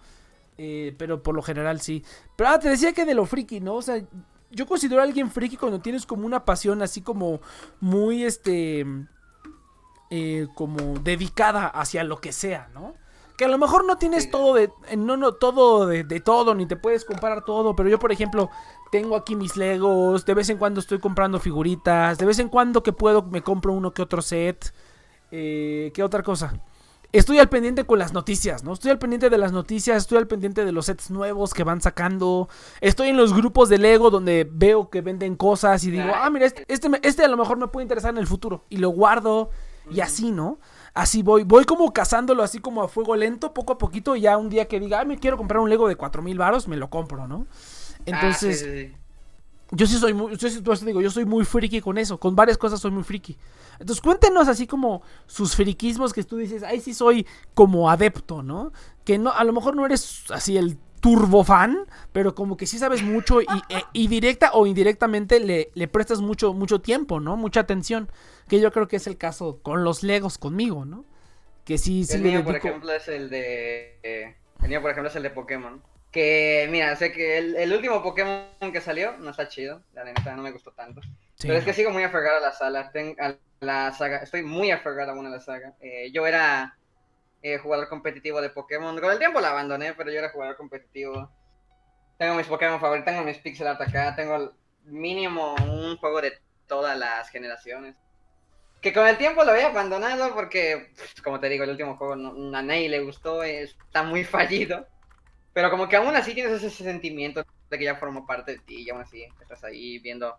[0.58, 2.06] eh, pero por lo general sí.
[2.38, 3.76] Pero ah, te decía que de lo friki, ¿no?
[3.76, 4.02] O sea,
[4.52, 7.42] yo considero a alguien friki cuando tienes como una pasión así como
[7.80, 8.86] muy este
[10.10, 12.96] eh, como dedicada hacia lo que sea, ¿no?
[13.38, 16.54] Que a lo mejor no tienes todo de eh, no no todo de, de todo
[16.54, 18.50] ni te puedes comprar todo, pero yo por ejemplo
[18.92, 22.84] tengo aquí mis Legos, de vez en cuando estoy comprando figuritas, de vez en cuando
[22.84, 24.74] que puedo me compro uno que otro set.
[25.32, 26.62] Eh, ¿Qué otra cosa?
[27.14, 28.74] Estoy al pendiente con las noticias, ¿no?
[28.74, 31.82] Estoy al pendiente de las noticias, estoy al pendiente de los sets nuevos que van
[31.82, 32.48] sacando.
[32.80, 36.46] Estoy en los grupos de Lego donde veo que venden cosas y digo, ah, mira,
[36.46, 38.64] este, este, este a lo mejor me puede interesar en el futuro.
[38.70, 39.50] Y lo guardo
[39.92, 40.60] y así, ¿no?
[40.94, 44.16] Así voy, voy como cazándolo así como a fuego lento, poco a poquito.
[44.16, 46.68] Y ya un día que diga, ah, me quiero comprar un Lego de 4000 varos,
[46.70, 47.46] me lo compro, ¿no?
[48.06, 48.96] Entonces, Ah, sí, sí, sí.
[49.72, 52.58] Yo sí soy muy, yo sí, digo, yo soy muy friki con eso, con varias
[52.58, 53.38] cosas soy muy friki.
[53.80, 58.72] Entonces cuéntenos así como sus friquismos que tú dices, ahí sí soy como adepto, ¿no?
[59.06, 61.80] Que no, a lo mejor no eres así el turbo fan,
[62.12, 66.22] pero como que sí sabes mucho y, e- y directa o indirectamente le, le prestas
[66.22, 67.38] mucho, mucho tiempo, ¿no?
[67.38, 68.10] Mucha atención.
[68.48, 71.06] Que yo creo que es el caso con los Legos conmigo, ¿no?
[71.66, 74.00] Que sí, sí el le mío, por ejemplo, es el de.
[74.04, 75.82] eh, el mío, por ejemplo, es el de Pokémon.
[76.12, 79.82] Que, mira, sé que el, el último Pokémon que salió no está chido.
[79.94, 81.02] La neta, no me gustó tanto.
[81.36, 82.92] Sí, Pero es que sigo muy aferrado a la sala.
[82.92, 84.18] ten- a la saga.
[84.18, 85.74] Estoy muy aferrado aún a la saga.
[85.80, 86.78] Eh, yo era
[87.42, 89.00] eh, jugador competitivo de Pokémon.
[89.00, 91.32] Con el tiempo la abandoné, pero yo era jugador competitivo.
[92.18, 96.34] Tengo mis Pokémon favoritos, tengo mis pixel art acá, tengo mínimo un juego de
[96.68, 97.96] todas las generaciones.
[98.82, 100.92] Que con el tiempo lo había abandonado porque,
[101.24, 104.88] como te digo, el último juego no- a nadie le gustó, está muy fallido.
[105.54, 108.84] Pero como que aún así tienes ese sentimiento de que ya formó parte de ti
[108.84, 110.36] y aún así estás ahí viendo.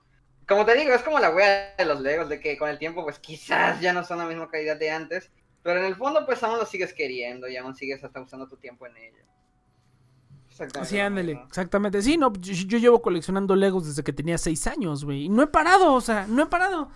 [0.46, 3.04] Como te digo, es como la wea de los Legos, de que con el tiempo
[3.04, 5.30] pues quizás ya no son la misma calidad de antes.
[5.62, 8.56] Pero en el fondo pues aún lo sigues queriendo y aún sigues hasta usando tu
[8.56, 9.22] tiempo en ello.
[10.50, 12.02] Exactamente Sí, ándale, exactamente.
[12.02, 15.24] Sí, no, yo, yo llevo coleccionando Legos desde que tenía seis años, güey.
[15.24, 16.90] Y no he parado, o sea, no he parado.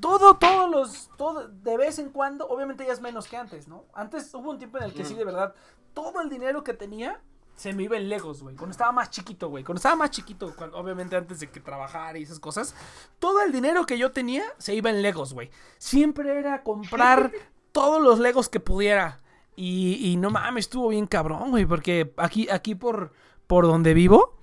[0.00, 3.84] Todo, todos los, todo, de vez en cuando, obviamente ya es menos que antes, ¿no?
[3.92, 5.54] Antes hubo un tiempo en el que sí, de verdad,
[5.92, 7.20] todo el dinero que tenía
[7.56, 8.56] se me iba en Legos, güey.
[8.56, 9.62] Cuando estaba más chiquito, güey.
[9.64, 12.74] Cuando estaba más chiquito, cuando- obviamente antes de que trabajara y esas cosas,
[13.18, 15.50] todo el dinero que yo tenía se iba en Legos, güey.
[15.78, 17.30] Siempre era comprar
[17.72, 19.20] todos los Legos que pudiera.
[19.54, 23.12] Y, y no mames, estuvo bien cabrón, güey, porque aquí, aquí por,
[23.46, 24.38] por donde vivo,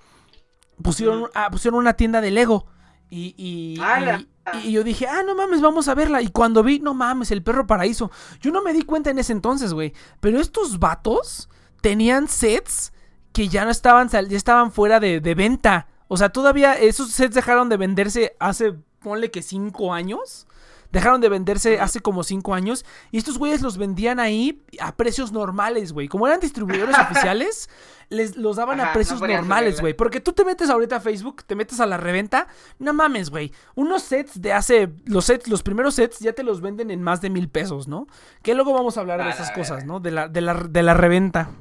[0.81, 2.65] pusieron, ah, pusieron una tienda de Lego.
[3.10, 3.81] Y, y,
[4.18, 4.27] y-
[4.68, 6.22] y yo dije, ah, no mames, vamos a verla.
[6.22, 8.10] Y cuando vi, no mames, el perro paraíso.
[8.40, 9.94] Yo no me di cuenta en ese entonces, güey.
[10.19, 11.49] Pero estos vatos
[11.81, 12.94] tenían sets
[13.40, 15.88] que ya no estaban, ya estaban fuera de, de venta.
[16.10, 20.45] O sea, todavía esos sets dejaron de venderse hace, ponle que cinco años.
[20.91, 22.84] Dejaron de venderse hace como cinco años.
[23.11, 26.10] Y estos güeyes los vendían ahí a precios normales, güey.
[26.10, 27.70] Como eran distribuidores oficiales,
[28.10, 29.94] les los daban a precios no normales, güey.
[29.94, 32.49] Porque tú te metes ahorita a Facebook, te metes a la reventa.
[32.78, 33.53] No mames, güey.
[33.74, 34.90] Unos sets de hace.
[35.06, 38.07] Los sets, los primeros sets ya te los venden en más de mil pesos, ¿no?
[38.44, 39.86] Que luego vamos a hablar de esas cosas.
[39.86, 40.02] ¿no?
[40.02, 41.52] De la, de la, de la reventa.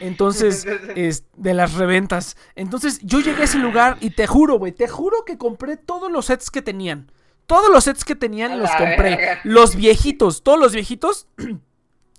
[0.00, 0.66] Entonces,
[0.96, 2.36] es de las reventas.
[2.54, 6.10] Entonces, yo llegué a ese lugar y te juro, güey, te juro que compré todos
[6.10, 7.10] los sets que tenían.
[7.46, 9.16] Todos los sets que tenían los compré.
[9.16, 9.40] verga.
[9.44, 11.28] Los viejitos, todos los viejitos.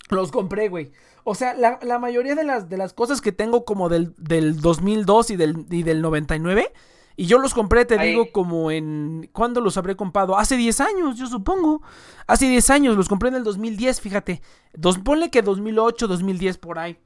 [0.10, 0.91] Los compré, güey.
[1.24, 4.60] O sea, la, la mayoría de las, de las cosas que tengo como del, del
[4.60, 6.74] 2002 y del, y del 99,
[7.16, 8.11] y yo los compré, te Ahí.
[8.11, 9.30] digo, como en...
[9.34, 10.36] ¿Cuándo los habré comprado?
[10.38, 11.84] Hace 10 años, yo supongo.
[12.26, 14.41] Hace 10 años, los compré en el 2010, fíjate.
[14.74, 16.98] Dos, ponle que 2008, 2010 por ahí.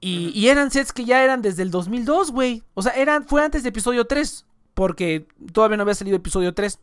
[0.00, 2.62] Y, y eran sets que ya eran desde el 2002, güey.
[2.74, 6.78] O sea, eran, fue antes de episodio 3, porque todavía no había salido episodio 3.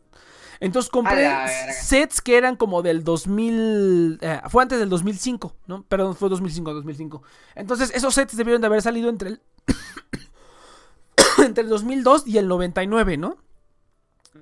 [0.60, 1.30] Entonces compré
[1.72, 4.18] sets que eran como del 2000.
[4.20, 5.82] eh, fue antes del 2005, ¿no?
[5.84, 7.22] Perdón, fue 2005, 2005.
[7.54, 9.42] Entonces, esos sets debieron de haber salido entre el.
[11.44, 13.36] entre el 2002 y el 99, ¿no?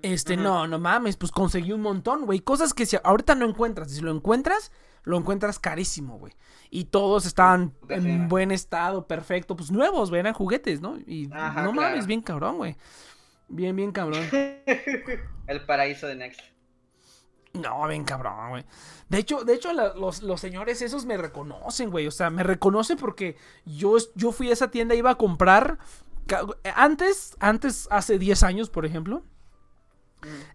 [0.03, 2.40] Este, no, no mames, pues conseguí un montón, güey.
[2.40, 3.90] Cosas que si ahorita no encuentras.
[3.90, 4.73] Si lo encuentras,
[5.05, 6.35] lo encuentras carísimo, güey.
[6.70, 9.56] Y todos estaban en buen estado, perfecto.
[9.56, 10.98] Pues nuevos, güey, eran juguetes, ¿no?
[11.06, 11.90] Y Ajá, no claro.
[11.90, 12.76] mames, bien cabrón, güey.
[13.48, 14.24] Bien, bien cabrón.
[15.47, 16.40] El paraíso de Next.
[17.52, 18.64] No, bien cabrón, güey.
[19.09, 22.06] De hecho, de hecho la- los, los señores esos me reconocen, güey.
[22.06, 25.78] O sea, me reconocen porque yo, yo fui a esa tienda, iba a comprar...
[26.74, 29.22] Antes, antes, hace 10 años, por ejemplo,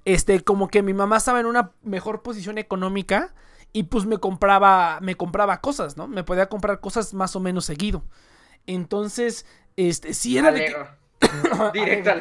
[0.03, 3.33] este, como que mi mamá estaba en una mejor posición económica
[3.73, 6.07] y pues me compraba, me compraba cosas, ¿no?
[6.07, 8.03] Me podía comprar cosas más o menos seguido.
[8.68, 9.45] Entonces,
[9.76, 10.76] este, sí era de que...
[11.73, 12.11] Directo.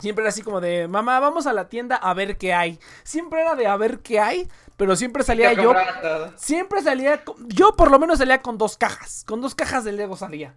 [0.00, 2.78] Siempre era así como de, mamá, vamos a la tienda a ver qué hay.
[3.02, 6.32] Siempre era de a ver qué hay, pero siempre salía Yo todo.
[6.36, 9.24] Siempre salía, yo por lo menos salía con dos cajas.
[9.26, 10.54] Con dos cajas de Lego salía.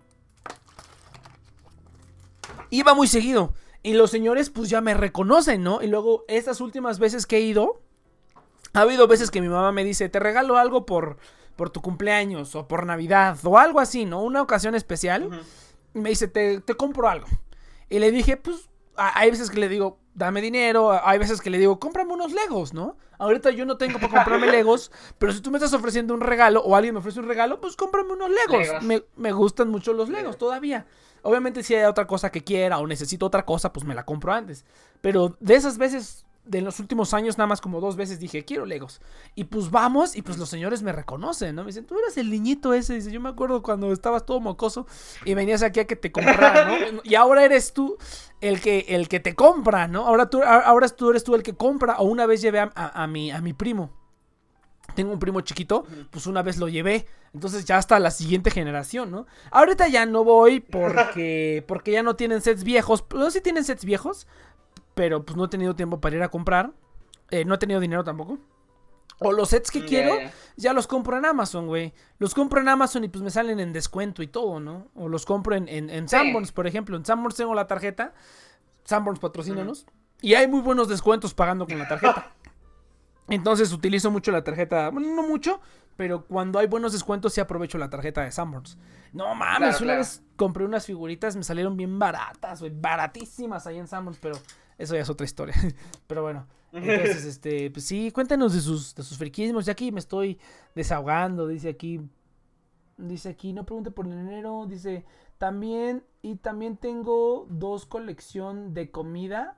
[2.69, 3.53] Iba muy seguido.
[3.83, 5.81] Y los señores pues ya me reconocen, ¿no?
[5.81, 7.81] Y luego estas últimas veces que he ido,
[8.73, 11.17] ha habido veces que mi mamá me dice, te regalo algo por,
[11.55, 14.21] por tu cumpleaños o por Navidad o algo así, ¿no?
[14.21, 15.29] Una ocasión especial.
[15.93, 17.27] Y me dice, te, te compro algo.
[17.89, 20.91] Y le dije, pues, hay veces que le digo, dame dinero.
[21.05, 22.97] Hay veces que le digo, cómprame unos Legos, ¿no?
[23.17, 26.61] Ahorita yo no tengo para comprarme Legos, pero si tú me estás ofreciendo un regalo
[26.61, 28.67] o alguien me ofrece un regalo, pues cómprame unos Legos.
[28.67, 28.83] Legos.
[28.83, 30.37] Me, me gustan mucho los Legos Legos.
[30.37, 30.85] todavía.
[31.23, 34.33] Obviamente si hay otra cosa que quiera o necesito otra cosa, pues me la compro
[34.33, 34.65] antes.
[35.01, 38.65] Pero de esas veces, de los últimos años, nada más como dos veces dije, quiero
[38.65, 38.99] Legos.
[39.35, 41.61] Y pues vamos, y pues los señores me reconocen, ¿no?
[41.63, 42.95] Me dicen, tú eres el niñito ese.
[42.95, 44.87] Dice, yo me acuerdo cuando estabas todo mocoso
[45.23, 47.01] y venías aquí a que te comprara, ¿no?
[47.03, 47.95] Y ahora eres tú
[48.41, 50.05] el que, el que te compra, ¿no?
[50.07, 51.97] Ahora tú, ahora tú eres tú el que compra.
[51.99, 53.91] O una vez llevé a, a- a mi, a mi primo.
[54.95, 57.05] Tengo un primo chiquito, pues una vez lo llevé.
[57.33, 59.25] Entonces ya hasta la siguiente generación, ¿no?
[59.51, 63.05] Ahorita ya no voy porque, porque ya no tienen sets viejos.
[63.13, 64.27] No sí tienen sets viejos,
[64.93, 66.71] pero pues no he tenido tiempo para ir a comprar.
[67.29, 68.37] Eh, no he tenido dinero tampoco.
[69.23, 70.31] O los sets que quiero, ya.
[70.57, 71.93] ya los compro en Amazon, güey.
[72.17, 74.87] Los compro en Amazon y pues me salen en descuento y todo, ¿no?
[74.95, 76.15] O los compro en, en, en Sí.
[76.15, 76.97] Sanborns, por ejemplo.
[76.97, 78.13] En Sanborns tengo la tarjeta.
[78.83, 79.85] Sanborns patrocínanos.
[80.21, 82.31] Y hay muy buenos descuentos pagando con la tarjeta.
[83.29, 84.89] Entonces utilizo mucho la tarjeta.
[84.89, 85.61] Bueno, no mucho,
[85.97, 88.77] pero cuando hay buenos descuentos sí aprovecho la tarjeta de Sanborns.
[89.13, 89.99] No mames, Claro, una claro.
[89.99, 92.71] vez compré unas figuritas, me salieron bien baratas, güey.
[92.75, 94.35] Baratísimas ahí en Sanborns, pero
[94.81, 95.55] eso ya es otra historia.
[96.07, 96.47] pero bueno.
[96.73, 99.65] Entonces, este, pues sí, cuéntanos de sus, de sus friquismos.
[99.65, 100.39] Ya aquí me estoy
[100.75, 102.01] desahogando, dice aquí.
[102.97, 104.65] Dice aquí, no pregunte por el dinero.
[104.67, 105.05] Dice,
[105.37, 109.57] también, y también tengo dos colección de comida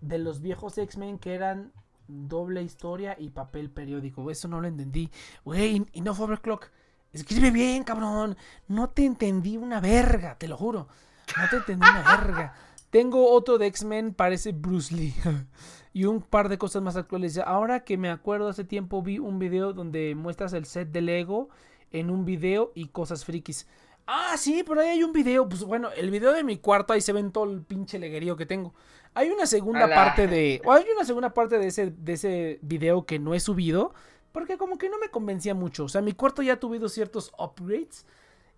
[0.00, 1.72] de los viejos X-Men que eran
[2.08, 4.30] doble historia y papel periódico.
[4.30, 5.10] Eso no lo entendí.
[5.44, 6.68] Güey, y no fue overclock.
[7.12, 8.36] Escribe bien, cabrón.
[8.68, 10.88] No te entendí una verga, te lo juro.
[11.36, 12.54] No te entendí una verga.
[12.90, 15.14] Tengo otro de X-Men, parece Bruce Lee.
[15.92, 17.38] y un par de cosas más actuales.
[17.38, 21.48] Ahora que me acuerdo, hace tiempo vi un video donde muestras el set de Lego
[21.90, 23.66] en un video y cosas frikis.
[24.06, 25.48] Ah, sí, por ahí hay un video.
[25.48, 28.46] Pues bueno, el video de mi cuarto, ahí se ven todo el pinche leguerío que
[28.46, 28.74] tengo.
[29.14, 30.60] Hay una segunda parte de.
[30.64, 33.94] O hay una segunda parte de ese, de ese video que no he subido.
[34.32, 35.84] Porque como que no me convencía mucho.
[35.84, 38.04] O sea, mi cuarto ya ha tenido ciertos upgrades.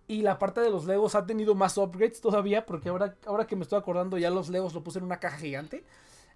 [0.09, 2.65] Y la parte de los Legos ha tenido más upgrades todavía.
[2.65, 5.37] Porque ahora, ahora que me estoy acordando, ya los Legos lo puse en una caja
[5.37, 5.85] gigante.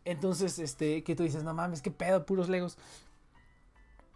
[0.05, 2.77] Entonces, este, que tú dices, no mames, qué pedo, puros Legos.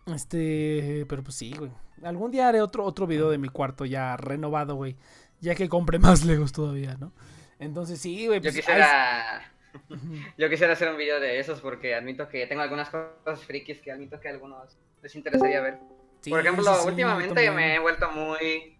[0.06, 1.72] Este, pero pues sí, güey.
[2.04, 4.96] Algún día haré otro, otro video de mi cuarto ya renovado, güey.
[5.42, 7.12] Ya que compré más Legos todavía, ¿no?
[7.60, 8.40] Entonces sí, güey.
[8.40, 9.52] Yo Pues, ahí- quisiera.
[10.38, 13.92] Yo quisiera hacer un video de esos porque admito que tengo algunas cosas frikis que
[13.92, 15.80] admito que a algunos les interesaría ver.
[16.22, 18.77] sí, Por ejemplo, sí, yo últimamente me he vuelto muy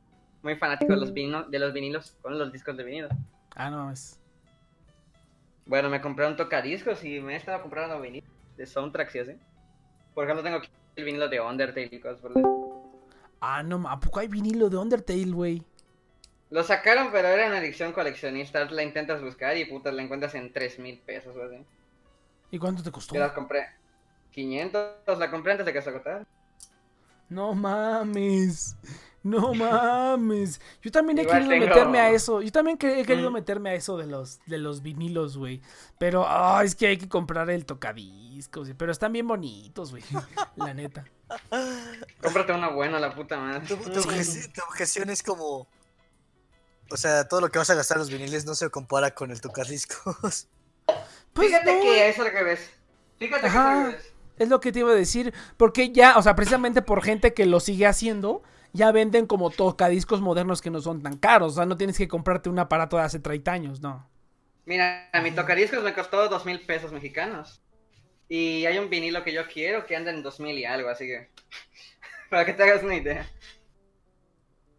[0.48, 3.10] muy fanático de los vinilos, de los vinilos con los discos de vinilo.
[3.54, 4.18] Ah, no, es.
[5.66, 9.32] Bueno, me compré un tocadiscos y me he estado comprando vinilos de soundtracks y así.
[10.14, 12.46] Por ejemplo, tengo aquí el vinilo de Undertale y cosas por el-
[13.42, 15.62] Ah, no, ¿a poco hay vinilo de Undertale, güey?
[16.50, 18.64] Lo sacaron, pero era una edición coleccionista.
[18.72, 21.58] La intentas buscar y putas la encuentras en 3 mil pesos o así.
[22.52, 23.14] ¿Y cuánto te costó?
[23.16, 23.68] Yo las compré
[24.32, 26.26] 500, la compré antes de que se agotara.
[27.28, 28.78] No mames.
[29.30, 30.62] No mames.
[30.82, 32.42] Yo también he Igual querido tengo- meterme a eso.
[32.42, 33.34] Yo también he querido Mm.
[33.34, 35.62] meterme a eso de los, de los vinilos, güey.
[35.98, 38.70] Pero ah, es que hay que comprar el tocadiscos.
[38.78, 40.04] Pero están bien bonitos, güey.
[40.56, 41.06] La neta.
[42.22, 43.68] Cómprate uno bueno, la puta madre.
[43.68, 45.68] Tu, tu obje- tu objeción es como.
[46.90, 49.32] O sea, todo lo que vas a gastar en los viniles no se compara con
[49.32, 50.48] el tocadiscos.
[51.34, 52.72] Pues Fíjate no, que es al revés.
[53.20, 53.72] Fíjate que es Ajá.
[53.86, 54.14] al revés.
[54.40, 55.34] Es lo que te iba a decir.
[55.58, 58.42] Porque ya, o sea, precisamente por gente que lo sigue haciendo,
[58.74, 61.54] ya venden como tocadiscos modernos que no son tan caros.
[61.54, 64.08] O sea, no tienes que comprarte un aparato de hace 30 años, no.
[64.66, 67.62] Mira, mi tocadiscos me costó dos mil pesos mexicanos.
[68.30, 71.06] Y hay un vinilo que yo quiero que anda en dos mil y algo, así
[71.08, 71.30] que.
[72.30, 73.26] Para que te hagas una idea.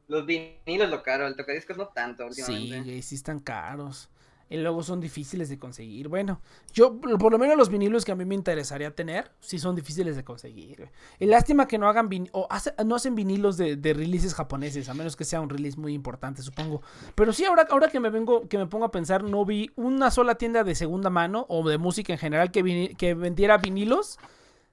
[0.06, 2.82] Los vinilos lo caro, el tocadiscos no tanto Sí, últimamente.
[2.82, 4.08] güey, sí están caros.
[4.50, 6.08] Y luego son difíciles de conseguir.
[6.08, 6.40] Bueno,
[6.72, 10.16] yo, por lo menos los vinilos que a mí me interesaría tener, sí son difíciles
[10.16, 10.88] de conseguir.
[11.18, 14.88] Y lástima que no hagan vin- o hace- no hacen vinilos de, de releases japoneses,
[14.88, 16.80] a menos que sea un release muy importante, supongo.
[17.14, 20.10] Pero sí, ahora, ahora que me vengo, que me pongo a pensar, no vi una
[20.10, 24.18] sola tienda de segunda mano o de música en general que, vini- que vendiera vinilos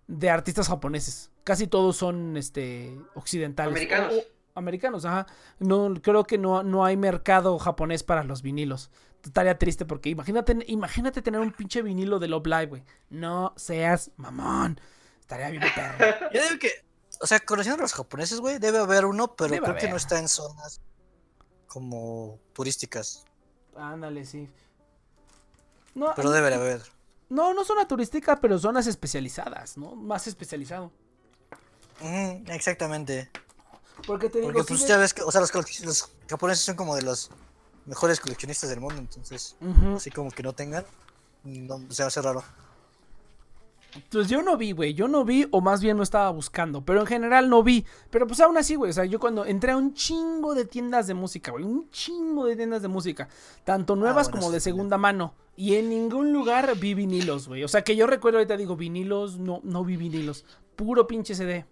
[0.07, 1.31] de artistas japoneses.
[1.43, 3.73] Casi todos son este occidentales.
[3.73, 4.13] Americanos.
[4.13, 5.27] O- americanos, ajá.
[5.59, 8.89] No, creo que no, no hay mercado japonés para los vinilos.
[9.25, 12.83] Estaría triste porque imagínate, imagínate tener un pinche vinilo de Love Live, güey.
[13.09, 14.79] No seas mamón.
[15.19, 16.15] Estaría bien perro.
[16.33, 16.85] Yo digo que.
[17.21, 19.95] O sea, conociendo a los japoneses, güey, debe haber uno, pero Debe creo que no
[19.95, 20.81] está en zonas
[21.67, 23.23] como turísticas.
[23.75, 24.49] Ándale, sí.
[25.93, 26.81] No, Pero debe de haber.
[27.29, 29.95] no, no zona turística, pero zonas especializadas, ¿no?
[29.95, 30.91] Más especializado.
[32.01, 33.31] Ujú, exactamente.
[34.05, 36.95] Porque te digo, Porque pues ya ves que, o sea, los, los japoneses son como
[36.97, 37.31] de los
[37.85, 39.55] mejores coleccionistas del mundo, entonces,
[39.95, 40.85] así como que no tengan,
[41.43, 42.43] no, se va a hacer raro.
[44.09, 44.93] Pues yo no vi, güey.
[44.93, 46.83] Yo no vi, o más bien no estaba buscando.
[46.83, 47.85] Pero en general no vi.
[48.09, 48.91] Pero pues aún así, güey.
[48.91, 51.63] O sea, yo cuando entré a un chingo de tiendas de música, güey.
[51.63, 53.29] Un chingo de tiendas de música.
[53.63, 55.33] Tanto nuevas Ah, bueno, como de segunda mano.
[55.55, 57.63] Y en ningún lugar vi vinilos, güey.
[57.63, 59.39] O sea, que yo recuerdo ahorita digo vinilos.
[59.39, 60.45] No, no vi vinilos.
[60.75, 61.65] Puro pinche CD.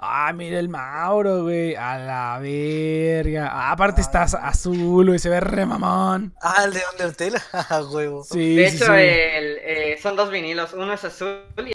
[0.00, 1.74] Ah, mira el Mauro, güey.
[1.74, 3.48] A la verga.
[3.52, 5.18] Ah, aparte estás azul, güey.
[5.18, 6.34] Se ve re mamón.
[6.40, 8.22] Ah, el de Undertale, a huevo.
[8.24, 8.92] Sí, De sí, hecho, sí.
[8.92, 10.72] el, eh, son dos vinilos.
[10.72, 11.74] Uno es azul y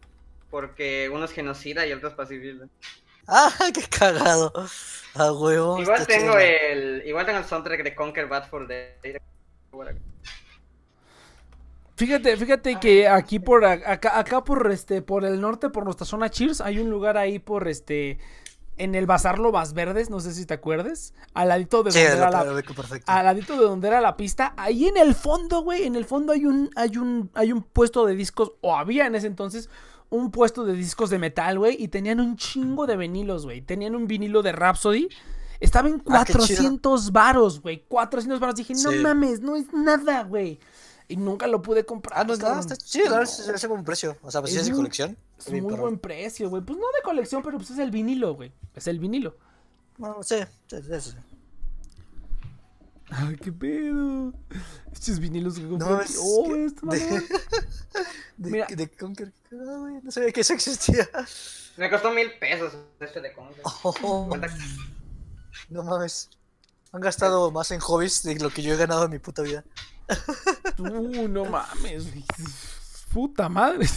[0.49, 2.65] porque uno es genocida y el otro es pacifista.
[3.27, 4.53] Ah, qué cagado.
[5.15, 5.79] A huevo.
[5.81, 6.39] Igual tengo chido.
[6.39, 9.17] el igual tengo el soundtrack de Conquer Bad for Day.
[11.95, 16.06] Fíjate, fíjate que aquí por a- acá, acá por este, por el norte, por nuestra
[16.06, 18.18] zona Cheers, hay un lugar ahí por este,
[18.78, 22.14] en el Bazar Lomas Verdes, no sé si te acuerdes, al ladito de Sí, donde
[22.18, 22.40] era la,
[23.06, 26.34] al ladito de donde era la pista, ahí en el fondo, güey, en el fondo
[26.34, 29.70] hay un, hay un, hay un puesto de discos, o había en ese entonces,
[30.10, 33.95] un puesto de discos de metal, güey, y tenían un chingo de vinilos, güey, tenían
[33.95, 35.10] un vinilo de Rhapsody,
[35.60, 36.40] estaba en Ah, qué chido.
[36.40, 40.60] 400 varos, güey, 400 varos, dije, no mames, no es nada, güey.
[41.14, 42.19] Y nunca lo pude comprar.
[42.19, 44.18] Ah, no es nada, está chido, se hace buen precio.
[44.23, 45.15] O sea, pues si Es es de muy- colección.
[45.38, 46.64] Es muy buen precio, güey.
[46.64, 48.52] Pues no de colección, pero pues es el vinilo, güey.
[48.73, 49.38] Es el vinilo.
[49.98, 50.38] Bueno, sí,
[50.68, 51.11] sí, sí.
[53.11, 54.34] Ay, qué pedo.
[54.91, 55.88] Estos vinilos que compré.
[55.88, 57.23] No, es Oh, que- está de-.
[58.38, 58.65] De, Mira.
[58.68, 61.07] de Conker, ah, güey, no sabía que eso existía.
[61.77, 63.61] Me costó mil pesos este de Conquer.
[63.84, 64.27] Oh,
[65.69, 66.30] no mames.
[66.91, 69.64] Han gastado más en hobbies de lo que yo he ganado en mi puta vida.
[70.80, 72.25] Uh, no mames, güey.
[73.13, 73.88] Puta madre.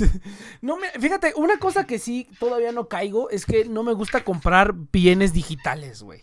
[0.61, 4.25] No me, fíjate, una cosa que sí todavía no caigo es que no me gusta
[4.25, 6.23] comprar bienes digitales, güey.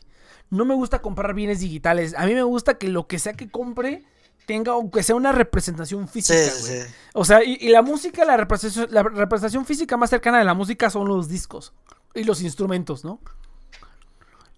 [0.51, 2.14] No me gusta comprar bienes digitales.
[2.15, 4.03] A mí me gusta que lo que sea que compre
[4.45, 6.80] tenga, aunque sea una representación física, sí.
[7.14, 10.53] O sea, y, y la música, la representación, la representación física más cercana de la
[10.53, 11.73] música son los discos
[12.14, 13.19] y los instrumentos, ¿no?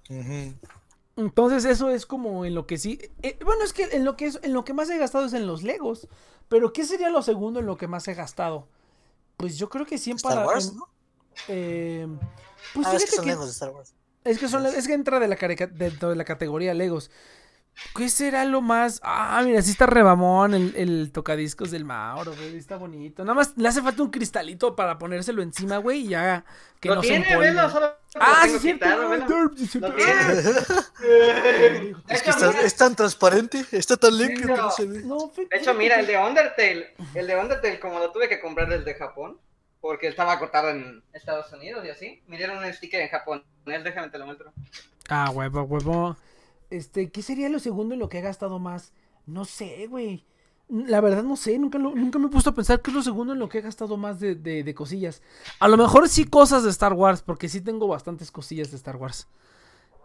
[0.10, 0.54] Ujú.
[1.18, 3.00] Entonces eso es como en lo que sí.
[3.22, 5.34] eh, bueno, es que en lo que es, en lo que más he gastado es
[5.34, 6.08] en los Legos.
[6.50, 8.68] Pero ¿qué sería lo segundo en lo que más he gastado?
[9.38, 10.46] Pues yo creo que en Star.
[10.46, 10.88] Wars, en- ¿no?
[11.48, 12.08] eh,
[12.74, 13.94] pues Ah, es que son que, lejos de Star Wars.
[14.24, 15.36] es que son es que entra de la
[15.68, 17.10] dentro de la categoría Legos.
[17.96, 19.00] ¿Qué será lo más?
[19.04, 22.56] Ah, mira, sí está rebamón el, el tocadiscos del Mauro, güey.
[22.58, 23.24] Está bonito.
[23.24, 26.46] Nada más le hace falta un cristalito para ponérselo encima, güey, y ya
[26.80, 27.48] que Lo no se tiene, empolve.
[27.52, 28.86] velo, solo Ah, sí, es cierto.
[31.00, 34.58] que está- es tan transparente, está tan limpio que no.
[34.64, 35.02] no se ve.
[35.04, 38.40] No, fí- De hecho, mira, el de Undertale, el de Undertale, como lo tuve que
[38.40, 39.38] comprar desde Japón,
[39.82, 43.44] porque estaba cortado en Estados Unidos y así, me dieron un sticker en Japón.
[43.66, 44.52] Déjame te lo muestro.
[45.10, 46.18] Ah, huevo, huevo.
[46.70, 48.92] Este, ¿qué sería lo segundo en lo que he gastado más?
[49.26, 50.26] No sé, güey.
[50.68, 53.04] La verdad no sé, nunca, lo- nunca me he puesto a pensar qué es lo
[53.04, 55.22] segundo en lo que he gastado más de, de- de cosillas.
[55.60, 58.96] A lo mejor sí cosas de Star Wars, porque sí tengo bastantes cosillas de Star
[58.96, 59.28] Wars.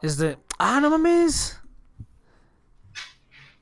[0.02, 0.38] Es de...
[0.58, 1.58] Ah, no mames.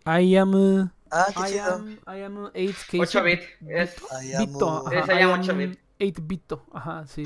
[0.07, 0.55] I am...
[0.55, 1.65] uh, Ah, qué I chido.
[1.75, 3.01] am, I am 8K.
[3.01, 3.41] 8 bit.
[3.67, 5.79] Es, I am, Bito, ajá, Se I am 8 bit.
[6.01, 7.25] 8 bito, ajá, sí.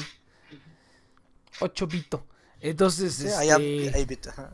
[1.61, 2.27] 8 bito.
[2.61, 4.53] Entonces, sí, I am este, 8-bit, ajá.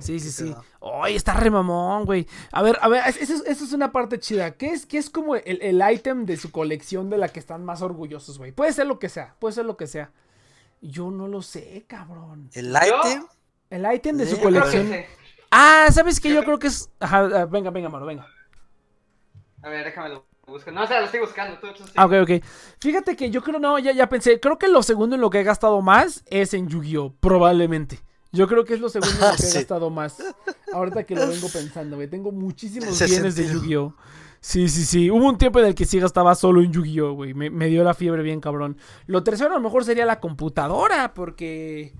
[0.00, 0.54] Sí, sí, sí.
[0.80, 2.26] Ay, está re mamón, güey.
[2.52, 4.52] A ver, a ver, es- eso, es- eso es una parte chida.
[4.52, 7.64] ¿Qué es, qué es como el, el ítem de su colección de la que están
[7.64, 8.52] más orgullosos, güey?
[8.52, 10.12] Puede ser lo que sea, puede ser lo que sea.
[10.80, 12.50] Yo no lo sé, cabrón.
[12.52, 13.26] El item.
[13.70, 14.92] El ítem de su que colección.
[15.50, 16.32] Ah, ¿sabes qué?
[16.32, 16.90] Yo creo que es.
[17.00, 18.26] Ajá, venga, venga, mano, venga.
[19.62, 20.70] A ver, déjame lo busco.
[20.70, 21.58] No, o sea, lo estoy buscando.
[21.58, 21.92] Tú, tú sí.
[21.96, 22.30] Ah, ok, ok.
[22.80, 24.38] Fíjate que yo creo, no, ya, ya pensé.
[24.40, 27.14] Creo que lo segundo en lo que he gastado más es en Yu-Gi-Oh!
[27.20, 28.00] Probablemente.
[28.32, 30.18] Yo creo que es lo segundo que he gastado más.
[30.72, 32.08] Ahorita que lo vengo pensando, güey.
[32.08, 33.48] Tengo muchísimos Ese bienes de.
[33.48, 33.94] Yu-Gi-Oh!
[34.40, 35.10] Sí, sí, sí.
[35.10, 37.34] Hubo un tiempo en el que sí gastaba solo en Yu-Gi-Oh, güey.
[37.34, 38.76] Me, me dio la fiebre bien cabrón.
[39.06, 41.92] Lo tercero a lo mejor sería la computadora, porque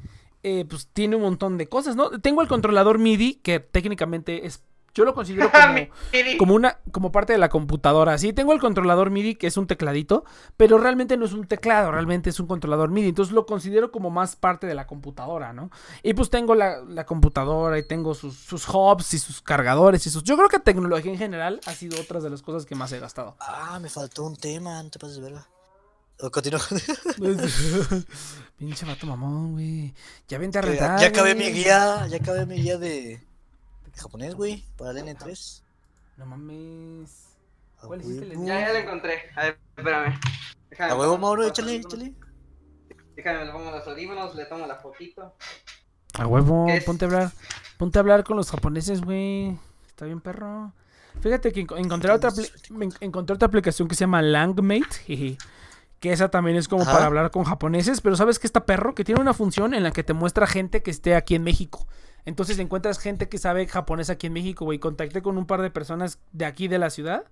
[0.43, 2.11] eh, pues tiene un montón de cosas, ¿no?
[2.21, 4.63] Tengo el controlador MIDI, que técnicamente es...
[4.99, 5.49] Yo lo considero
[6.39, 8.19] como una como parte de la computadora.
[8.19, 10.25] Sí, tengo el controlador MIDI que es un tecladito,
[10.57, 13.11] pero realmente no es un teclado, realmente es un controlador MIDI.
[13.11, 15.71] Entonces lo considero como más parte de la computadora, ¿no?
[16.03, 20.11] Y pues tengo la, la computadora y tengo sus, sus hubs y sus cargadores y
[20.11, 20.25] sus...
[20.25, 22.99] Yo creo que tecnología en general ha sido otras de las cosas que más he
[22.99, 23.37] gastado.
[23.39, 25.47] Ah, me faltó un tema, no te pases de verga.
[26.21, 26.59] O continúo.
[28.59, 29.95] Pinche vato mamón, güey.
[30.27, 30.99] Ya vente a rentar.
[30.99, 33.28] ya acabé mi guía, ya acabé mi guía de
[33.99, 35.63] japonés, güey, para el N3.
[36.17, 37.27] No mames.
[37.81, 38.45] ¿Cuál hiciste el.
[38.45, 39.31] Ya, ya lo encontré.
[39.37, 40.19] A ver, espérame.
[40.71, 42.15] Déjame A huevo, Mauro, échale, échale.
[43.17, 45.35] Déjame, le pongo los audífonos, le tomo la fotito.
[46.15, 47.33] A huevo, ponte a hablar.
[47.77, 49.57] Ponte a hablar con los japoneses, güey.
[49.87, 50.73] Está bien, perro.
[51.21, 52.31] Fíjate que enco- encontré otra,
[53.01, 54.95] encontré otra aplicación que se llama Langmate.
[55.07, 55.39] jeje,
[56.01, 56.93] Que esa también es como Ajá.
[56.93, 58.01] para hablar con japoneses.
[58.01, 58.95] Pero ¿sabes qué está perro?
[58.95, 61.87] Que tiene una función en la que te muestra gente que esté aquí en México.
[62.25, 64.79] Entonces encuentras gente que sabe japonés aquí en México, güey.
[64.79, 67.25] Contacté con un par de personas de aquí de la ciudad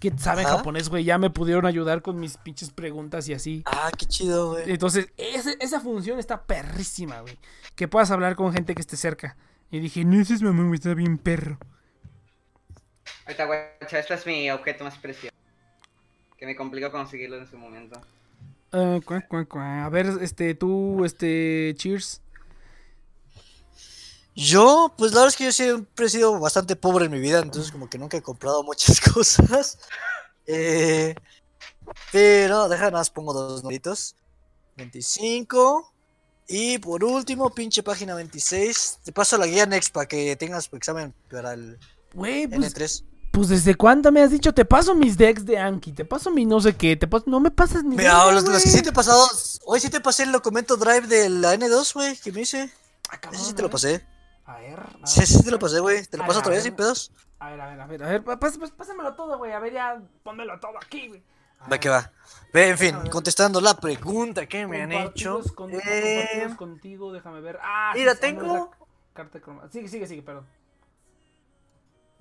[0.00, 0.56] que saben Ajá.
[0.56, 1.04] japonés, güey.
[1.04, 3.62] Ya me pudieron ayudar con mis pinches preguntas y así.
[3.66, 4.70] Ah, qué chido, güey.
[4.70, 7.38] Entonces, ese- esa función está perrísima, güey.
[7.76, 9.36] Que puedas hablar con gente que esté cerca.
[9.70, 11.58] Y dije, no, ese es mamón, güey, está bien perro.
[13.26, 15.34] Ahorita, guacha, este es mi objeto más preciado.
[16.36, 18.00] Que me complicó conseguirlo en su momento.
[19.04, 19.84] Cuá, cuá, cuá.
[19.84, 22.21] A ver, este, tú, este, cheers.
[24.34, 27.40] Yo, pues la verdad es que yo siempre he sido bastante pobre en mi vida,
[27.40, 29.78] entonces como que nunca he comprado muchas cosas.
[30.46, 31.14] Eh,
[32.10, 34.14] pero, deja nada más pongo dos numeritos.
[34.76, 35.92] 25.
[36.48, 38.98] Y por último, pinche página 26.
[39.04, 41.78] Te paso la guía Next para que tengas tu examen para el
[42.14, 43.04] Güey, pues, N3.
[43.32, 44.52] pues, ¿desde cuándo me has dicho?
[44.52, 47.24] Te paso mis decks de Anki, te paso mi no sé qué, te paso...
[47.26, 49.26] No me pasas ni Mira, los, los que sí te he pasado.
[49.64, 52.70] Hoy sí te pasé el documento Drive de la N2, güey, que me hice.
[53.08, 53.72] Ah, cabrón, Ese sí te lo ver.
[53.72, 54.11] pasé.
[54.44, 55.26] A ver, a Sí, ver.
[55.28, 56.04] sí te lo pasé, güey.
[56.06, 57.12] Te lo A paso ver, otra vez sin pedos.
[57.38, 60.02] A ver, a ver, a ver, a ver, pas- pásamelo todo, güey, a ver, ya,
[60.22, 61.22] pónmelo todo aquí, güey.
[61.70, 62.10] Va que va.
[62.52, 65.40] Ve, en fin, contestando la pregunta que me han hecho.
[65.54, 67.58] Con- eh, contigo, déjame ver.
[67.62, 68.70] Ah, mira, sí, tengo-
[69.14, 69.38] Carta.
[69.70, 70.46] Sigue, sigue, sigue, perdón.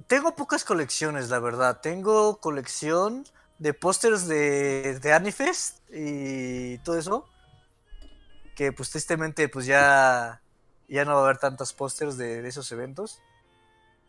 [0.08, 1.80] Tengo pocas colecciones, la verdad.
[1.82, 3.26] Tengo colección
[3.60, 7.26] de pósters de, de Anifest y todo eso.
[8.56, 10.42] Que pues tristemente pues ya,
[10.96, 13.20] ya no va a haber tantos pósters de, de esos eventos.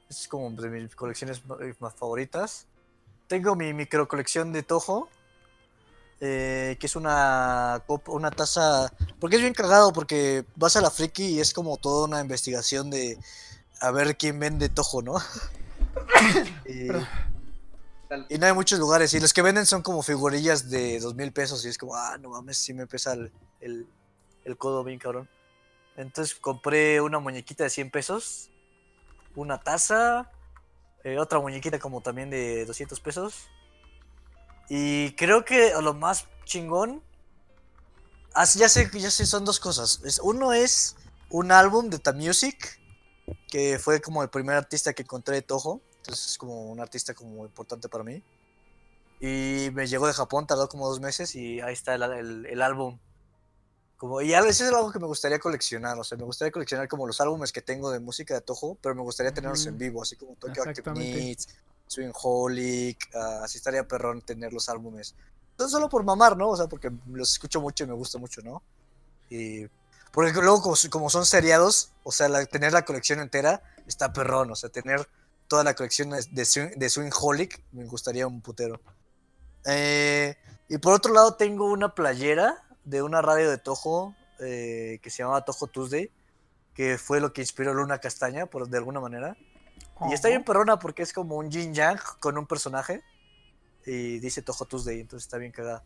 [0.09, 2.67] Es como de mis colecciones eh, más favoritas.
[3.29, 5.09] Tengo mi micro colección de Toho.
[6.21, 8.93] eh, que es una, copa- una taza...
[9.19, 12.91] Porque es bien cagado, porque vas a la friki y es como toda una investigación
[12.91, 13.19] de
[13.81, 15.15] a ver quién vende Toho, ¿no?
[16.69, 16.89] y,
[18.39, 19.15] no hay muchos lugares.
[19.15, 21.65] Y los que venden son como figurillas de dos mil pesos.
[21.65, 23.87] Y es como, ah, no mames, sí me pesa el, el,
[24.45, 25.29] el codo bien cabrón.
[25.97, 28.51] Entonces compré una muñequita de 100 pesos.
[29.35, 30.31] Una taza.
[31.05, 33.49] eh, otra muñequita como también de 200 pesos.
[34.69, 37.03] Y creo que lo más chingón.
[38.35, 40.01] ah, sí, ya sé, ya sé, son dos cosas.
[40.05, 40.97] Es, uno es
[41.31, 42.79] un álbum de The Music.
[43.49, 45.81] Que fue como el primer artista que encontré de Toho.
[45.99, 48.23] Entonces es como un artista como importante para mí.
[49.21, 52.63] Y me llegó de Japón, tardó como dos meses y ahí está el, el- el
[52.63, 52.99] álbum.
[54.03, 55.97] Como, y eso es algo que me gustaría coleccionar.
[55.97, 58.97] O sea, me gustaría coleccionar como los álbumes que tengo de música de Toho, pero
[58.97, 59.79] me gustaría tenerlos en Ujú.
[59.79, 60.91] vivo, así como Tokyo Active.
[60.93, 61.47] Needs,
[61.87, 65.15] Swing Holic, ah, así estaría perrón tener los álbumes.
[65.57, 66.49] No solo por mamar, ¿no?
[66.49, 68.61] O sea, porque los escucho mucho y me gusta mucho, ¿no?
[69.31, 69.69] Y
[70.11, 74.51] porque luego como, como son seriados, o sea, la- tener la colección entera está perrón,
[74.51, 75.09] o sea, tener
[75.47, 77.63] toda la colección de, de, Swing- de Swingholic.
[77.71, 78.81] Me gustaría un putero.
[79.65, 80.35] Eh,
[80.69, 85.19] y por otro lado, tengo una playera de una radio de Toho eh, que se
[85.23, 86.11] llamaba Toho Tuesday,
[86.75, 89.37] que fue lo que inspiró Luna Castaña, por, de alguna manera.
[90.09, 93.03] Y está bien perrona porque es como un yin yang con un personaje.
[93.87, 95.85] Y dice Toho Tuesday, entonces está bien cagada.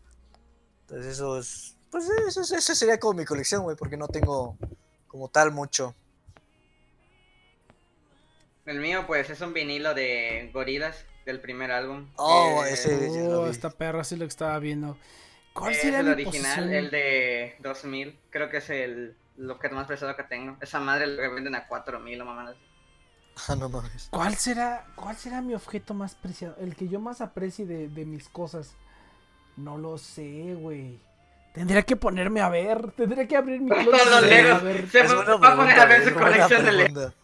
[0.81, 1.75] Entonces eso es.
[1.91, 4.57] Pues eso, es- eso sería como mi colección, güey, porque no tengo
[5.07, 5.93] como tal mucho.
[8.65, 12.09] El mío, pues, es un vinilo de Gorilas del primer álbum.
[12.17, 13.51] Oh, Eh, ese- ya lo Oh, vi.
[13.51, 14.97] esta perra sí lo que estaba viendo.
[15.57, 16.71] ¿Cuál es sería el mi original, posición?
[16.71, 18.19] el de 2000.
[18.29, 20.57] Creo que es el, el objeto más pesado que tengo.
[20.61, 22.57] Esa madre lo venden a 4000 o mamadas.
[23.47, 24.09] Ah, no mames.
[24.09, 26.55] ¿Cuál será, ¿Cuál será mi objeto más preciado?
[26.59, 28.77] El que yo más aprecie de, de mis cosas.
[29.57, 31.01] No lo sé, güey.
[31.53, 32.91] Tendría que ponerme a ver.
[32.93, 34.53] Tendría que abrir mi Todos closet los y Legos.
[34.53, 34.89] a ver.
[34.89, 36.93] Se Es va buena va a poner a ver pregunta, su colección de Legos.
[36.93, 37.15] pregunta.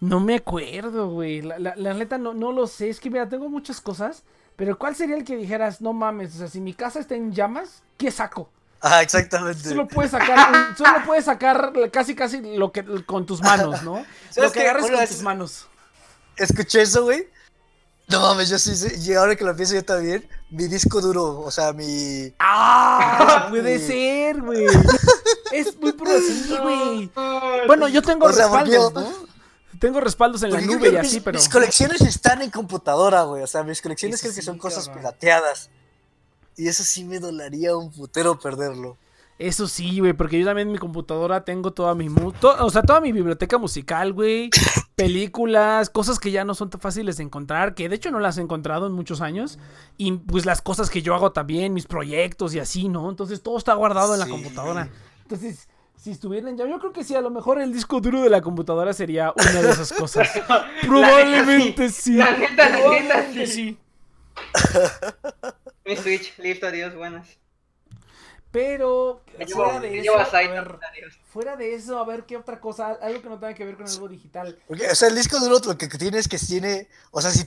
[0.00, 1.42] No me acuerdo, güey.
[1.42, 2.88] La, la, la neta no, no lo sé.
[2.90, 4.24] Es que mira, tengo muchas cosas.
[4.60, 6.34] Pero ¿cuál sería el que dijeras, no mames?
[6.34, 8.50] O sea, si mi casa está en llamas, ¿qué saco?
[8.82, 9.66] Ah, exactamente.
[9.66, 13.94] Solo puedes sacar, solo puedes sacar casi casi lo que con tus manos, ¿no?
[14.00, 15.66] Lo ¿Sabes que agarres con vez- tus manos.
[16.36, 17.26] Escuché eso, güey.
[18.08, 21.40] No mames, yo sí, sí, y ahora que lo pienso yo también, mi disco duro,
[21.40, 22.30] o sea, mi...
[22.38, 23.46] ¡Ah!
[23.48, 24.66] Puede ser, güey.
[25.52, 27.10] Es muy posible, güey.
[27.66, 29.29] Bueno, yo tengo O sea, porque respaldos, yo- ¿no?
[29.80, 31.38] Tengo respaldos en la nube y que así, mis, pero.
[31.38, 34.58] mis colecciones están en computadora, güey, o sea, mis colecciones Eso creo que sí, son
[34.58, 35.02] cosas cabrón.
[35.02, 35.70] pirateadas.
[36.56, 38.96] Y eso sí me dolería un putero perderlo.
[39.38, 42.68] Eso sí, güey, porque yo también en mi computadora tengo toda mi mu- to- o
[42.68, 44.50] sea, toda mi biblioteca musical, güey,
[44.96, 48.36] películas, cosas que ya no son tan fáciles de encontrar, que de hecho no las
[48.36, 49.58] he encontrado en muchos años,
[49.96, 53.08] y pues las cosas que yo hago también, mis proyectos y así, ¿no?
[53.08, 54.30] Entonces todo está guardado en la Sí.
[54.30, 54.90] computadora.
[55.22, 55.69] Entonces,
[56.00, 58.40] si estuvieran ya, yo creo que sí, a lo mejor el disco duro de la
[58.40, 60.30] computadora sería una de esas cosas.
[60.80, 62.14] Probablemente sí.
[62.14, 63.78] La neta, la neta, Probablemente sí.
[65.84, 67.28] Mi Switch, listo, adiós, buenas.
[68.50, 69.22] Pero
[69.52, 70.78] fuera de eso, a ver,
[71.28, 73.86] fuera de eso, a ver qué otra cosa, algo que no tenga que ver con
[73.86, 74.58] algo digital.
[74.68, 77.44] O sea, el disco duro lo que tiene es que tiene, o sea, si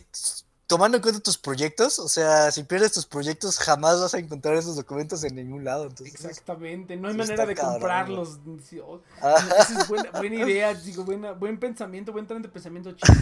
[0.74, 4.56] tomando en cuenta tus proyectos, o sea, si pierdes tus proyectos jamás vas a encontrar
[4.56, 5.84] esos documentos en ningún lado.
[5.84, 8.40] Entonces, Exactamente, no hay manera de cabrón, comprarlos.
[8.64, 9.36] Sí, oh, Ah.
[9.60, 13.14] Esa es buena, buena idea, digo, buena, buen pensamiento, buen tren de pensamiento chido.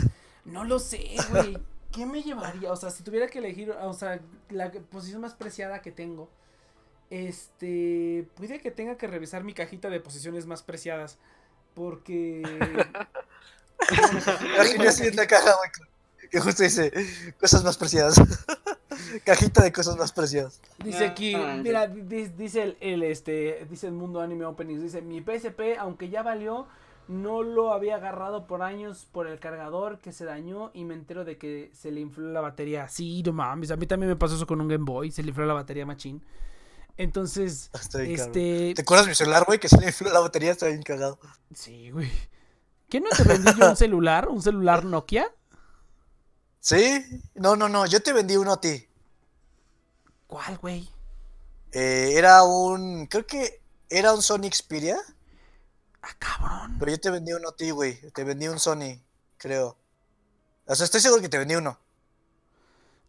[0.46, 1.58] No lo sé, güey.
[1.92, 2.72] ¿Qué me llevaría?
[2.72, 6.30] O sea, si tuviera que elegir, o sea, la posición más preciada que tengo,
[7.10, 11.18] este, puede que tenga que revisar mi cajita de posiciones más preciadas,
[11.76, 12.44] porque...
[14.56, 15.91] Imagínate en la caja, güey,
[16.32, 16.92] que justo dice
[17.40, 18.16] cosas más preciadas.
[19.26, 20.62] Cajita de cosas más preciadas.
[20.84, 24.46] Dice Ah, aquí, ah, mira, di- di- dice el, el, este, dice el mundo anime
[24.46, 26.68] openings, dice, mi PSP, aunque ya valió,
[27.08, 31.26] no lo había agarrado por años por el cargador que se dañó y me entero
[31.26, 32.88] de que se le infló la batería.
[32.88, 35.30] Sí, no mames, a mí también me pasó eso con un Game Boy, se le
[35.30, 36.24] infló la batería machín.
[36.98, 38.12] Entonces, cabrón.
[38.12, 39.60] este, ¿Te acuerdas mi celular, güey?
[39.60, 41.20] Que se le infló la batería, está bien cagado.
[41.54, 42.10] sí, güey.
[42.90, 44.28] ¿Qué no te vendí yo un celular?
[44.28, 45.32] ¿Un celular Nokia?
[46.62, 47.04] ¿Sí?
[47.36, 48.88] No, no, no, yo te vendí uno a ti.
[50.28, 50.88] ¿Cuál, güey?
[51.74, 53.60] Eh, era un, creo que
[53.90, 54.98] era un Sony Xperia,
[56.04, 56.78] Ah, cabrón.
[56.80, 58.00] pero yo te vendí uno a ti, güey.
[58.12, 59.02] Te vendí un Sony,
[59.38, 59.76] creo.
[60.66, 61.78] O sea, estoy seguro que te vendí uno.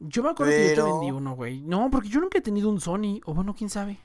[0.00, 1.60] Yo me acuerdo que yo te vendí uno, güey.
[1.60, 4.00] No, porque yo nunca he tenido un Sony, o bueno, quién sabe.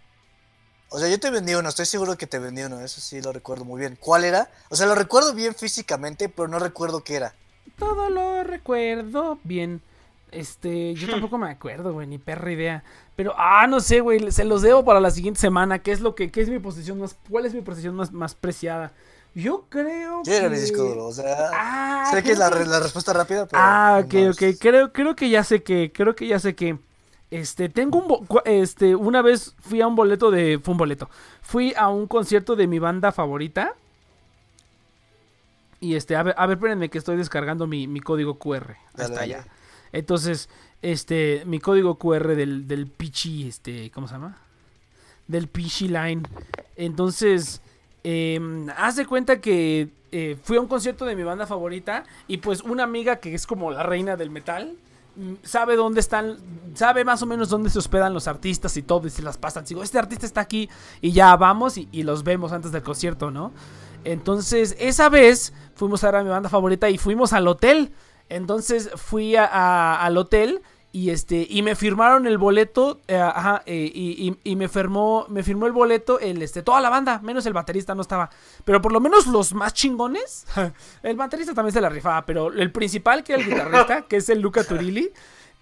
[0.90, 3.34] O sea, yo te vendí uno, estoy seguro que te vendí uno, eso sí lo
[3.34, 3.98] recuerdo muy bien.
[4.00, 4.50] ¿Cuál era?
[4.70, 7.36] O sea, lo recuerdo bien físicamente, pero no recuerdo qué era.
[7.78, 9.82] Todo lo recuerdo bien.
[10.32, 12.84] Este, yo tampoco me acuerdo, güey, ni perra idea.
[13.16, 15.80] Pero, ah, no sé, güey, se los debo para la siguiente semana.
[15.80, 18.36] ¿Qué es lo que, qué es mi posición más, cuál es mi posición más, más
[18.36, 18.92] preciada?
[19.34, 22.50] Yo creo Yo era mi que- disco duro, o sea, Ah, sé que es la,
[22.50, 23.62] respuesta rápida, pero...
[23.64, 24.36] Ah, no ok, mames.
[24.42, 24.60] ok.
[24.60, 26.78] Creo, creo que ya sé que, creo que ya sé que.
[27.30, 31.10] Este, tengo un, bo- este, una vez fui a un boleto de, fue un boleto,
[31.42, 33.76] fui a un concierto de mi banda favorita.
[35.80, 38.76] Y este, a ver, a ver, espérenme que estoy descargando mi, mi código QR.
[38.96, 39.28] Dale, dale.
[39.28, 39.46] ya.
[39.92, 40.50] Entonces,
[40.82, 44.38] este, mi código QR del, del Pichi, este, ¿cómo se llama?
[45.28, 46.24] Del Pichi Line.
[46.76, 47.62] Entonces,
[48.04, 48.40] eh,
[48.78, 52.62] haz de cuenta que eh, fui a un concierto de mi banda favorita y pues
[52.62, 54.78] una amiga que es como la reina del metal
[55.16, 56.38] mm, sabe dónde están,
[56.76, 59.66] sabe más o menos dónde se hospedan los artistas y todo y se las pasan.
[59.66, 60.70] Digo, este artista está aquí
[61.02, 63.52] y ya vamos y, y los vemos antes del concierto, ¿no?
[64.12, 67.92] Entonces, esa vez fuimos a ver a mi banda favorita y fuimos al hotel.
[68.30, 70.62] Entonces fui a- a- al hotel
[70.94, 75.26] Y este, y me firmaron el boleto, eh, ajá, eh, y, y- y me firmó,
[75.30, 78.30] me firmó el boleto el este, toda la banda, menos el baterista no estaba.
[78.64, 80.46] Pero por lo menos los más chingones,
[81.04, 84.30] el baterista también se la rifaba, pero el principal, que era el guitarrista, que es
[84.30, 85.12] el Luca Turilli,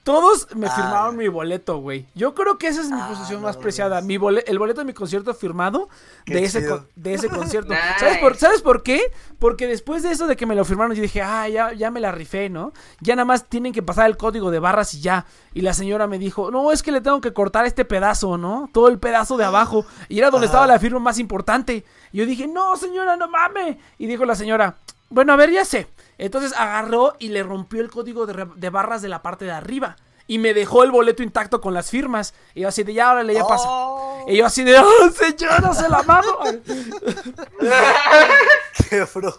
[0.06, 2.06] todos me Ah, firmaron mi boleto, güey.
[2.14, 4.02] Yo creo que esa es mi Ah, posición no más preciada.
[4.02, 5.90] Mi bole- el boleto de mi concierto firmado
[6.28, 6.62] de ese,
[6.96, 7.70] de ese concierto.
[7.74, 8.00] Nice.
[8.00, 9.02] ¿Sabes, por, ¿Sabes por qué?
[9.40, 12.00] Porque después de eso de que me lo firmaron, yo dije, ah, ya, ya me
[12.00, 12.72] la rifé, ¿no?
[13.02, 15.26] Ya nada más tienen que pasar el código de barras y ya.
[15.56, 18.70] Y la señora me dijo, no, es que le tengo que cortar este pedazo, ¿no?
[18.72, 19.88] Todo el pedazo de abajo.
[20.08, 20.54] Y era donde Ajá.
[20.54, 21.84] estaba la firma más importante.
[22.12, 23.78] Y yo dije, no, señora, no mames.
[23.98, 24.78] Y dijo la señora,
[25.10, 25.88] bueno, a ver, ya sé.
[26.18, 29.96] Entonces agarró y le rompió el código de, de barras de la parte de arriba.
[30.28, 32.34] Y me dejó el boleto intacto con las firmas.
[32.56, 33.66] Y yo así de, ya, órale, ya pasa.
[33.68, 36.40] Oh, Y yo así de, ¡oh, señora, se la mamo!
[38.90, 39.34] qué bro.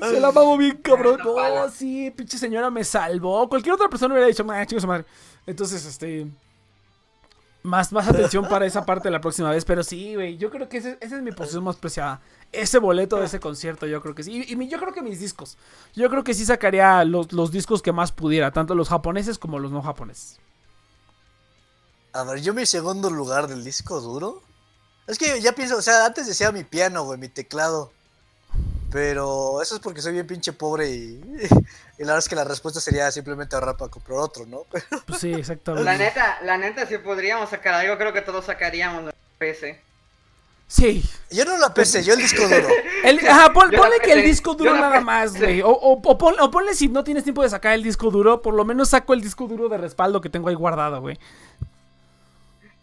[0.00, 1.20] Se la mamo bien, cabrón.
[1.24, 1.70] No, pala.
[1.70, 3.48] sí, pinche señora me salvó.
[3.48, 5.04] Cualquier otra persona hubiera dicho, ah, chingo su madre.
[5.46, 6.26] Entonces, este.
[7.62, 9.64] Más, más atención para esa parte la próxima vez.
[9.64, 10.36] Pero sí, güey.
[10.38, 12.20] Yo creo que ese- esa es mi posición más preciada.
[12.52, 14.32] Ese boleto de ese concierto, yo creo que sí.
[14.48, 15.58] Y, y mi- yo creo que mis discos.
[15.94, 18.52] Yo creo que sí sacaría los, los discos que más pudiera.
[18.52, 20.38] Tanto los japoneses como los no japoneses.
[22.12, 24.42] A ver, yo mi segundo lugar del disco duro.
[25.06, 27.92] Es que ya pienso, o sea, antes decía mi piano, güey, mi teclado.
[28.90, 31.20] Pero eso es porque soy bien pinche pobre y,
[31.98, 34.62] y la verdad es que la respuesta sería simplemente ahorrar para comprar otro, ¿no?
[35.06, 35.84] Pues sí, exactamente.
[35.84, 39.82] La neta, la neta, si podríamos sacar algo, creo que todos sacaríamos la PC.
[40.70, 41.02] Sí.
[41.30, 42.68] Yo no la pensé, yo el disco duro.
[43.02, 45.62] El, ajá, pon- ponle que el disco duro nada más, güey.
[45.62, 48.42] O, o, o pon- o ponle si no tienes tiempo de sacar el disco duro,
[48.42, 51.18] por lo menos saco el disco duro de respaldo que tengo ahí guardado, güey.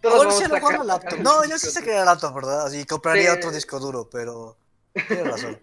[0.01, 1.19] Todos Ahora sí a lo en laptop.
[1.19, 2.65] No, el yo sí sacaría el laptop, ¿verdad?
[2.65, 3.37] Así compraría Sí.
[3.37, 4.57] otro disco duro, pero.
[5.07, 5.59] Tienes razón.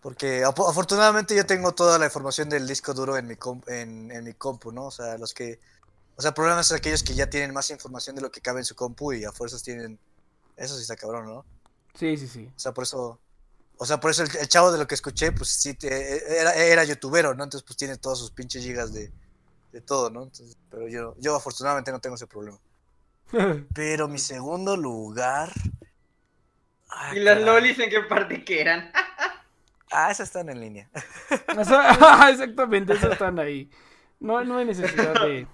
[0.00, 4.10] Porque afo- afortunadamente yo tengo toda la información del disco duro en mi, com- en,
[4.10, 4.86] en mi compu, ¿no?
[4.86, 5.58] O sea, los que.
[6.20, 8.66] O sea, problemas son aquellos que ya tienen más información de lo que cabe en
[8.66, 9.98] su compu y a fuerzas tienen.
[10.54, 11.46] Eso sí está cabrón, ¿no?
[11.94, 12.46] Sí, sí, sí.
[12.54, 13.18] O sea, por eso.
[13.78, 16.54] O sea, por eso el, el chavo de lo que escuché, pues sí, te- era,
[16.54, 17.42] era youtubero, ¿no?
[17.42, 19.10] Entonces, pues tiene todos sus pinches gigas de,
[19.72, 20.24] de todo, ¿no?
[20.24, 22.58] Entonces, pero yo, yo afortunadamente no tengo ese problema.
[23.74, 25.50] Pero mi segundo lugar.
[26.90, 27.46] Ah, Y las caray.
[27.46, 28.92] lolis en qué parte que eran.
[29.92, 30.88] Ah, esas están en línea.
[31.64, 33.68] Sea, Exactamente, esos están ahí.
[34.20, 35.48] No, no hay necesidad de.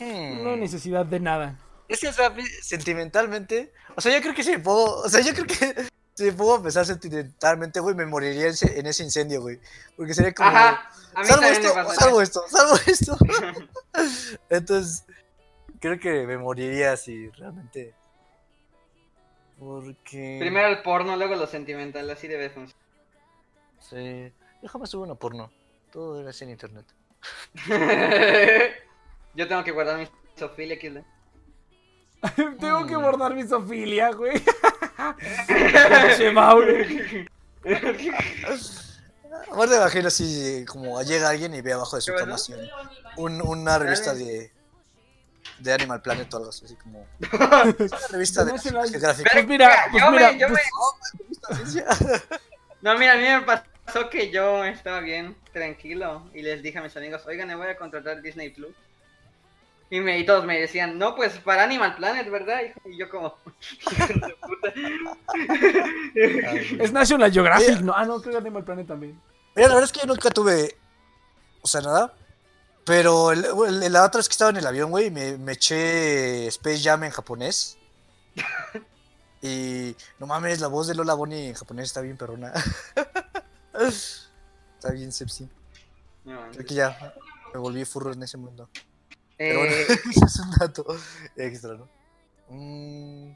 [0.00, 0.42] Hmm.
[0.42, 1.58] No hay necesidad de nada.
[1.88, 3.72] Es que, o sea, sentimentalmente.
[3.96, 5.02] O sea, yo creo que si me puedo.
[5.02, 8.78] O sea, yo creo que si me puedo pensar sentimentalmente, güey, me moriría en ese,
[8.78, 9.60] en ese incendio, güey.
[9.96, 10.48] Porque sería como.
[10.48, 10.90] Ajá.
[11.14, 13.16] A mí salvo esto, me salvo esto, salvo esto.
[14.50, 15.04] Entonces,
[15.80, 17.94] creo que me moriría así, realmente.
[19.58, 20.38] Porque.
[20.40, 22.80] Primero el porno, luego lo sentimental, así debe funcionar.
[23.80, 24.32] Sí.
[24.62, 25.50] Déjame subir una porno.
[25.90, 26.86] Todo debe ser en internet.
[29.34, 30.88] Yo tengo que guardar mi sofilia aquí.
[32.60, 34.42] Tengo que guardar mi sofilia, güey.
[35.46, 36.66] Pinche Mauro.
[39.52, 42.52] Ahora imagino así, como llega alguien y ve abajo de su cama así
[43.16, 44.50] un- un- una revista de,
[45.58, 47.06] de Animal Planet o algo así, como...
[47.32, 49.30] Una revista de geográfica.
[49.32, 51.74] Pues mira, pues Yo me- mira, yo pues-
[52.82, 56.82] No, mira, a mí me pasó que yo estaba bien tranquilo y les dije a
[56.82, 58.74] mis amigos, oigan, me voy a contratar Disney Plus.
[59.90, 62.60] Y, me, y todos me decían, no, pues para Animal Planet, ¿verdad?
[62.62, 63.34] hijo?" Y yo como,
[66.14, 67.80] es National Geographic, Mira.
[67.82, 67.92] ¿no?
[67.94, 69.20] Ah, no, creo que Animal Planet también.
[69.56, 70.76] Mira, la verdad es que yo nunca tuve,
[71.62, 72.14] o sea, nada.
[72.84, 73.44] Pero el-
[73.82, 77.04] el- la otra vez que estaba en el avión, güey, me, me eché Space Jam
[77.04, 77.76] en japonés.
[79.42, 82.52] Y no mames, la voz de Lola Bonnie en japonés está bien perrona.
[83.74, 85.48] está bien sepsi.
[86.26, 87.14] No, Creo que ya
[87.54, 88.68] me volví furro en ese mundo.
[89.40, 90.84] Pero bueno, eh, ese es un dato
[91.34, 91.88] extra, ¿no?
[92.50, 93.34] Mm,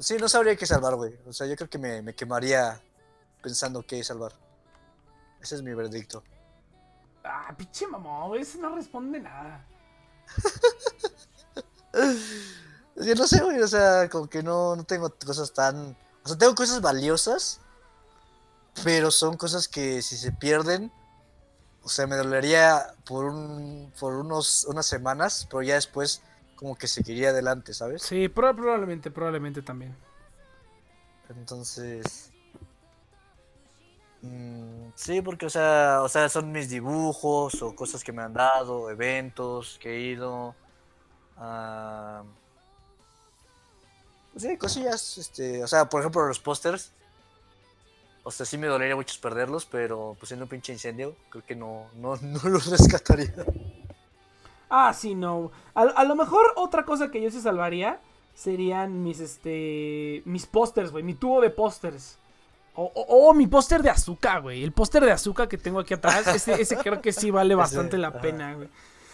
[0.00, 1.16] sí, no sabría qué salvar, güey.
[1.26, 2.82] O sea, yo creo que me, me quemaría
[3.40, 4.32] pensando qué salvar.
[5.40, 6.24] Ese es mi veredicto.
[7.22, 9.64] Ah, pinche mamón, güey, ese no responde nada.
[12.96, 15.96] Yo no sé, güey, o sea, como que no, no tengo cosas tan...
[16.24, 17.60] O sea, tengo cosas valiosas,
[18.82, 20.90] pero son cosas que si se pierden,
[21.84, 26.22] o sea, me dolería por, un, por unos, unas semanas, pero ya después
[26.56, 28.02] como que seguiría adelante, ¿sabes?
[28.02, 29.94] Sí, pro- probablemente, probablemente también.
[31.28, 32.30] Entonces...
[34.22, 38.32] mm, sí, porque, o sea, o sea, son mis dibujos o cosas que me han
[38.32, 40.54] dado, eventos que he ido.
[41.38, 42.22] ah,
[44.36, 46.92] sí, cosillas, este, o sea, por ejemplo, los pósters.
[48.26, 51.54] O sea, sí me dolería mucho perderlos, pero pues siendo un pinche incendio, creo que
[51.54, 53.34] no, no, no los rescataría.
[54.70, 55.52] Ah, sí, no.
[55.74, 58.00] A, a lo mejor otra cosa que yo sí salvaría
[58.34, 61.04] serían mis, este, mis pósters, güey.
[61.04, 62.18] Mi tubo de pósters.
[62.74, 64.64] O, o- o mi póster de azúcar, güey.
[64.64, 66.26] El póster de azúcar que tengo aquí atrás.
[66.26, 68.20] Ese, ese creo que sí vale bastante la ajá.
[68.20, 68.68] pena, güey.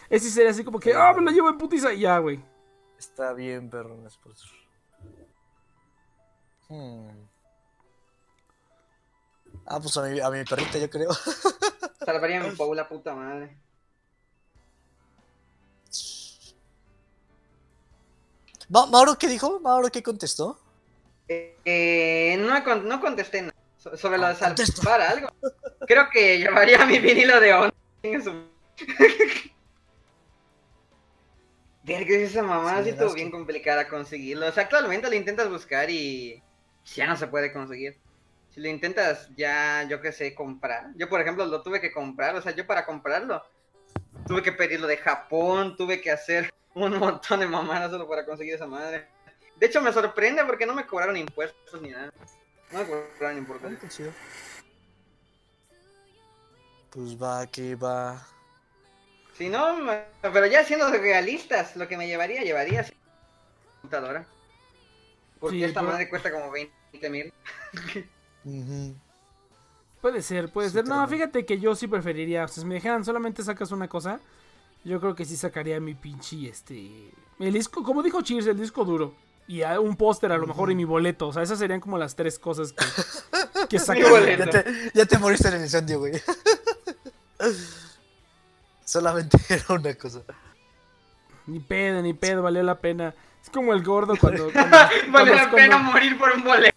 [0.08, 2.40] Ese sería así como que, ah, me lo llevo en putiza y ya, güey.
[2.98, 4.06] Está bien, perro.
[4.06, 4.32] es por-
[6.68, 7.08] Hmm.
[9.72, 11.10] Ah, pues a mi, a mi perrita, yo creo.
[12.04, 13.56] Salvaría a mi Paula, puta madre.
[18.68, 19.60] Ma- ¿Mauro qué dijo?
[19.60, 20.58] ¿Mauro qué contestó?
[21.28, 24.82] Eh, no, con- no contesté nada so- sobre lo de Ah, contesta.
[24.82, 25.28] salvar algo.
[25.86, 27.74] Creo que llevaría mi vinilo de onda.
[28.02, 28.50] en su-
[31.84, 34.48] Verga, esa mamá Sí, estuvo bien complicada conseguirlo.
[34.48, 36.42] O sea, actualmente lo intentas buscar y
[36.96, 38.00] ya no se puede conseguir.
[38.50, 40.88] Si lo intentas ya, yo qué sé, comprar.
[40.96, 42.34] Yo, por ejemplo, lo tuve que comprar.
[42.34, 43.42] O sea, yo para comprarlo
[44.26, 48.54] tuve que pedirlo de Japón, tuve que hacer un montón de mamadas solo para conseguir
[48.54, 49.08] esa madre.
[49.56, 52.12] De hecho, me sorprende porque no me cobraron impuestos ni nada.
[52.72, 53.72] No me cobraron Ah, impuestos.
[53.80, 54.12] qué chido.
[56.90, 58.26] Pues va, que va.
[59.34, 59.76] Si no,
[60.22, 62.92] pero ya siendo realistas, lo que me llevaría, llevaría sí,
[63.80, 64.26] computadora.
[65.38, 67.32] Porque Sí, esta pero- madre cuesta como 20 mil.
[70.00, 70.86] Puede ser, puede Sí, ser.
[70.88, 72.44] No, fíjate que yo sí preferiría.
[72.44, 74.18] O sea, si me dijeran solamente sacas una cosa,
[74.84, 77.10] yo creo que sí sacaría mi pinche, este.
[77.38, 79.14] El disco, como dijo Cheers, el disco duro.
[79.46, 81.28] Y a- un póster a lo mejor y mi boleto.
[81.28, 82.84] O sea, esas serían como las tres cosas que,
[83.68, 84.38] que sacaría.
[84.38, 84.64] Ya te,
[84.94, 86.12] ya te moriste en el incendio, güey.
[88.84, 90.22] Solamente era una cosa.
[91.46, 93.14] Ni pedo, ni pedo, valió la pena.
[93.42, 94.50] Es como el gordo cuando.
[95.10, 96.69] cuando, la cuando- pena morir por un boleto.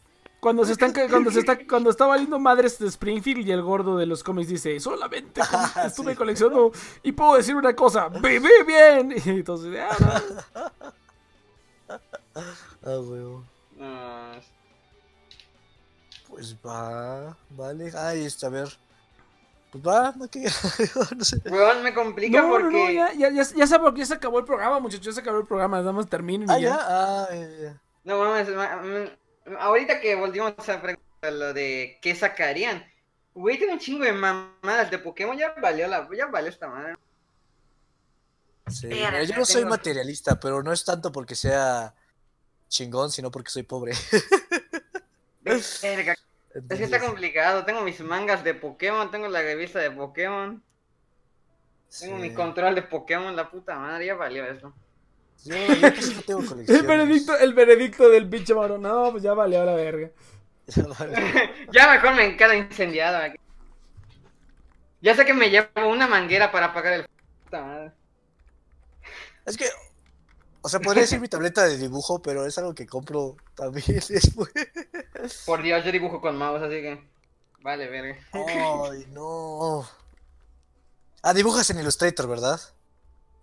[0.44, 3.62] Cuando se están ca- cuando se está cuando está valiendo madres de Springfield y el
[3.62, 5.40] gordo de los cómics dice, "Solamente
[5.86, 6.18] estuve Sí.
[6.18, 6.72] coleccionando
[7.02, 10.22] y puedo decir una cosa, viví bien." Y entonces, ah,
[11.88, 12.02] no.
[12.36, 13.44] Ah, huevo.
[13.78, 14.32] No,
[16.30, 17.92] Pues va, vale.
[17.98, 18.68] Ay, este, a ver.
[19.72, 20.42] Pues va, no que.
[21.18, 21.42] no sé.
[21.50, 22.72] Weón, me complica No, porque.
[22.86, 23.56] no, ya, ya, ya, ya se,
[23.96, 26.60] ya se acabó el programa, muchachos, ya se acabó el programa, nada más terminen Ah,
[26.60, 26.70] ya.
[26.70, 26.78] ya.
[26.82, 27.82] Ah, ya, ya.
[28.04, 29.23] No mames, ma- mm,
[29.60, 32.86] ahorita que volvimos a preguntar lo de qué sacarían.
[33.34, 36.96] Güey, tiene un chingo de mamadas de Pokémon, ya valió la, ya valió esta madre.
[38.68, 41.94] Sí, mira, yo no soy tengo- materialista, pero no es tanto porque sea
[42.70, 43.94] chingón, sino porque soy pobre.
[45.44, 46.16] Verga,
[46.54, 47.66] es que está complicado.
[47.66, 50.64] Tengo mis mangas de Pokémon, tengo la revista de Pokémon,
[52.00, 54.74] tengo mi control de Pokémon, la puta madre, ya valió eso.
[55.46, 56.88] Yo, yo casi no tengo El colecciones.
[56.88, 60.10] veredicto, el veredicto del pinche Mauro, no, pues ya valió la verga.
[60.98, 61.52] Vale.
[61.72, 63.38] ya mejor me incendiado aquí.
[65.02, 67.06] Ya sé que me llevo una manguera para apagar el.
[69.46, 69.66] Es que,
[70.62, 74.50] o sea, podría decir mi tableta de dibujo, pero es algo que compro también después.
[75.46, 77.04] Por Dios, yo dibujo con mouse, así que.
[77.60, 78.18] Vale, verga.
[78.32, 79.86] Ay, no.
[81.22, 82.60] Ah, dibujas en Illustrator, ¿verdad?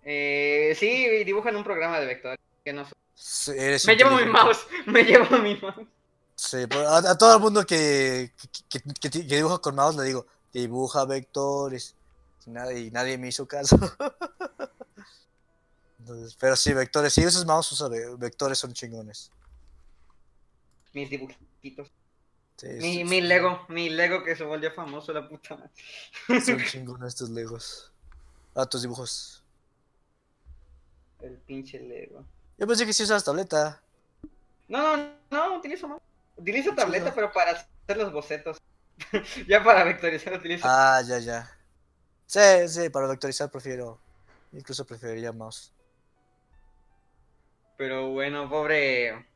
[0.03, 2.35] Eh, sí, dibujo en un programa de vector.
[2.63, 2.87] Que no.
[3.13, 5.87] Sí, eres Me llevo mi mouse, me llevo mi mouse.
[6.35, 8.33] Sí, pero a, a todo el mundo que,
[8.69, 11.95] que, que- que- que dibuja con mouse le digo, dibuja vectores.
[12.47, 13.77] Y nadie, y nadie me hizo caso.
[15.99, 17.13] Entonces, pero sí, vectores.
[17.13, 19.31] Si usas mouse, usa ve- vectores, son chingones.
[20.93, 21.89] Mis dibujitos.
[22.57, 26.41] Sí, Mi, sí, mi sí, Lego, mi Lego que se volvió famoso, la puta madre.
[26.41, 27.91] Son chingones estos legos.
[28.55, 29.40] Ah, tus dibujos.
[31.21, 32.25] El pinche Lego.
[32.57, 33.81] Yo pensé que sí usabas tableta.
[34.67, 36.01] No, no, no, utilizo mouse.
[36.37, 37.15] Utilizo Qué tableta, chido.
[37.15, 38.57] pero para hacer los bocetos.
[39.47, 40.65] ya para vectorizar utilizo.
[40.67, 41.49] Ah, ya, ya.
[42.25, 43.99] Sí, sí, para vectorizar prefiero.
[44.53, 45.73] Incluso preferiría mouse.
[47.77, 49.27] Pero bueno, pobre.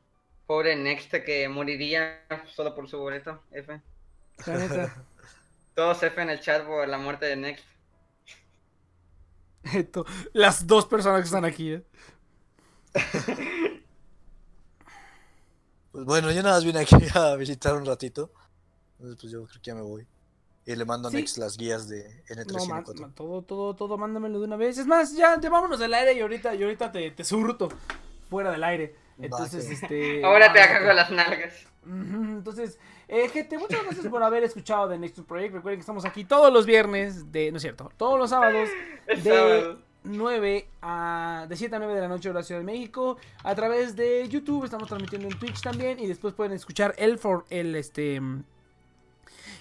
[0.45, 2.21] Pobre Next que moriría
[2.53, 3.43] solo por su boleto.
[3.51, 3.81] F.
[5.75, 7.65] Todos F en el chat por la muerte de Next.
[9.73, 11.71] Esto, las dos personas que están aquí.
[11.73, 11.83] ¿eh?
[15.91, 18.31] Pues bueno, yo nada más vine aquí a visitar un ratito.
[18.99, 20.07] Entonces, pues yo creo que ya me voy.
[20.65, 21.17] Y le mando a Sí.
[21.17, 22.99] Nex las guías de No, man, N304.
[23.01, 24.77] man, todo, todo, todo, mándamelo de una vez.
[24.77, 27.69] Es más, ya, ya vámonos del aire y ahorita, y ahorita te, te surto
[28.29, 28.95] fuera del aire.
[29.19, 30.23] Entonces, este.
[30.25, 30.81] Ahora te vámonos.
[30.81, 31.67] agarro las nalgas.
[31.85, 35.53] Entonces, eh, gente, muchas gracias por haber escuchado de Next to Project.
[35.53, 38.69] Recuerden que estamos aquí todos los viernes, de, no es cierto, todos los sábados,
[39.07, 39.79] de sábado.
[40.03, 43.95] 9 a, de 7 a 9 de la noche, hora Ciudad de México, a través
[43.95, 44.65] de YouTube.
[44.65, 45.99] Estamos transmitiendo en Twitch también.
[45.99, 48.21] Y después pueden escuchar el, for, el, este,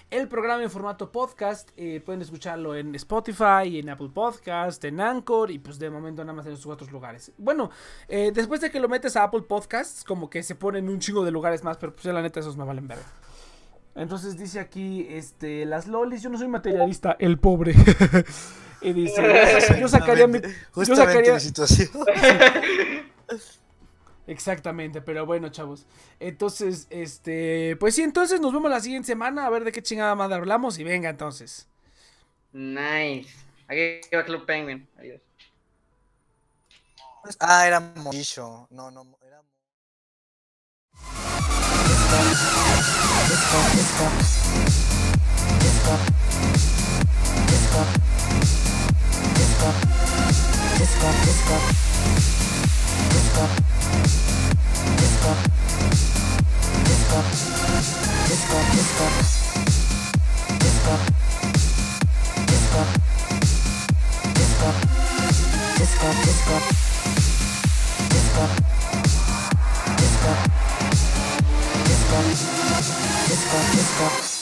[0.09, 1.69] el programa en formato podcast.
[1.77, 6.33] eh, pueden escucharlo en Spotify, en Apple Podcast, en Anchor y pues de momento nada
[6.35, 7.31] más en esos otros lugares.
[7.37, 7.71] Bueno,
[8.07, 11.23] eh, después de que lo metes a Apple Podcasts, como que se ponen un chingo
[11.23, 13.05] de lugares más, pero pues ya la neta esos me valen verga.
[13.95, 17.73] Entonces dice aquí, este, las lolis, yo no soy materialista, el pobre.
[18.81, 19.23] y dice,
[19.79, 20.39] yo sacaría mi,
[20.75, 21.89] yo sacaría, mi situación.
[24.27, 25.85] Exactamente, pero bueno, chavos.
[26.19, 30.15] Entonces, este, pues sí, entonces nos vemos la siguiente semana a ver de qué chingada
[30.15, 31.67] madre hablamos y venga entonces.
[32.51, 33.29] Nice.
[33.67, 34.87] Aquí va Club Penguin.
[34.97, 35.21] Adiós.
[37.39, 38.67] Ah, era Moisho.
[38.69, 39.41] No, no, era.
[73.27, 74.34] Disco, disco.